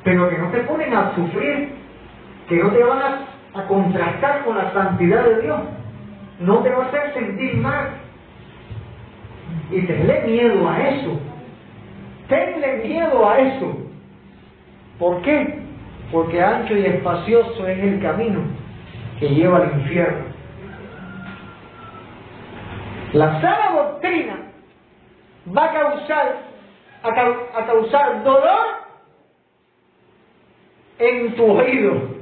[0.04, 1.80] pero que no te ponen a sufrir
[2.50, 2.98] que no te van
[3.54, 5.60] a, contrastar con la santidad de Dios,
[6.40, 7.90] no te va a hacer sentir mal.
[9.70, 11.20] Y tenle miedo a eso.
[12.30, 13.76] Tenle miedo a eso.
[15.00, 15.58] ¿Por qué?
[16.12, 18.40] Porque ancho y espacioso es el camino
[19.18, 20.24] que lleva al infierno.
[23.12, 24.36] La sana doctrina
[25.56, 26.36] va a causar,
[27.02, 28.66] a, causar dolor
[31.00, 32.20] en tu oído.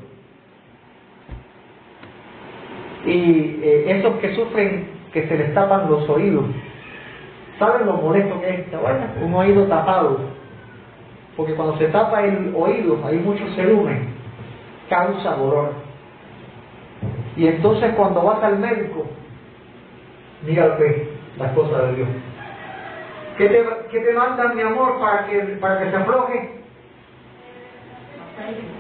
[3.04, 6.46] Y eh, esos que sufren que se les tapan los oídos,
[7.58, 8.70] ¿saben lo molesto que es?
[8.70, 10.18] Bueno, un oído tapado.
[11.36, 14.14] Porque cuando se tapa el oído, hay mucho cerumen,
[14.88, 15.72] causa dolor.
[17.36, 19.06] Y entonces cuando vas al médico,
[20.44, 22.08] mira fe, las cosas de Dios.
[23.36, 26.50] ¿Qué te, qué te mandan, mi amor, para que, para que se afloje?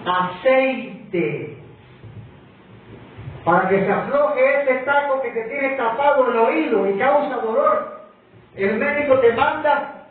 [0.04, 1.58] Aceite.
[3.44, 7.97] Para que se afloje ese taco que te tiene tapado el oído y causa dolor.
[8.58, 10.08] El médico te manda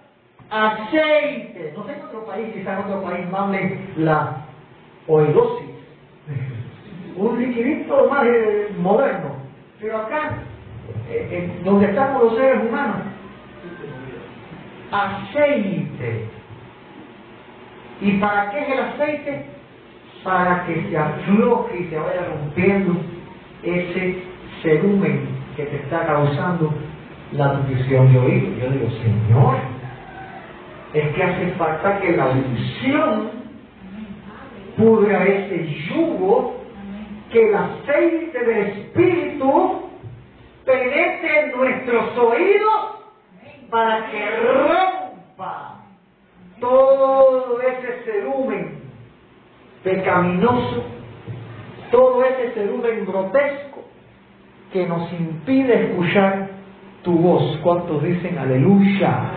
[0.50, 1.74] aceite.
[1.76, 4.38] No sé en otro país, quizás en otro país manden la
[5.06, 5.68] oidosis.
[7.18, 9.36] Un liquidito más eh, moderno.
[9.82, 10.38] Pero acá
[11.10, 13.02] eh, eh, donde estamos los seres humanos.
[14.92, 16.30] Aceite.
[18.00, 19.46] ¿Y para qué es el aceite?
[20.24, 22.96] Para que se afloje y se vaya rompiendo
[23.62, 24.24] ese
[24.62, 26.74] cerumen que te está causando
[27.34, 28.58] la nutrición de oído.
[28.58, 29.56] Yo digo, Señor,
[30.94, 33.32] es que hace falta que la unción
[34.78, 36.56] pudra ese yugo,
[37.32, 39.82] que el aceite del Espíritu
[40.66, 42.98] penetre en nuestros oídos
[43.70, 45.82] para que rompa
[46.60, 48.80] todo ese cerumen
[49.84, 50.84] pecaminoso,
[51.92, 53.84] todo ese cerumen grotesco
[54.72, 56.57] que nos impide escuchar
[57.08, 57.58] tu voz.
[57.64, 59.32] ¿Cuántos dicen aleluya?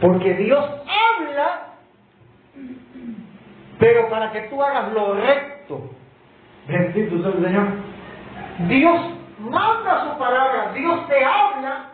[0.00, 1.74] Porque Dios habla,
[3.80, 5.90] pero para que tú hagas lo recto.
[6.68, 7.66] Bendito sea Señor.
[8.68, 9.00] Dios
[9.40, 11.90] manda su palabra, Dios te habla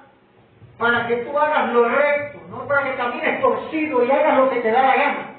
[0.77, 4.61] para que tú hagas lo recto, no para que camines torcido y hagas lo que
[4.61, 5.31] te da la gana.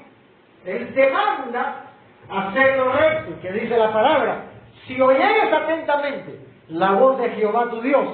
[0.64, 1.84] Él te manda
[2.28, 4.46] hacer lo recto, que dice la palabra.
[4.84, 8.06] Si oyeres atentamente la voz de Jehová tu Dios,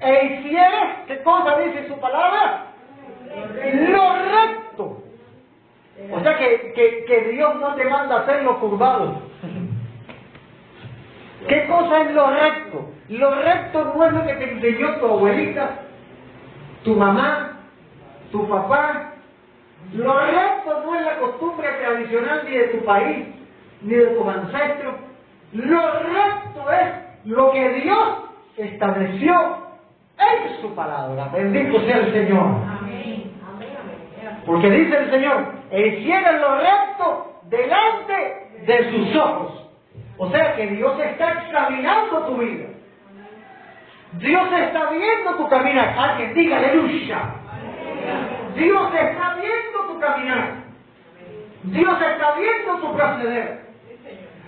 [0.00, 2.66] e hicieres, ¿qué cosa dice su palabra?
[3.88, 5.02] Lo recto.
[6.10, 9.22] O sea que, que, que Dios no te manda a hacer lo curvado.
[11.48, 12.90] ¿Qué cosa es lo recto?
[13.08, 15.70] Lo recto no es lo que te enseñó tu abuelita,
[16.84, 17.60] tu mamá,
[18.30, 19.12] tu papá.
[19.92, 23.26] Lo recto no es la costumbre tradicional ni de tu país,
[23.82, 24.94] ni de tus ancestros.
[25.52, 28.08] Lo recto es lo que Dios
[28.56, 29.56] estableció
[30.18, 31.28] en su palabra.
[31.32, 32.46] Bendito sea el Señor.
[34.46, 39.70] Porque dice el Señor, e hicieron lo recto delante de sus ojos.
[40.18, 42.66] O sea que Dios está examinando tu vida.
[44.14, 45.94] Dios está viendo tu caminar.
[45.98, 47.34] Alguien diga aleluya.
[48.56, 50.54] Dios está viendo tu caminar.
[51.64, 53.71] Dios está viendo tu proceder.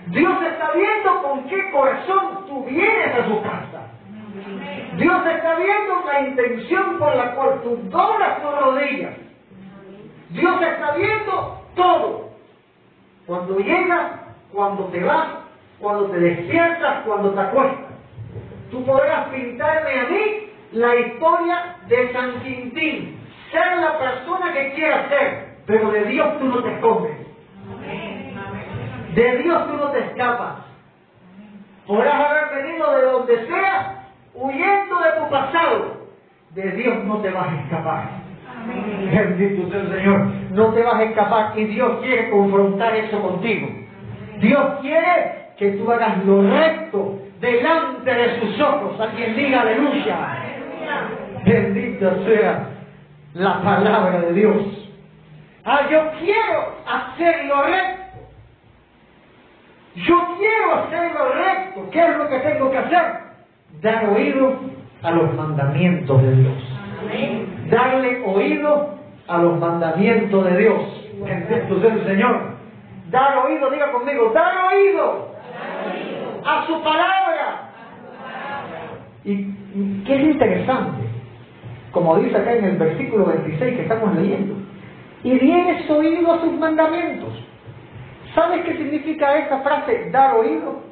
[0.07, 3.91] Dios está viendo con qué corazón tú vienes a su casa.
[4.97, 9.13] Dios está viendo la intención por la cual tú doblas tus rodillas.
[10.29, 12.29] Dios está viendo todo.
[13.25, 14.11] Cuando llegas,
[14.51, 15.27] cuando te vas,
[15.79, 17.85] cuando te despiertas, cuando te acuestas.
[18.69, 23.19] Tú podrás pintarme a mí la historia de San Quintín,
[23.51, 27.24] ser la persona que quieras ser, pero de Dios tú no te escondes.
[29.15, 30.55] De Dios tú no te escapas.
[31.87, 36.05] Podrás haber venido de donde sea, huyendo de tu pasado.
[36.51, 38.09] De Dios no te vas a escapar.
[39.11, 40.19] Bendito sea el Señor.
[40.51, 43.69] No te vas a escapar y Dios quiere confrontar eso contigo.
[44.39, 48.99] Dios quiere que tú hagas lo recto delante de sus ojos.
[48.99, 50.17] Alguien diga aleluya.
[51.45, 52.69] Bendita sea
[53.33, 54.91] la palabra de Dios.
[55.63, 58.04] Ah, yo quiero hacer lo recto.
[59.95, 61.89] Yo quiero hacer lo recto.
[61.91, 63.03] ¿Qué es lo que tengo que hacer?
[63.81, 64.59] Dar oído
[65.01, 66.63] a los mandamientos de Dios.
[67.69, 68.89] Darle oído
[69.27, 70.81] a los mandamientos de Dios.
[71.23, 72.55] Bendito sea el Señor.
[73.09, 75.29] Dar oído, diga conmigo, dar oído
[76.43, 77.69] a su palabra.
[79.23, 81.03] Y qué interesante,
[81.91, 84.55] como dice acá en el versículo 26 que estamos leyendo,
[85.23, 87.33] y dieres oído a sus mandamientos.
[88.35, 90.83] ¿Sabes qué significa esta frase, dar oído?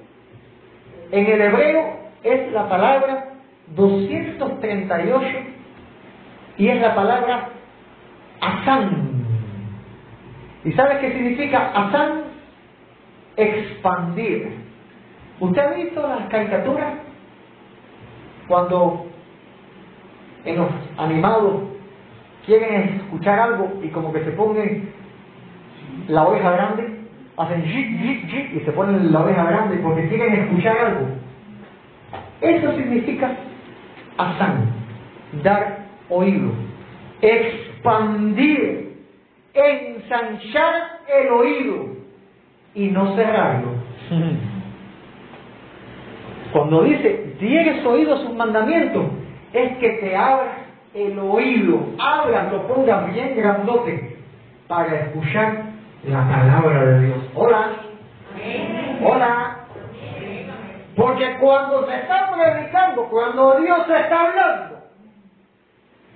[1.11, 3.33] En el hebreo es la palabra
[3.75, 5.27] 238
[6.57, 7.49] y es la palabra
[8.39, 9.11] asán.
[10.63, 12.23] ¿Y sabes qué significa asán?
[13.35, 14.53] Expandir.
[15.41, 16.93] ¿Usted ha visto las caricaturas?
[18.47, 19.07] Cuando
[20.45, 21.63] en los animados
[22.45, 24.93] quieren escuchar algo y como que se ponen
[26.07, 27.02] la oveja grande,
[27.37, 31.07] hacen y se ponen la oveja grande porque quieren escuchar algo.
[32.41, 33.31] Eso significa
[34.17, 34.65] asán,
[35.43, 36.51] dar oído,
[37.21, 38.97] expandir,
[39.53, 40.73] ensanchar
[41.07, 41.87] el oído
[42.75, 43.69] y no cerrarlo.
[46.51, 49.05] Cuando dice, tienes oído sus mandamientos,
[49.53, 50.57] es que te abras
[50.93, 54.17] el oído, abras, lo pongas bien grandote
[54.67, 55.62] para escuchar
[56.03, 57.17] la palabra de Dios.
[57.35, 57.71] Hola.
[59.03, 59.57] Hola.
[60.95, 64.83] Porque cuando se está predicando, cuando Dios se está hablando,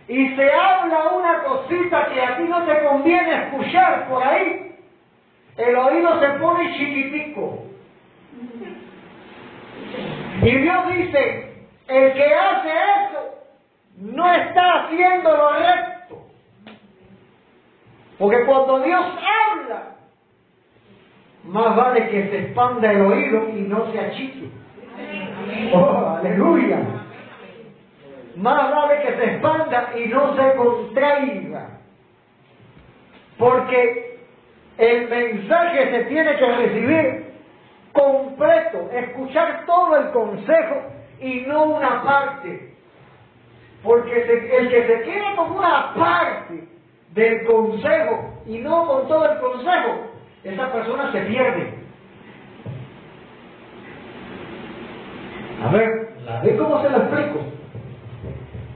[0.07, 4.75] y se habla una cosita que a ti no te conviene escuchar por ahí,
[5.57, 7.63] el oído se pone chiquitico.
[10.43, 13.35] Y Dios dice, el que hace eso
[13.97, 15.96] no está haciendo lo recto.
[18.17, 19.95] Porque cuando Dios habla,
[21.43, 24.49] más vale que se expanda el oído y no se achique.
[25.73, 26.79] Oh, aleluya.
[28.35, 31.69] Más vale que se expanda y no se contraiga.
[33.37, 34.19] Porque
[34.77, 37.33] el mensaje se tiene que recibir
[37.93, 40.81] completo, escuchar todo el consejo
[41.21, 42.73] y no una parte.
[43.83, 44.21] Porque
[44.57, 46.76] el que se quede con una parte
[47.13, 50.07] del consejo y no con todo el consejo,
[50.43, 51.73] esa persona se pierde.
[55.63, 55.89] A ver,
[56.43, 57.39] ¿ve cómo se lo explico?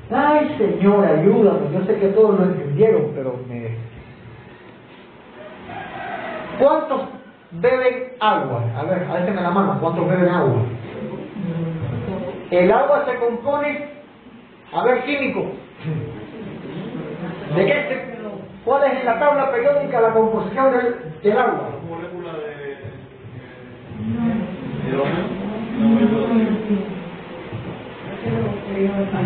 [0.09, 1.71] Ay, Señor, ayúdame.
[1.73, 3.77] Yo sé que todos lo entendieron, pero me...
[6.59, 7.01] ¿Cuántos
[7.51, 8.63] beben agua?
[8.77, 9.77] A ver, a me la mano.
[9.79, 10.61] ¿Cuántos beben agua?
[12.51, 13.87] El agua se compone,
[14.73, 15.45] a ver, químico.
[17.55, 18.10] ¿De qué se,
[18.65, 21.69] ¿Cuál es en la tabla periódica la composición del, del agua?
[21.89, 22.51] Molécula de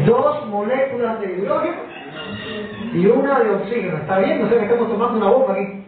[0.06, 1.78] Dos moléculas de hidrógeno
[2.94, 3.98] y una de oxígeno.
[3.98, 4.42] ¿Está bien?
[4.42, 5.86] No sé que estamos tomando una bomba aquí.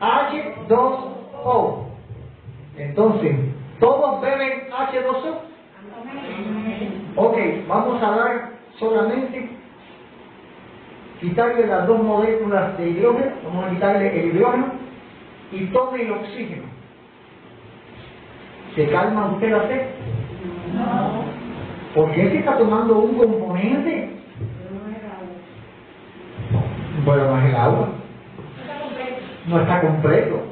[0.00, 1.84] H2O.
[2.76, 3.36] Entonces,
[3.78, 5.34] ¿todos beben H2O?
[7.16, 7.36] Ok,
[7.68, 9.57] vamos a dar solamente
[11.20, 14.66] quitarle las dos moléculas de hidrógeno, vamos a quitarle el hidrógeno
[15.52, 16.62] y tome el oxígeno.
[18.74, 19.82] ¿Se calma usted la sed?
[20.74, 21.24] No.
[21.94, 24.10] ¿Por qué se está tomando un componente?
[27.04, 27.88] Bueno, no es el agua.
[29.46, 30.42] No está completo.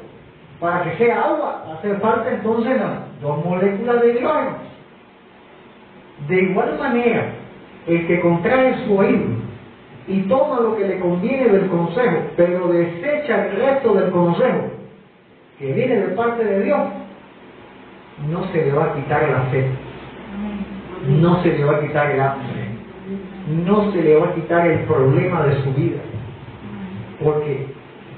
[0.59, 4.57] Para que sea agua, hace falta entonces las dos moléculas de hidrógeno.
[6.27, 7.29] De igual manera,
[7.85, 9.36] el que contrae su oído
[10.07, 14.71] y toma lo que le conviene del consejo, pero desecha el resto del consejo
[15.59, 16.79] que viene de parte de Dios,
[18.29, 19.65] no se le va a quitar la sed,
[21.07, 22.67] no se le va a quitar el hambre,
[23.65, 25.99] no se le va a quitar el problema de su vida,
[27.23, 27.67] porque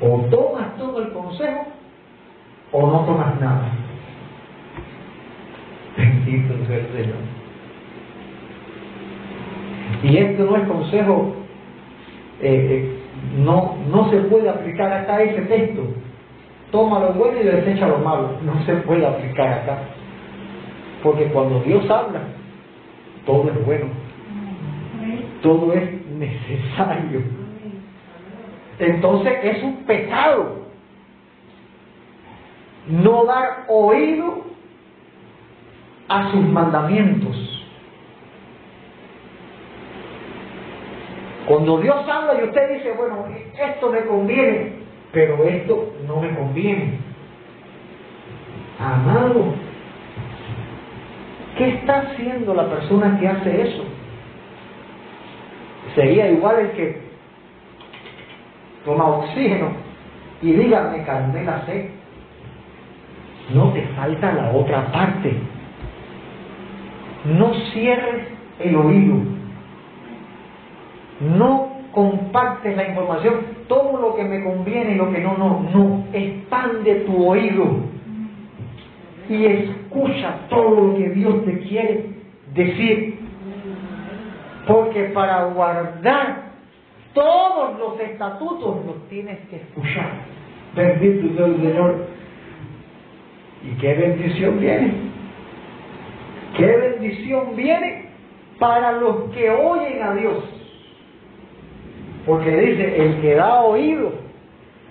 [0.02, 1.66] o tomas todo el consejo
[2.72, 3.72] o no tomas nada.
[5.98, 7.18] Bendito sea el Señor.
[10.04, 11.36] Y esto no es consejo,
[12.42, 13.00] eh, eh,
[13.38, 15.84] no, no se puede aplicar acá ese texto.
[16.72, 18.38] Toma lo bueno y desecha lo malo.
[18.44, 19.80] No se puede aplicar acá.
[21.04, 22.22] Porque cuando Dios habla,
[23.26, 23.88] todo es bueno.
[25.42, 27.24] Todo es necesario.
[28.80, 30.60] Entonces es un pecado
[32.88, 34.46] no dar oído
[36.08, 37.59] a sus mandamientos.
[41.50, 43.26] Cuando Dios habla y usted dice, bueno,
[43.60, 44.74] esto me conviene,
[45.12, 47.00] pero esto no me conviene.
[48.78, 49.56] Amado,
[51.58, 53.84] ¿qué está haciendo la persona que hace eso?
[55.96, 57.02] Sería igual el que
[58.86, 59.72] toma oxígeno
[60.44, 61.48] y diga, me calmé.
[63.56, 65.34] No te falta la otra parte.
[67.26, 68.28] No cierres
[68.60, 69.39] el oído
[71.20, 73.34] no compartes la información
[73.68, 76.06] todo lo que me conviene y lo que no, no, no.
[76.14, 77.66] Expande tu oído
[79.30, 82.06] y escucha todo lo que Dios te quiere
[82.54, 83.20] decir.
[84.68, 86.50] Porque para guardar
[87.14, 90.12] todos los estatutos los tienes que escuchar.
[90.76, 92.08] Bendito sea el Señor.
[93.64, 94.94] ¿Y qué bendición viene?
[96.56, 98.10] ¿Qué bendición viene
[98.58, 100.59] para los que oyen a Dios?
[102.30, 104.12] Porque dice, el que da oído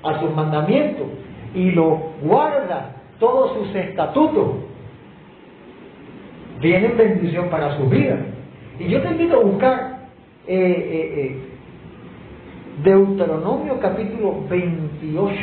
[0.02, 1.06] a sus mandamientos
[1.54, 4.56] y lo guarda todos sus estatutos,
[6.60, 8.16] vienen bendición para su vida.
[8.80, 9.98] Y yo te invito a buscar
[10.48, 11.36] eh, eh, eh,
[12.82, 15.36] Deuteronomio capítulo 28.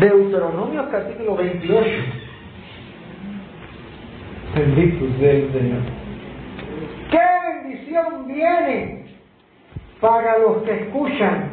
[0.00, 1.90] Deuteronomio capítulo 28.
[4.56, 5.80] Bendito sea el Señor.
[7.10, 7.37] ¿Qué
[7.88, 9.04] bendición viene
[10.00, 11.50] para los que escuchan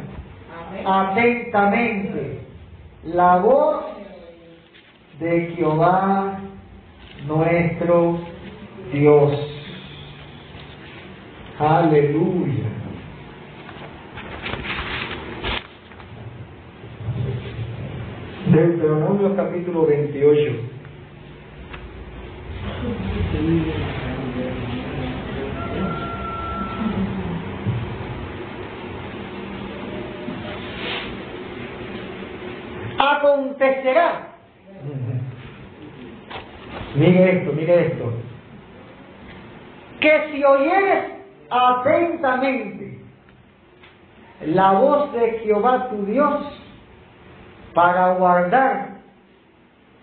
[0.84, 2.40] atentamente
[3.04, 3.84] la voz
[5.18, 6.38] de Jehová
[7.26, 8.18] nuestro
[8.92, 9.32] Dios?
[11.58, 12.64] Aleluya.
[18.46, 20.76] Deuteronomio capítulo 28.
[33.56, 34.28] Acontecerá.
[36.94, 38.12] Mire esto, mire esto.
[40.00, 41.04] Que si oyeres
[41.48, 43.00] atentamente
[44.44, 46.62] la voz de Jehová tu Dios
[47.72, 48.96] para guardar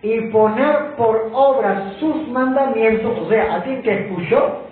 [0.02, 4.64] y poner por obra sus mandamientos, o sea, alguien que escuchó,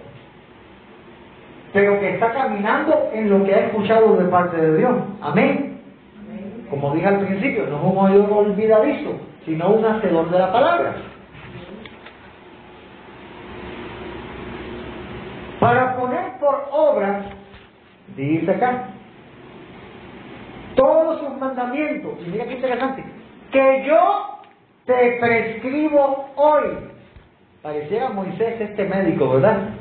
[1.72, 4.96] pero que está caminando en lo que ha escuchado de parte de Dios.
[5.22, 5.71] Amén.
[6.72, 9.12] Como dije al principio, no es un oidor olvidadizo,
[9.46, 10.96] sino un hacedor de la palabra.
[15.60, 17.24] Para poner por obra,
[18.16, 18.86] dice acá,
[20.76, 23.04] todos sus mandamientos, y mira qué interesante,
[23.52, 24.40] que yo
[24.86, 26.68] te prescribo hoy.
[27.62, 29.72] Pareciera Moisés este médico, ¿verdad?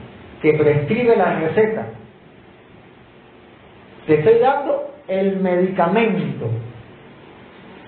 [0.42, 1.86] Que prescribe la receta.
[4.08, 6.50] Te estoy dando el medicamento.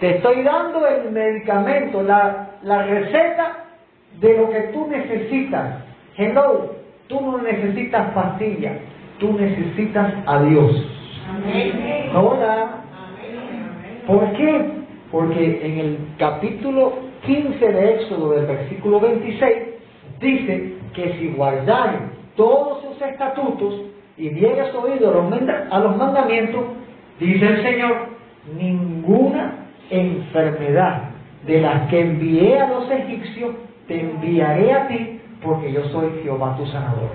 [0.03, 3.67] Te estoy dando el medicamento, la, la receta
[4.21, 5.77] de lo que tú necesitas.
[6.17, 6.75] Hello,
[7.07, 8.79] tú no necesitas pastillas,
[9.21, 10.73] tú necesitas a Dios.
[11.31, 12.11] Amén.
[12.17, 12.71] Hola.
[14.05, 14.71] ¿Por qué?
[15.13, 19.57] Porque en el capítulo 15 de Éxodo, del versículo 26,
[20.19, 23.83] dice que si guardaren todos sus estatutos
[24.17, 26.65] y dieres oído a los manda- a los mandamientos,
[27.21, 28.09] dice el Señor,
[28.59, 29.59] ninguna
[29.93, 31.11] enfermedad
[31.47, 33.55] de las que envié a los egipcios
[33.87, 37.11] te enviaré a ti, porque yo soy Jehová tu sanador.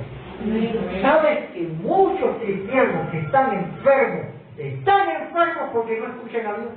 [1.01, 4.25] ¿Sabes que muchos cristianos que están enfermos,
[4.57, 6.73] están enfermos porque no escuchan a Dios?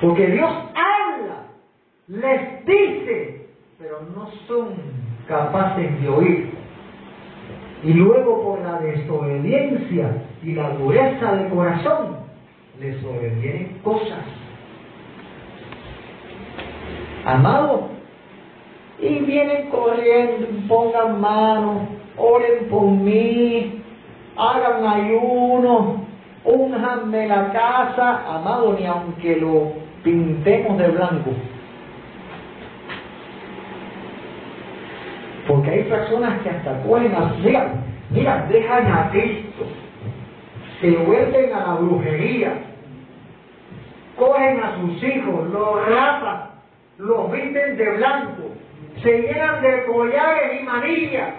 [0.00, 1.46] Porque Dios habla,
[2.08, 3.46] les dice,
[3.78, 4.74] pero no son
[5.28, 6.63] capaces de oír.
[7.84, 12.16] Y luego por la desobediencia y la dureza de corazón,
[12.80, 14.24] les sobrevienen cosas.
[17.26, 17.88] Amado,
[19.00, 23.82] y vienen corriendo, pongan mano, oren por mí,
[24.36, 26.04] hagan ayuno,
[26.44, 31.30] únjanme la casa, amado, ni aunque lo pintemos de blanco.
[35.46, 37.34] Porque hay personas que hasta cogen a,
[38.10, 39.66] mira, dejan a Cristo,
[40.80, 42.54] se vuelven a la brujería,
[44.16, 46.50] cogen a sus hijos, los rapan,
[46.98, 48.42] los visten de blanco,
[49.02, 51.34] se llenan de collares y manillas,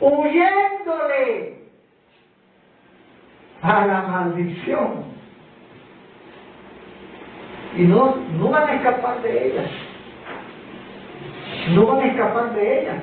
[0.00, 1.58] huyéndole
[3.62, 5.08] a la maldición.
[7.76, 9.64] Y no, no van a escapar de ella.
[11.74, 13.02] No van a escapar de ella.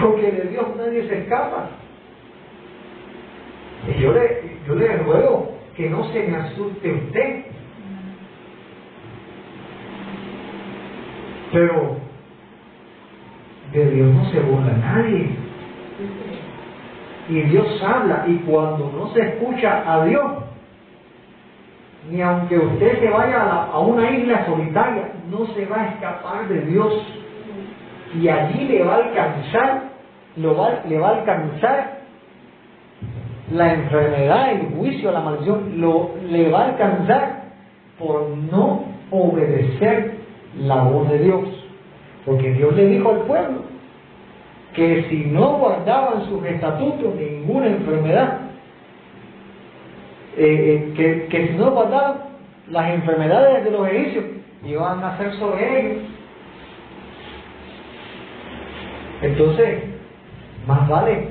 [0.00, 1.70] Porque de Dios nadie se escapa.
[3.88, 7.44] Y yo le, yo le ruego que no se me asuste usted.
[11.52, 11.96] Pero
[13.72, 15.30] de Dios no se burla nadie.
[17.28, 20.45] Y Dios habla y cuando no se escucha a Dios,
[22.10, 25.86] ni aunque usted se vaya a, la- a una isla solitaria, no se va a
[25.88, 26.92] escapar de Dios.
[28.20, 29.82] y allí le va a alcanzar,
[30.36, 31.96] lo va, le va a alcanzar
[33.52, 37.42] la enfermedad, el juicio, la maldición, lo, le va a alcanzar
[37.98, 40.16] por no obedecer
[40.58, 41.42] la voz de Dios.
[42.24, 43.60] Porque Dios le dijo al pueblo
[44.74, 48.40] que si no guardaban sus estatutos, ninguna enfermedad,
[50.36, 52.18] eh, que, que si no guardaban
[52.70, 54.24] las enfermedades de los egipcios,
[54.64, 56.02] iban a nacer sobre ellos.
[59.22, 59.78] Entonces,
[60.66, 61.28] más vale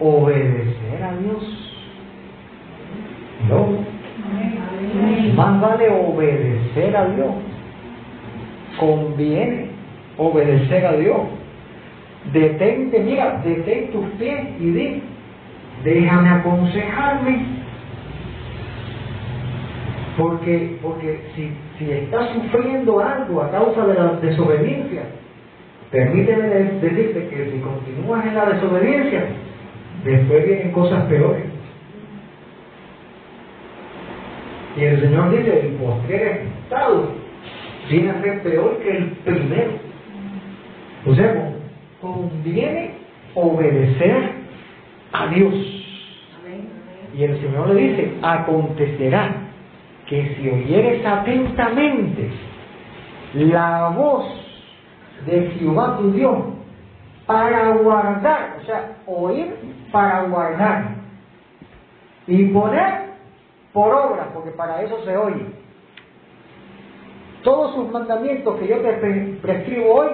[0.00, 1.74] obedecer a Dios.
[3.48, 3.68] No.
[5.34, 7.30] Más vale obedecer a Dios.
[8.78, 9.68] Conviene
[10.16, 11.20] obedecer a Dios.
[12.32, 15.02] Detente, mira, detén tus pies y di,
[15.84, 17.57] déjame aconsejarme.
[20.18, 25.02] Porque, porque si, si estás sufriendo algo a causa de la desobediencia,
[25.92, 29.26] permíteme decirte que si continúas en la desobediencia,
[30.04, 31.44] después vienen cosas peores.
[34.76, 37.12] Y el Señor dice, el postrer estado
[37.88, 39.70] viene a ser peor que el primero.
[41.06, 41.52] O sea,
[42.00, 42.90] conviene
[43.34, 44.30] obedecer
[45.12, 45.54] a Dios.
[47.16, 49.47] Y el Señor le dice, acontecerá
[50.08, 52.30] que si oyeres atentamente
[53.34, 54.24] la voz
[55.26, 56.38] de Jehová tu Dios
[57.26, 59.54] para guardar, o sea, oír
[59.92, 60.96] para guardar
[62.26, 63.08] y poner
[63.72, 65.46] por obra, porque para eso se oye.
[67.42, 68.92] Todos sus mandamientos que yo te
[69.42, 70.08] prescribo hoy,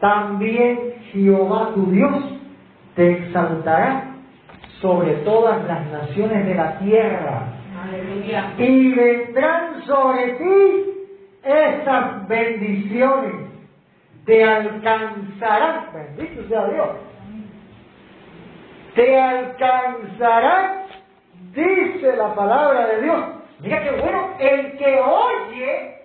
[0.00, 2.14] también Jehová tu Dios
[2.94, 4.14] te exaltará
[4.80, 7.55] sobre todas las naciones de la tierra.
[8.58, 10.86] Y vendrán sobre ti
[11.42, 13.34] estas bendiciones.
[14.24, 16.88] Te alcanzarán, bendito sea Dios,
[18.96, 20.86] te alcanzarán,
[21.52, 23.24] dice la palabra de Dios.
[23.60, 25.98] Mira qué bueno, el que oye,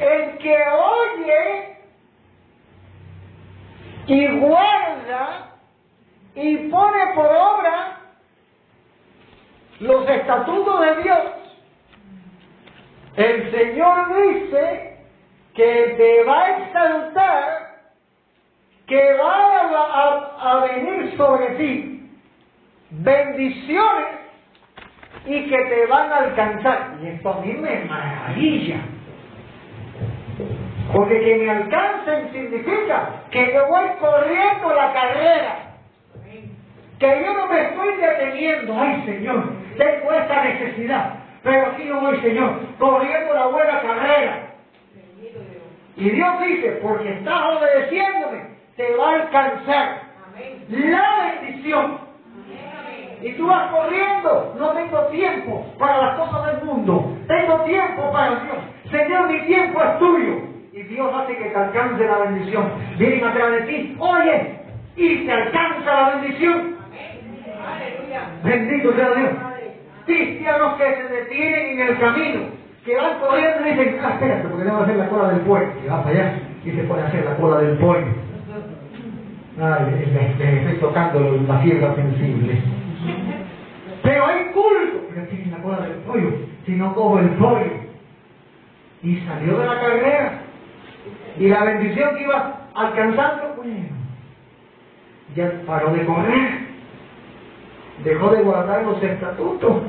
[0.00, 1.76] el que oye
[4.06, 5.50] y guarda
[6.34, 7.99] y pone por obra
[9.80, 11.20] los estatutos de Dios,
[13.16, 14.96] el Señor dice
[15.54, 17.70] que te va a exaltar
[18.90, 22.10] que va a, venir sobre ti
[22.90, 24.06] bendiciones
[25.26, 26.96] y que te van a alcanzar.
[27.00, 28.80] Y esto a mí me maravilla.
[30.92, 35.56] Porque que me alcancen significa que yo voy corriendo la carrera.
[36.98, 38.74] Que yo no me estoy deteniendo.
[38.76, 41.14] Ay, Señor, tengo esta necesidad.
[41.42, 44.50] Pero aquí no voy, Señor, corriendo la buena carrera.
[45.96, 50.02] Y Dios dice, porque estás obedeciéndome, te va a alcanzar
[50.68, 51.98] la bendición.
[53.22, 58.30] Y tú vas corriendo, no tengo tiempo para las cosas del mundo, tengo tiempo para
[58.40, 58.56] Dios.
[58.90, 60.40] Señor, mi tiempo es tuyo.
[60.72, 62.70] Y Dios hace que te alcance la bendición.
[62.96, 64.60] Vienen atrás de ti, oye,
[64.96, 66.76] y te alcanza la bendición.
[68.42, 69.49] Bendito sea Dios.
[70.06, 72.40] Cristianos que se detienen en el camino,
[72.84, 75.66] que van corriendo y dicen, ah, espérate, porque tengo que hacer la cola del pollo.
[75.84, 78.06] Y va para allá y se puede hacer la cola del pollo.
[79.62, 82.62] Ay, me, estoy tocando la fibra sensible.
[84.02, 85.06] Pero hay culto.
[85.12, 86.32] Pero tiene la cola del pollo.
[86.64, 87.72] Si no cojo el pollo.
[89.02, 90.42] Y salió de la carrera.
[91.38, 93.88] Y la bendición que iba alcanzando, bueno,
[95.34, 96.69] ya paró de correr.
[98.04, 99.82] Dejó de guardar los estatutos.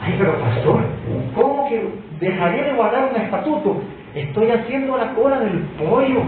[0.00, 0.80] Ay, pero pastor,
[1.34, 1.88] ¿cómo que
[2.20, 3.80] dejaría de guardar un estatuto?
[4.14, 6.22] Estoy haciendo la cola del pollo.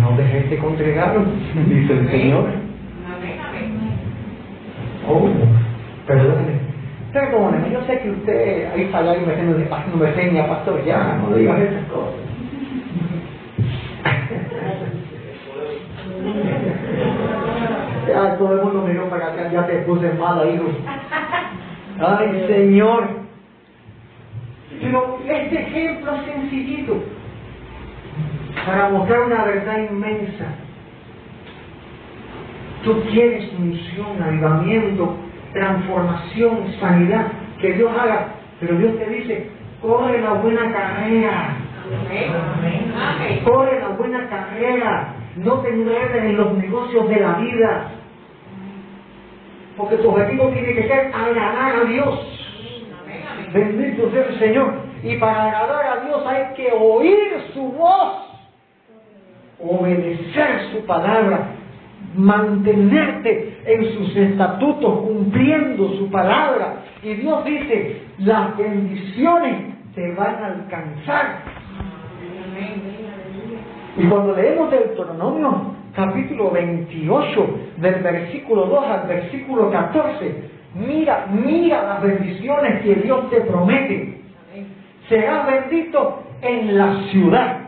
[0.00, 1.24] no dejéis de congregaros,
[1.68, 2.44] dice el Señor.
[5.08, 5.28] Oh,
[6.06, 6.60] perdóneme.
[7.72, 11.36] Yo sé que usted ahí está ahí metiendo de no me seña, pastor, ya, no
[11.36, 12.29] digas esas cosas.
[18.08, 20.64] Ya todo el mundo miró para acá, ya te puse mal, hijo.
[22.00, 23.08] Ay, Señor.
[24.80, 27.02] Pero este ejemplo sencillito
[28.66, 30.46] para mostrar una verdad inmensa.
[32.84, 35.16] Tú quieres unción, avivamiento,
[35.52, 37.26] transformación, sanidad,
[37.60, 38.28] que Dios haga,
[38.58, 39.50] pero Dios te dice,
[39.82, 41.56] corre la buena carrera.
[43.44, 45.14] Corre la buena carrera.
[45.36, 47.90] No te enredes en los negocios de la vida.
[49.76, 52.40] Porque tu objetivo tiene que ser agradar a Dios.
[53.52, 54.74] Bendito sea el Señor.
[55.02, 58.16] Y para agradar a Dios hay que oír su voz,
[59.58, 61.52] obedecer su palabra,
[62.14, 66.84] mantenerte en sus estatutos, cumpliendo su palabra.
[67.02, 71.42] Y Dios dice, las bendiciones te van a alcanzar.
[73.96, 82.02] Y cuando leemos Deuteronomio capítulo 28, del versículo 2 al versículo 14, mira, mira las
[82.02, 84.20] bendiciones que Dios te promete.
[85.08, 87.60] Serás bendito en la ciudad,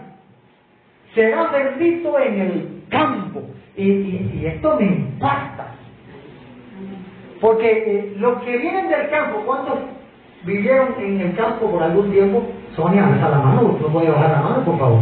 [1.14, 3.42] serás bendito en el campo.
[3.76, 5.74] Y, esto me impacta.
[7.40, 9.78] Porque eh, los que vienen del campo, ¿cuántos
[10.44, 12.46] vivieron en el campo por algún tiempo?
[12.76, 15.00] Sonia, alza la mano, no puede bajar la mano, por favor.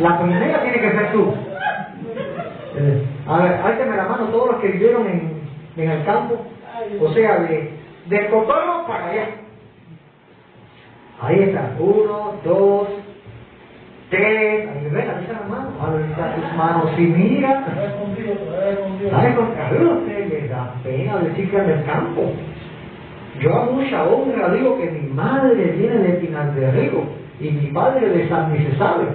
[0.00, 1.34] La primera tiene que ser tú.
[2.78, 5.40] Eh, a ver, álteme la mano todos los que vivieron en,
[5.76, 6.36] en el campo.
[7.00, 7.72] O sea, de,
[8.06, 9.28] del para allá.
[11.22, 11.70] Ahí está.
[11.78, 12.88] Uno, dos,
[14.10, 14.68] tres.
[14.68, 15.70] Ahí ven, alza la mano.
[15.80, 17.64] Alza tus manos y mira.
[19.12, 22.32] Ay, con usted le da pena decir que del campo.
[23.40, 26.92] Yo a mucha honra digo que mi madre viene de Pinar de
[27.40, 29.08] y mi padre de San Necesario.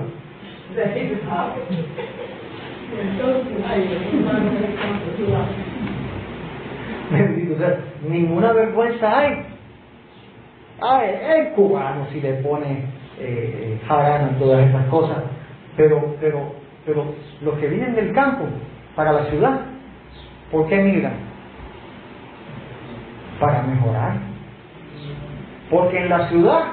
[8.07, 9.45] ninguna vergüenza hay.
[10.81, 12.85] Ay, el cubano si le pone
[13.19, 15.18] eh, jarana todas estas cosas,
[15.77, 16.53] pero, pero,
[16.85, 17.06] pero
[17.41, 18.45] los que vienen del campo
[18.95, 19.61] para la ciudad,
[20.52, 21.31] ¿por qué migran?
[23.42, 24.14] Para mejorar.
[25.72, 26.64] Porque en la ciudad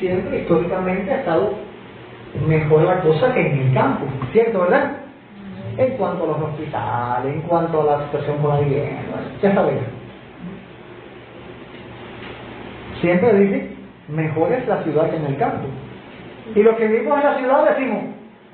[0.00, 1.54] siempre históricamente ha estado
[2.46, 4.96] mejor la cosa que en el campo, ¿cierto, verdad?
[5.76, 9.00] En cuanto a los hospitales, en cuanto a la situación con la vivienda,
[9.40, 9.78] ya sabes.
[13.00, 13.76] Siempre dice,
[14.08, 15.68] mejor es la ciudad que en el campo.
[16.54, 18.04] Y los que vivimos en la ciudad decimos,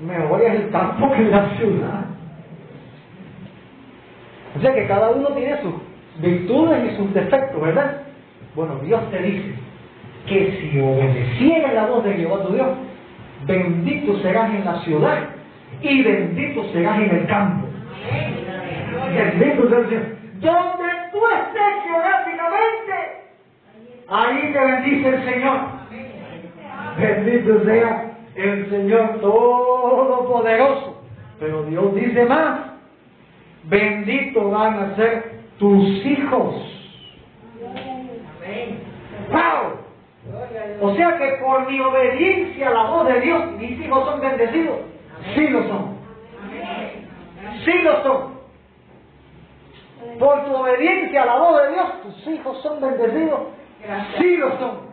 [0.01, 2.05] mejor es el campo que la ciudad.
[4.57, 5.86] O sea que cada uno tiene sus
[6.21, 8.03] virtudes y sus defectos, ¿verdad?
[8.55, 9.55] Bueno, Dios te dice
[10.27, 12.69] que si obedecieras la voz de Jehová tu Dios,
[13.47, 15.29] bendito serás en la ciudad
[15.83, 17.67] y bendito serás en el campo.
[19.15, 20.17] Bendito serás.
[20.41, 22.95] Donde tú estés geográficamente,
[24.09, 25.61] ahí te bendice el Señor.
[26.99, 31.03] Bendito sea el Señor Todopoderoso.
[31.39, 32.61] Pero Dios dice más,
[33.65, 36.55] bendito van a ser tus hijos.
[39.31, 39.87] ¡Wow!
[40.81, 44.79] O sea que por mi obediencia a la voz de Dios, mis hijos son bendecidos.
[45.35, 45.97] Sí lo son.
[47.65, 48.37] Sí lo son.
[50.19, 53.41] Por tu obediencia a la voz de Dios, tus hijos son bendecidos.
[54.19, 54.87] Sí lo son.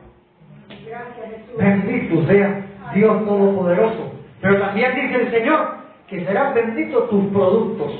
[1.57, 4.11] Bendito sea Dios Todopoderoso.
[4.41, 5.77] Pero también dice el Señor
[6.07, 7.91] que serán benditos tus productos.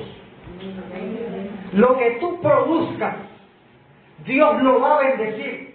[1.74, 3.16] Lo que tú produzcas,
[4.26, 5.74] Dios lo va a bendecir.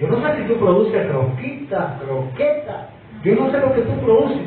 [0.00, 2.88] Yo no sé si tú produces roquitas, croquetas.
[3.22, 4.42] Yo no sé lo que tú produces.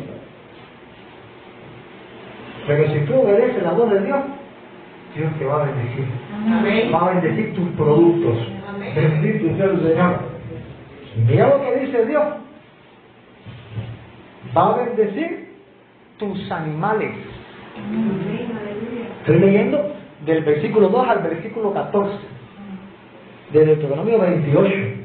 [2.67, 4.19] Pero si tú obedeces la voz de Dios,
[5.15, 6.07] Dios te va a bendecir.
[6.93, 8.37] Va a bendecir tus productos.
[8.95, 10.19] Bendito sea el Señor.
[11.27, 12.25] Mira lo que dice Dios.
[14.57, 15.53] Va a bendecir
[16.17, 17.11] tus animales.
[19.19, 19.91] Estoy leyendo
[20.25, 22.17] del versículo 2 al versículo 14
[23.53, 24.95] de Deuteronomio 28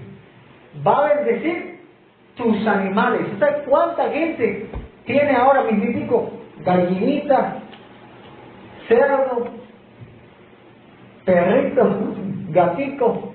[0.87, 1.81] va a bendecir
[2.37, 3.23] tus animales.
[3.39, 4.67] ¿Sabes cuánta gente
[5.05, 6.31] tiene ahora mismitico
[6.65, 7.59] gallinita,
[8.89, 9.49] cerdo,
[11.25, 12.15] perrito,
[12.51, 13.33] gatito?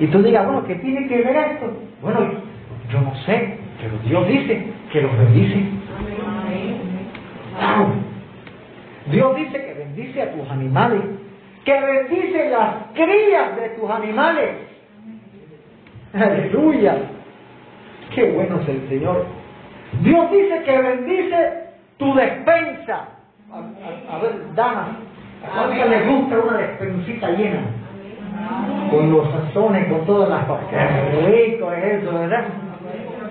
[0.00, 1.66] Y tú digas, bueno, ¿qué tiene que ver esto?
[2.00, 2.20] Bueno,
[2.90, 5.81] yo no sé, pero Dios dice que los bendice.
[9.10, 11.02] Dios dice que bendice a tus animales
[11.64, 14.50] que bendice las crías de tus animales.
[16.12, 16.96] Aleluya.
[18.14, 19.24] Qué bueno es el Señor.
[20.02, 21.52] Dios dice que bendice
[21.98, 23.08] tu despensa.
[23.52, 24.96] A, ver, dama,
[25.46, 27.60] ¿a cuánto le gusta una despensita llena?
[28.90, 30.66] Con los sazones, con todas las cosas.
[30.70, 32.44] Qué rico es eso, ¿verdad?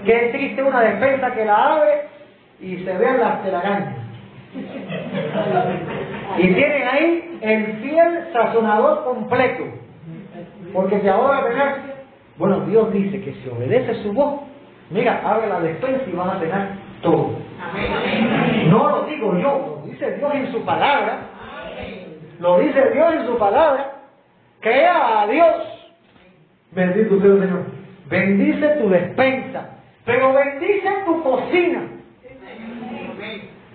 [0.05, 1.91] Qué triste una despensa que la abre
[2.59, 4.00] y se vean las telarañas.
[6.37, 9.63] Y tienen ahí el fiel sazonador completo.
[10.73, 11.75] Porque si ahora tener,
[12.37, 14.41] bueno, Dios dice que si obedece su voz,
[14.89, 16.69] mira, abre la despensa y van a tener
[17.01, 17.31] todo.
[18.69, 21.19] No lo digo yo, lo dice Dios en su palabra.
[22.39, 23.91] Lo dice Dios en su palabra.
[24.59, 25.55] Crea a Dios.
[26.71, 27.65] Bendito sea el Señor.
[28.09, 31.90] Bendice tu despensa, pero bendice tu cocina.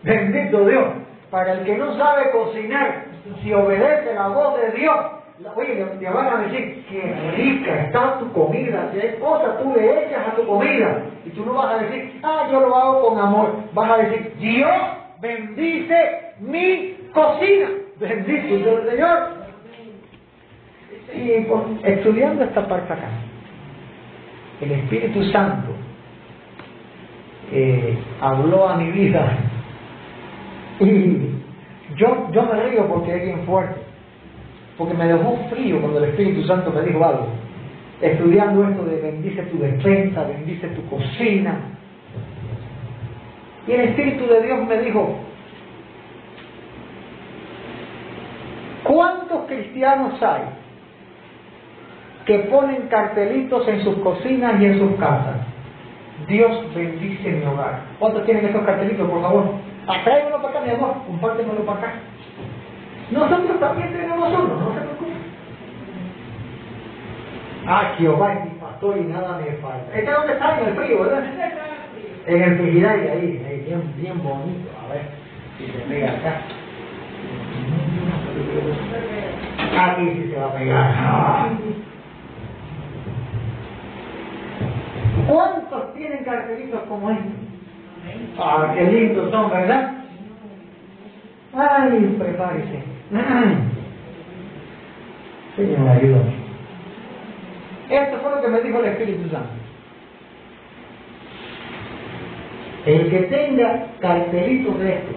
[0.06, 0.86] Bendito Dios.
[1.30, 3.06] Para el que no sabe cocinar,
[3.42, 4.96] si obedece la voz de Dios,
[5.56, 10.06] oye, te van a decir, qué rica está tu comida, si hay cosas tú le
[10.06, 13.18] echas a tu comida, y tú no vas a decir, ah, yo lo hago con
[13.18, 14.70] amor, vas a decir, Dios
[15.20, 17.68] bendice mi cocina,
[17.98, 19.18] bendito el Señor.
[21.12, 21.30] Y
[21.82, 23.08] estudiando esta parte acá,
[24.60, 25.72] el Espíritu Santo
[27.50, 29.36] eh, habló a mi vida
[30.80, 31.36] y
[31.96, 33.80] yo, me río porque es bien fuerte,
[34.76, 37.28] porque me dejó frío cuando el Espíritu Santo me dijo algo.
[38.00, 41.58] Estudiando esto de bendice tu defensa, bendice tu cocina.
[43.66, 45.16] Y el Espíritu de Dios me dijo,
[48.84, 50.42] ¿cuántos cristianos hay
[52.26, 55.36] que ponen cartelitos en sus cocinas y en sus casas?
[56.28, 57.82] Dios bendice mi hogar.
[57.98, 59.65] ¿Cuántos tienen esos cartelitos, por favor?
[59.86, 61.92] Uno para acá, mi amor, compártemelo para acá.
[63.10, 65.16] Nosotros también tenemos uno, no se preocupen.
[67.68, 69.96] Ah, Jehová es mi pastor y nada me falta.
[69.96, 70.60] ¿Este dónde está?
[70.60, 71.24] En el frío, ¿verdad?
[72.26, 74.70] En el frigidaire, ahí, ahí, bien, bien bonito.
[74.84, 75.02] A ver
[75.58, 76.40] si se pega acá.
[79.78, 80.94] Aquí sí se va a pegar.
[85.28, 87.45] ¿Cuántos tienen cartelitos como este?
[88.38, 89.92] Ah, qué lindos son, ¿verdad?
[91.54, 92.82] Ay, prepárese.
[95.56, 96.34] Señor, ayúdame.
[97.88, 99.48] Esto fue lo que me dijo el Espíritu Santo.
[102.84, 105.12] El que tenga cartelitos de esto,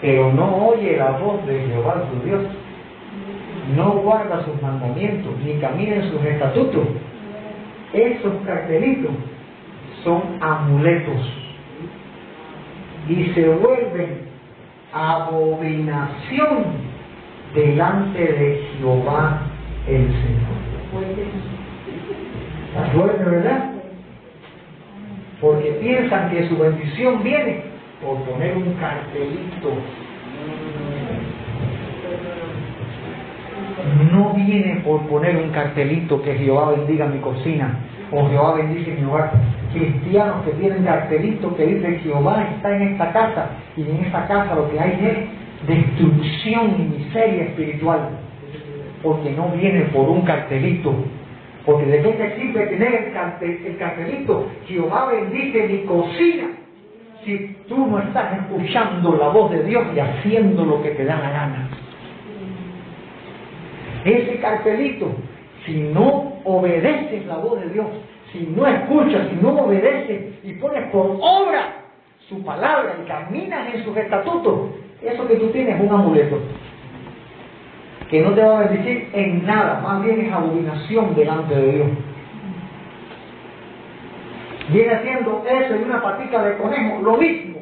[0.00, 2.42] pero no oye la voz de Jehová su Dios,
[3.76, 6.88] no guarda sus mandamientos, ni camina en sus estatutos,
[7.92, 9.12] esos cartelitos
[10.04, 11.20] son amuletos
[13.08, 14.28] y se vuelven
[14.92, 16.64] abominación
[17.54, 19.42] delante de Jehová
[19.86, 20.58] el Señor.
[22.68, 23.70] Está fuerte, ¿verdad?
[25.40, 27.62] Porque piensan que su bendición viene
[28.02, 29.72] por poner un cartelito.
[34.12, 37.78] No viene por poner un cartelito que Jehová bendiga mi cocina
[38.12, 39.32] o Jehová bendice mi hogar.
[39.72, 44.54] Cristianos que tienen cartelitos que dice Jehová está en esta casa y en esta casa
[44.54, 48.10] lo que hay es destrucción y miseria espiritual
[49.02, 50.94] porque no viene por un cartelito
[51.66, 53.12] porque de qué te sirve tener
[53.66, 56.46] el, cartelito Jehová bendice mi cocina.
[57.24, 61.18] Si tú no estás escuchando la voz de Dios y haciendo lo que te da
[61.18, 61.68] la gana
[64.04, 65.14] ese cartelito
[65.68, 67.86] si no obedeces la voz de Dios
[68.32, 71.84] si no escuchas, si no obedeces y pones por obra
[72.28, 74.70] su palabra y caminas en sus estatutos,
[75.02, 76.38] eso que tú tienes es un amuleto
[78.10, 81.88] que no te va a bendecir en nada, más bien es abominación delante de Dios.
[84.70, 87.58] Viene haciendo eso y una patica de conejo, lo mismo.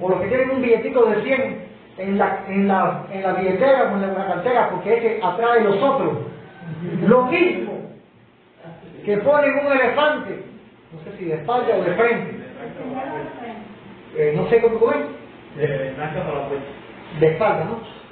[0.00, 3.92] Por lo que tienen un billetico de 100 en la, en la, en la billetera
[3.92, 6.18] o en la cartera, porque ese atrae los otros.
[7.06, 7.72] Lo mismo
[9.04, 10.44] que ponen un elefante,
[10.92, 12.36] no sé si de espalda o de frente,
[14.16, 14.98] eh, no sé cómo es,
[17.20, 18.02] de espalda, ¿no?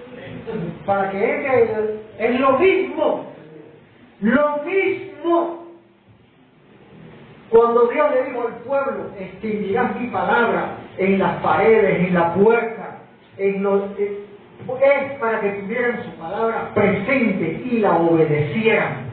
[0.84, 3.26] Para que entre, es lo mismo,
[4.20, 5.60] lo mismo.
[7.50, 12.79] Cuando Dios le dijo al pueblo, extinguirás mi palabra en las paredes, en la puerta,
[13.40, 13.66] en
[13.98, 14.26] eh,
[14.68, 19.10] es para que tuvieran su palabra presente y la obedecieran.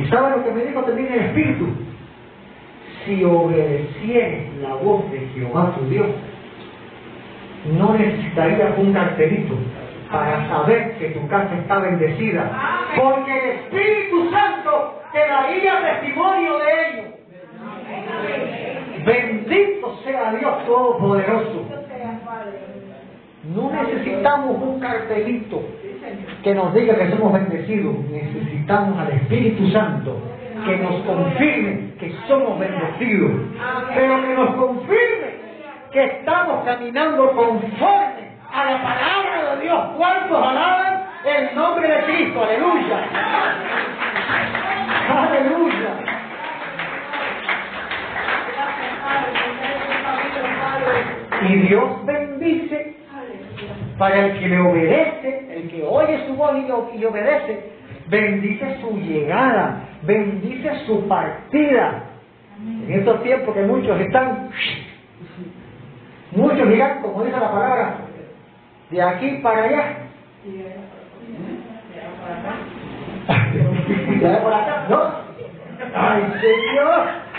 [0.00, 1.66] ¿Y sabe lo que me dijo también el Espíritu?
[3.04, 6.06] Si obedecieres la voz de Jehová tu Dios,
[7.76, 9.56] no necesitarías un cartelito
[10.10, 16.88] para saber que tu casa está bendecida, porque el Espíritu Santo te daría testimonio de
[16.88, 17.02] ello.
[19.04, 21.66] Bendito sea Dios Todopoderoso.
[23.54, 25.62] No necesitamos un cartelito
[26.42, 27.96] que nos diga que somos bendecidos.
[28.10, 30.16] Necesitamos al Espíritu Santo
[30.64, 33.32] que nos confirme que somos bendecidos,
[33.94, 35.32] pero que nos confirme
[35.90, 39.84] que estamos caminando conforme a la palabra de Dios.
[39.96, 42.44] ¿Cuántos alaban el nombre de Cristo?
[42.44, 42.98] Aleluya.
[45.28, 45.71] Aleluya.
[51.48, 52.96] Y Dios bendice
[53.98, 57.70] para el que le obedece, el que oye su voz y, obedece,
[58.08, 62.04] bendice su llegada, bendice su partida.
[62.58, 64.50] En estos tiempos que muchos están,
[66.32, 67.94] muchos dirán, como dice la palabra,
[68.90, 69.96] de aquí para allá.
[74.20, 75.22] De allá para acá, ¿no?
[75.94, 77.31] ¡Ay, Señor!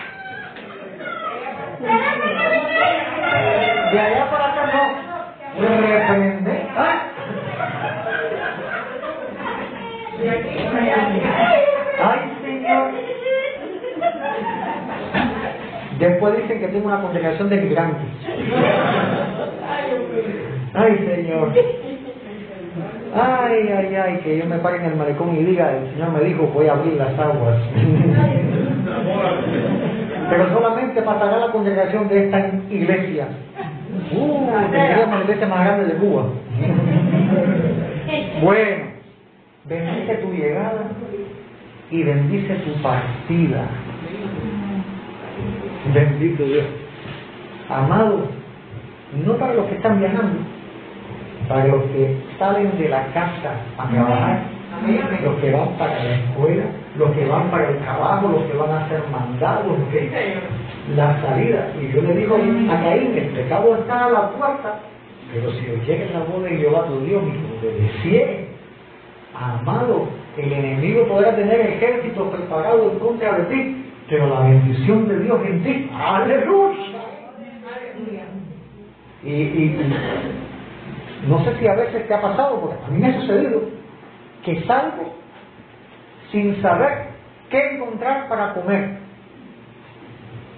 [3.91, 4.83] De allá para acá no.
[5.61, 6.55] Reprende.
[6.77, 7.09] ¿Ah?
[11.99, 12.91] ¡Ay, Señor!
[15.99, 18.07] Después dicen que tengo una congregación de migrantes.
[20.73, 21.53] ¡Ay, Señor!
[23.15, 26.23] Ay, ay, ay, que yo me pare en el malecón y diga, el Señor me
[26.23, 27.57] dijo, voy a abrir las aguas.
[30.29, 33.27] Pero solamente pasará la congregación de esta iglesia.
[34.11, 36.23] Uh, tendríamos la iglesia más grande de Cuba.
[38.41, 38.85] Bueno,
[39.65, 40.89] bendice tu llegada
[41.89, 43.65] y bendice tu partida.
[45.93, 46.65] Bendito Dios.
[47.69, 48.27] Amado,
[49.25, 50.39] no para los que están viajando,
[51.47, 54.43] para los que salen de la casa a trabajar,
[55.23, 56.63] los que van para la escuela,
[56.97, 60.11] los que van para el trabajo, los que van a ser mandados, los que...
[60.95, 61.71] la salida.
[61.81, 64.79] Y yo le digo a Caín, el pecado está a la puerta,
[65.33, 68.47] pero si llega la voz de Jehová tu Dios y obedeciere,
[69.33, 70.07] amado,
[70.37, 75.39] el enemigo podrá tener ejército preparado en contra de ti, pero la bendición de Dios
[75.45, 76.79] en ti, aleluya.
[79.23, 79.79] Y, y,
[81.27, 83.61] no sé si a veces te ha pasado, porque a mí me ha sucedido,
[84.43, 85.13] que salgo
[86.31, 87.09] sin saber
[87.49, 88.97] qué encontrar para comer.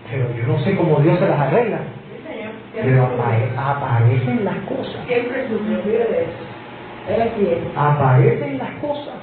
[0.09, 1.79] Pero yo no sé cómo Dios se las arregla.
[2.73, 3.05] Pero
[3.57, 5.05] aparecen las cosas.
[5.07, 6.55] Siempre de eso.
[7.75, 9.15] Aparecen las cosas.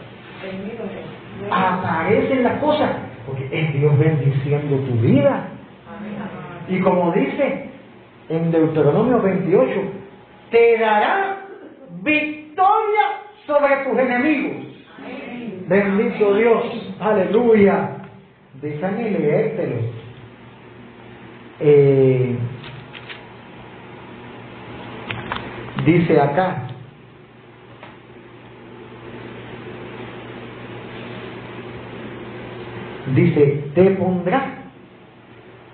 [1.51, 2.91] Aparecen las cosas.
[3.27, 5.49] Porque es Dios bendiciendo tu vida.
[6.69, 7.71] Y como dice
[8.29, 9.71] en Deuteronomio 28,
[10.53, 11.39] te dará
[12.03, 14.67] victoria sobre tus enemigos.
[15.67, 17.97] Bendito Dios, aleluya.
[18.61, 19.77] Déjame leértelo.
[21.59, 22.37] Eh,
[25.87, 26.69] dice acá,
[33.15, 34.55] dice, te pondrá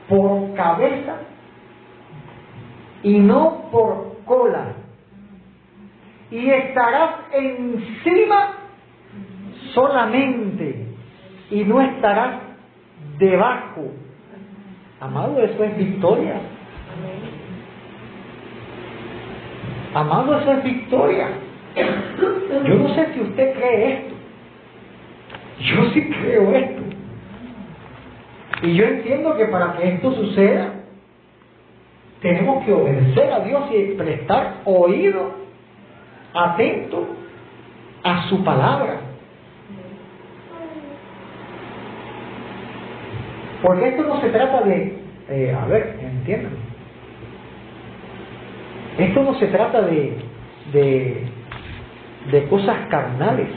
[0.08, 1.16] por cabeza
[3.02, 4.74] y no por cola,
[6.30, 8.54] y estarás encima
[9.74, 10.86] solamente
[11.50, 12.40] y no estarás
[13.18, 13.90] debajo.
[15.00, 16.40] Amado, eso es victoria.
[19.94, 21.28] Amado, eso es victoria.
[22.64, 24.14] Yo no sé si usted cree esto.
[25.60, 26.82] Yo sí creo esto.
[28.62, 30.77] Y yo entiendo que para que esto suceda,
[32.20, 35.32] tenemos que obedecer a Dios y prestar oído
[36.34, 37.06] atento
[38.02, 39.00] a su palabra.
[43.62, 46.52] Porque esto no se trata de, a ver, entiendan.
[48.98, 50.18] Esto no se trata de,
[50.72, 51.26] de,
[52.32, 53.48] de cosas carnales.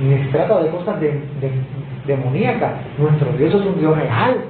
[0.00, 1.20] Ni se trata de cosas de,
[2.06, 2.72] demoníacas.
[2.98, 4.44] Nuestro Dios es un Dios real.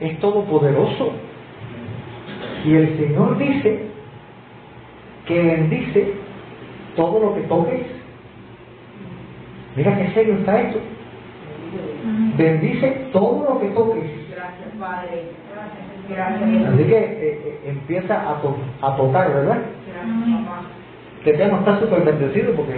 [0.00, 1.12] Es todopoderoso.
[2.64, 3.86] Y el Señor dice
[5.26, 6.14] que bendice
[6.96, 8.02] todo lo que toques
[9.76, 10.78] Mira qué serio está esto.
[12.36, 14.04] Bendice todo lo que toques.
[14.30, 15.22] Gracias, Padre.
[16.10, 16.74] Gracias.
[16.74, 19.58] Así que eh, eh, empieza a, a tocar, ¿verdad?
[19.88, 20.62] Gracias, papá.
[21.24, 22.74] Que tema está súper bendecido porque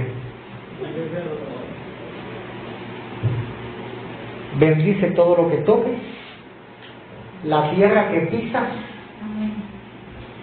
[4.59, 5.99] bendice todo lo que toques,
[7.45, 8.69] la tierra que pisas.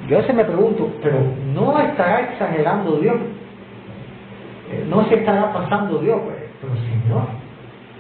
[0.07, 1.19] Yo veces me pregunto, pero
[1.53, 3.15] ¿no estará exagerando Dios?
[4.71, 6.19] Eh, ¿No se estará pasando Dios?
[6.23, 7.27] Pues pero Señor,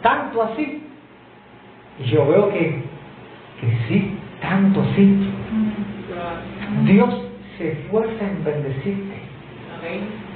[0.01, 0.83] tanto así.
[1.99, 2.83] Y yo veo que,
[3.59, 5.31] que sí, tanto así.
[6.85, 7.21] Dios
[7.57, 9.21] se esfuerza en bendecirte.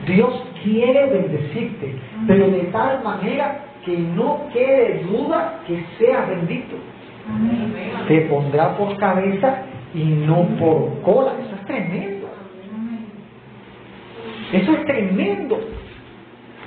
[0.08, 1.96] Dios quiere bendecirte,
[2.28, 6.76] pero de tal manera que no quede duda que sea bendito.
[8.08, 9.64] Te pondrá por cabeza
[9.94, 11.34] y no por cola.
[11.40, 12.28] Eso es tremendo.
[14.52, 15.60] Eso es tremendo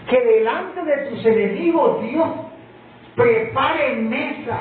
[0.09, 2.29] que delante de tus enemigos Dios
[3.15, 4.59] prepare mesa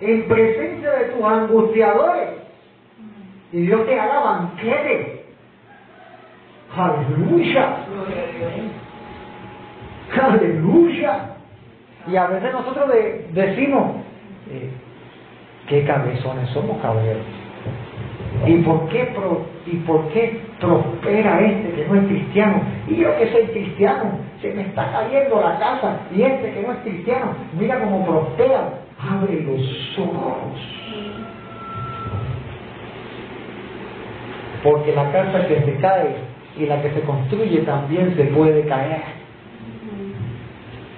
[0.00, 2.28] en presencia de tus angustiadores.
[3.52, 5.26] y Dios te haga banquete.
[6.74, 7.76] Aleluya.
[10.18, 11.31] Aleluya.
[12.10, 12.90] Y a veces nosotros
[13.32, 13.96] decimos,
[14.50, 14.70] eh,
[15.68, 17.22] qué cabezones somos caballeros.
[18.46, 19.08] ¿Y por, qué
[19.66, 22.62] ¿Y por qué prospera este que no es cristiano?
[22.88, 26.00] Y yo que soy cristiano, se me está cayendo la casa.
[26.14, 28.80] Y este que no es cristiano, mira cómo prospera.
[28.98, 30.58] Abre los ojos.
[34.64, 36.16] Porque la casa que se cae
[36.56, 39.21] y la que se construye también se puede caer.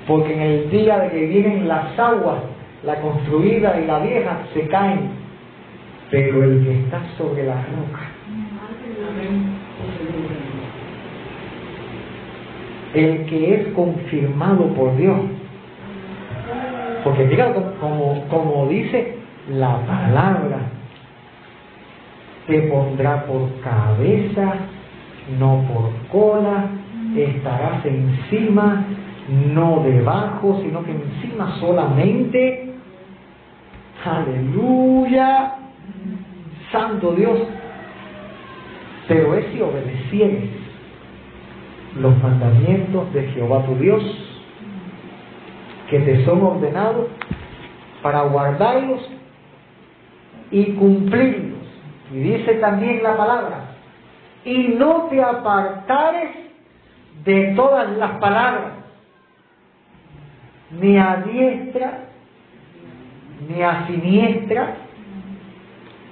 [0.06, 2.40] Porque en el día de que vienen las aguas,
[2.84, 5.10] la construida y la vieja se caen,
[6.10, 8.00] pero el que está sobre la roca,
[12.94, 15.18] el que es confirmado por Dios,
[17.02, 19.16] porque diga como, como dice
[19.48, 20.58] la palabra,
[22.46, 24.54] te pondrá por cabeza,
[25.38, 26.66] no por cola,
[27.16, 28.84] estarás encima
[29.28, 32.74] no debajo, sino que encima solamente.
[34.04, 35.54] Aleluya,
[36.70, 37.38] Santo Dios.
[39.08, 40.50] Pero es si obedecieres
[41.98, 44.02] los mandamientos de Jehová tu Dios,
[45.88, 47.08] que te son ordenados
[48.02, 49.08] para guardarlos
[50.50, 51.54] y cumplirlos.
[52.12, 53.76] Y dice también la palabra,
[54.44, 56.30] y no te apartares
[57.24, 58.83] de todas las palabras
[60.70, 62.04] ni a diestra
[63.48, 64.76] ni a siniestra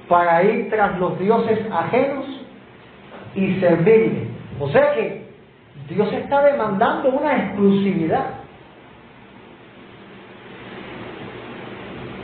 [0.08, 2.26] para ir tras los dioses ajenos
[3.34, 4.26] y servirle.
[4.60, 5.26] O sea que
[5.88, 8.26] Dios está demandando una exclusividad.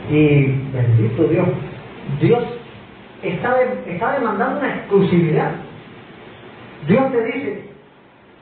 [0.09, 1.47] Y bendito Dios,
[2.19, 2.43] Dios
[3.23, 5.51] está, está demandando una exclusividad.
[6.87, 7.69] Dios te dice,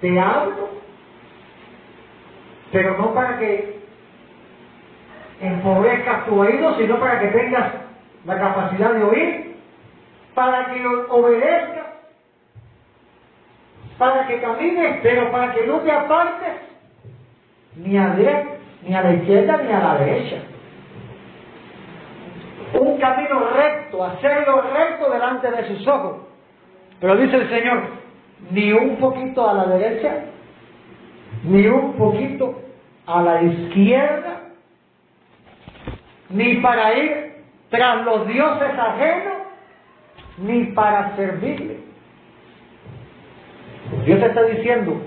[0.01, 0.69] te hablo,
[2.71, 3.76] pero no para que
[5.41, 7.71] empobrezcas tu oído, sino para que tengas
[8.25, 9.55] la capacidad de oír,
[10.33, 11.85] para que obedezcas,
[13.97, 16.53] para que camines, pero para que no te apartes
[17.75, 18.15] ni a,
[18.83, 20.37] ni a la izquierda ni a la derecha.
[22.73, 26.17] Un camino recto, hacerlo recto delante de sus ojos.
[26.99, 27.83] Pero dice el Señor,
[28.51, 30.25] ni un poquito a la derecha,
[31.43, 32.61] ni un poquito
[33.05, 34.41] a la izquierda,
[36.29, 39.33] ni para ir tras los dioses ajenos,
[40.37, 41.79] ni para servirle.
[44.05, 45.01] Dios te está diciendo,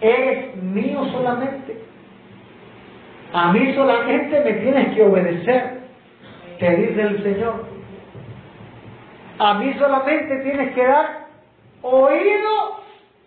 [0.00, 1.82] eres mío solamente.
[3.32, 5.80] A mí solamente me tienes que obedecer,
[6.58, 7.66] te dice el Señor.
[9.38, 11.26] A mí solamente tienes que dar
[11.82, 12.80] oído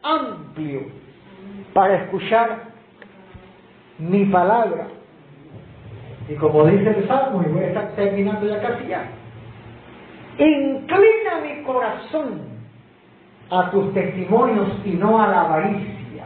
[0.04, 0.82] amplio
[1.74, 2.72] para escuchar
[3.98, 4.88] mi palabra
[6.30, 9.06] y como dice el Salmo, y voy a estar terminando ya casi ya,
[10.38, 12.42] inclina mi corazón
[13.50, 16.26] a tus testimonios y no a la avaricia.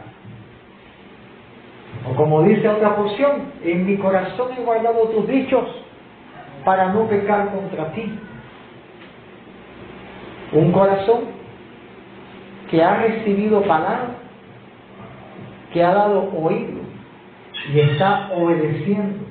[2.08, 5.64] O como dice otra porción, en mi corazón he guardado tus dichos
[6.64, 8.18] para no pecar contra ti.
[10.52, 11.22] Un corazón
[12.70, 14.10] que ha recibido palabra,
[15.72, 16.80] que ha dado oído
[17.72, 19.25] y está obedeciendo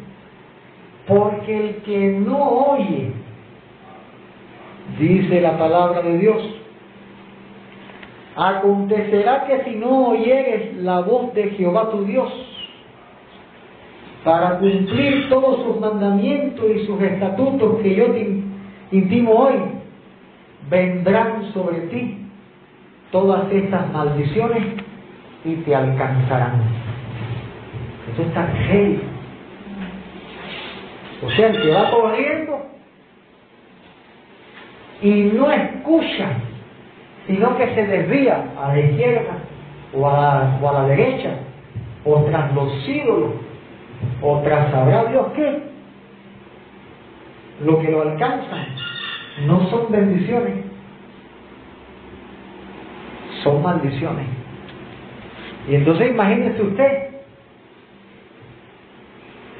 [1.07, 3.11] porque el que no oye,
[4.99, 6.43] dice la palabra de Dios,
[8.35, 12.31] acontecerá que si no oyeres la voz de Jehová tu Dios,
[14.23, 18.41] para cumplir todos sus mandamientos y sus estatutos que yo te
[18.91, 19.53] intimo hoy,
[20.67, 22.25] vendrán sobre ti
[23.11, 24.63] todas estas maldiciones
[25.43, 26.63] y te alcanzarán.
[28.11, 28.23] Eso
[28.67, 29.14] heavy.
[31.25, 32.65] O sea, el que va corriendo
[35.01, 36.29] y no escucha,
[37.25, 39.33] sino que se desvía a la izquierda
[39.93, 41.31] o a, la derecha,
[42.03, 43.31] o tras los ídolos,
[44.21, 45.63] o tras sabrá Dios qué,
[47.65, 48.57] lo que lo alcanza
[49.47, 50.65] no son bendiciones,
[53.43, 54.27] son maldiciones.
[55.67, 57.14] Y entonces imagínese usted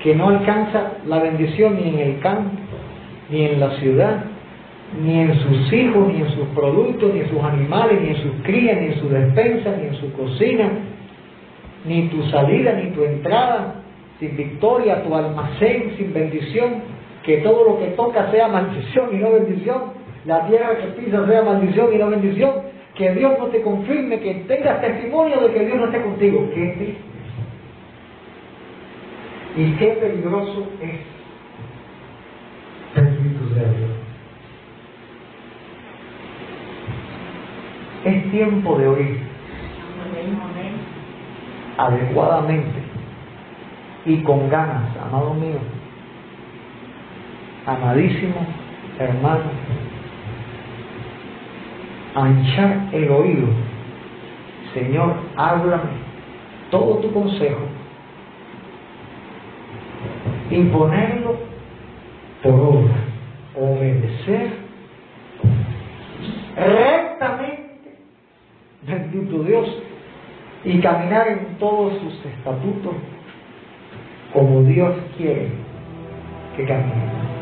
[0.06, 2.52] que no alcanza la bendición ni en el campo,
[3.32, 4.26] ni en la ciudad,
[5.04, 8.34] ni en sus hijos, ni en sus productos, ni en sus animales, ni en sus
[8.44, 10.70] crías, ni en su despensa, ni en su cocina,
[11.86, 13.82] ni tu salida, ni tu entrada,
[14.20, 16.84] sin victoria, tu almacén sin bendición,
[17.24, 20.06] que todo lo que toca sea maldición y no bendición.
[20.26, 22.52] la tierra que pisa sea maldición y no bendición,
[22.94, 26.48] que Dios no te confirme, que tengas testimonio de que Dios no esté contigo.
[26.54, 27.15] Qué.
[29.58, 31.16] Y qué peligroso es
[33.54, 33.90] sea Dios.
[38.04, 39.20] Es tiempo de oír
[41.78, 42.80] adecuadamente
[44.06, 45.60] y con ganas, amado mío,
[47.66, 48.46] amadísimo
[49.00, 49.44] hermano,
[52.16, 53.48] anchar el oído.
[54.74, 56.06] Señor, háblame
[56.70, 57.75] todo tu consejo
[60.50, 61.36] y ponerlo
[62.44, 62.96] por obra,
[63.56, 64.52] obedecer
[66.56, 67.98] rectamente,
[68.88, 69.84] bendito Dios,
[70.64, 72.94] y caminar en todos sus estatutos
[74.34, 75.50] como Dios quiere
[76.58, 77.35] que camine.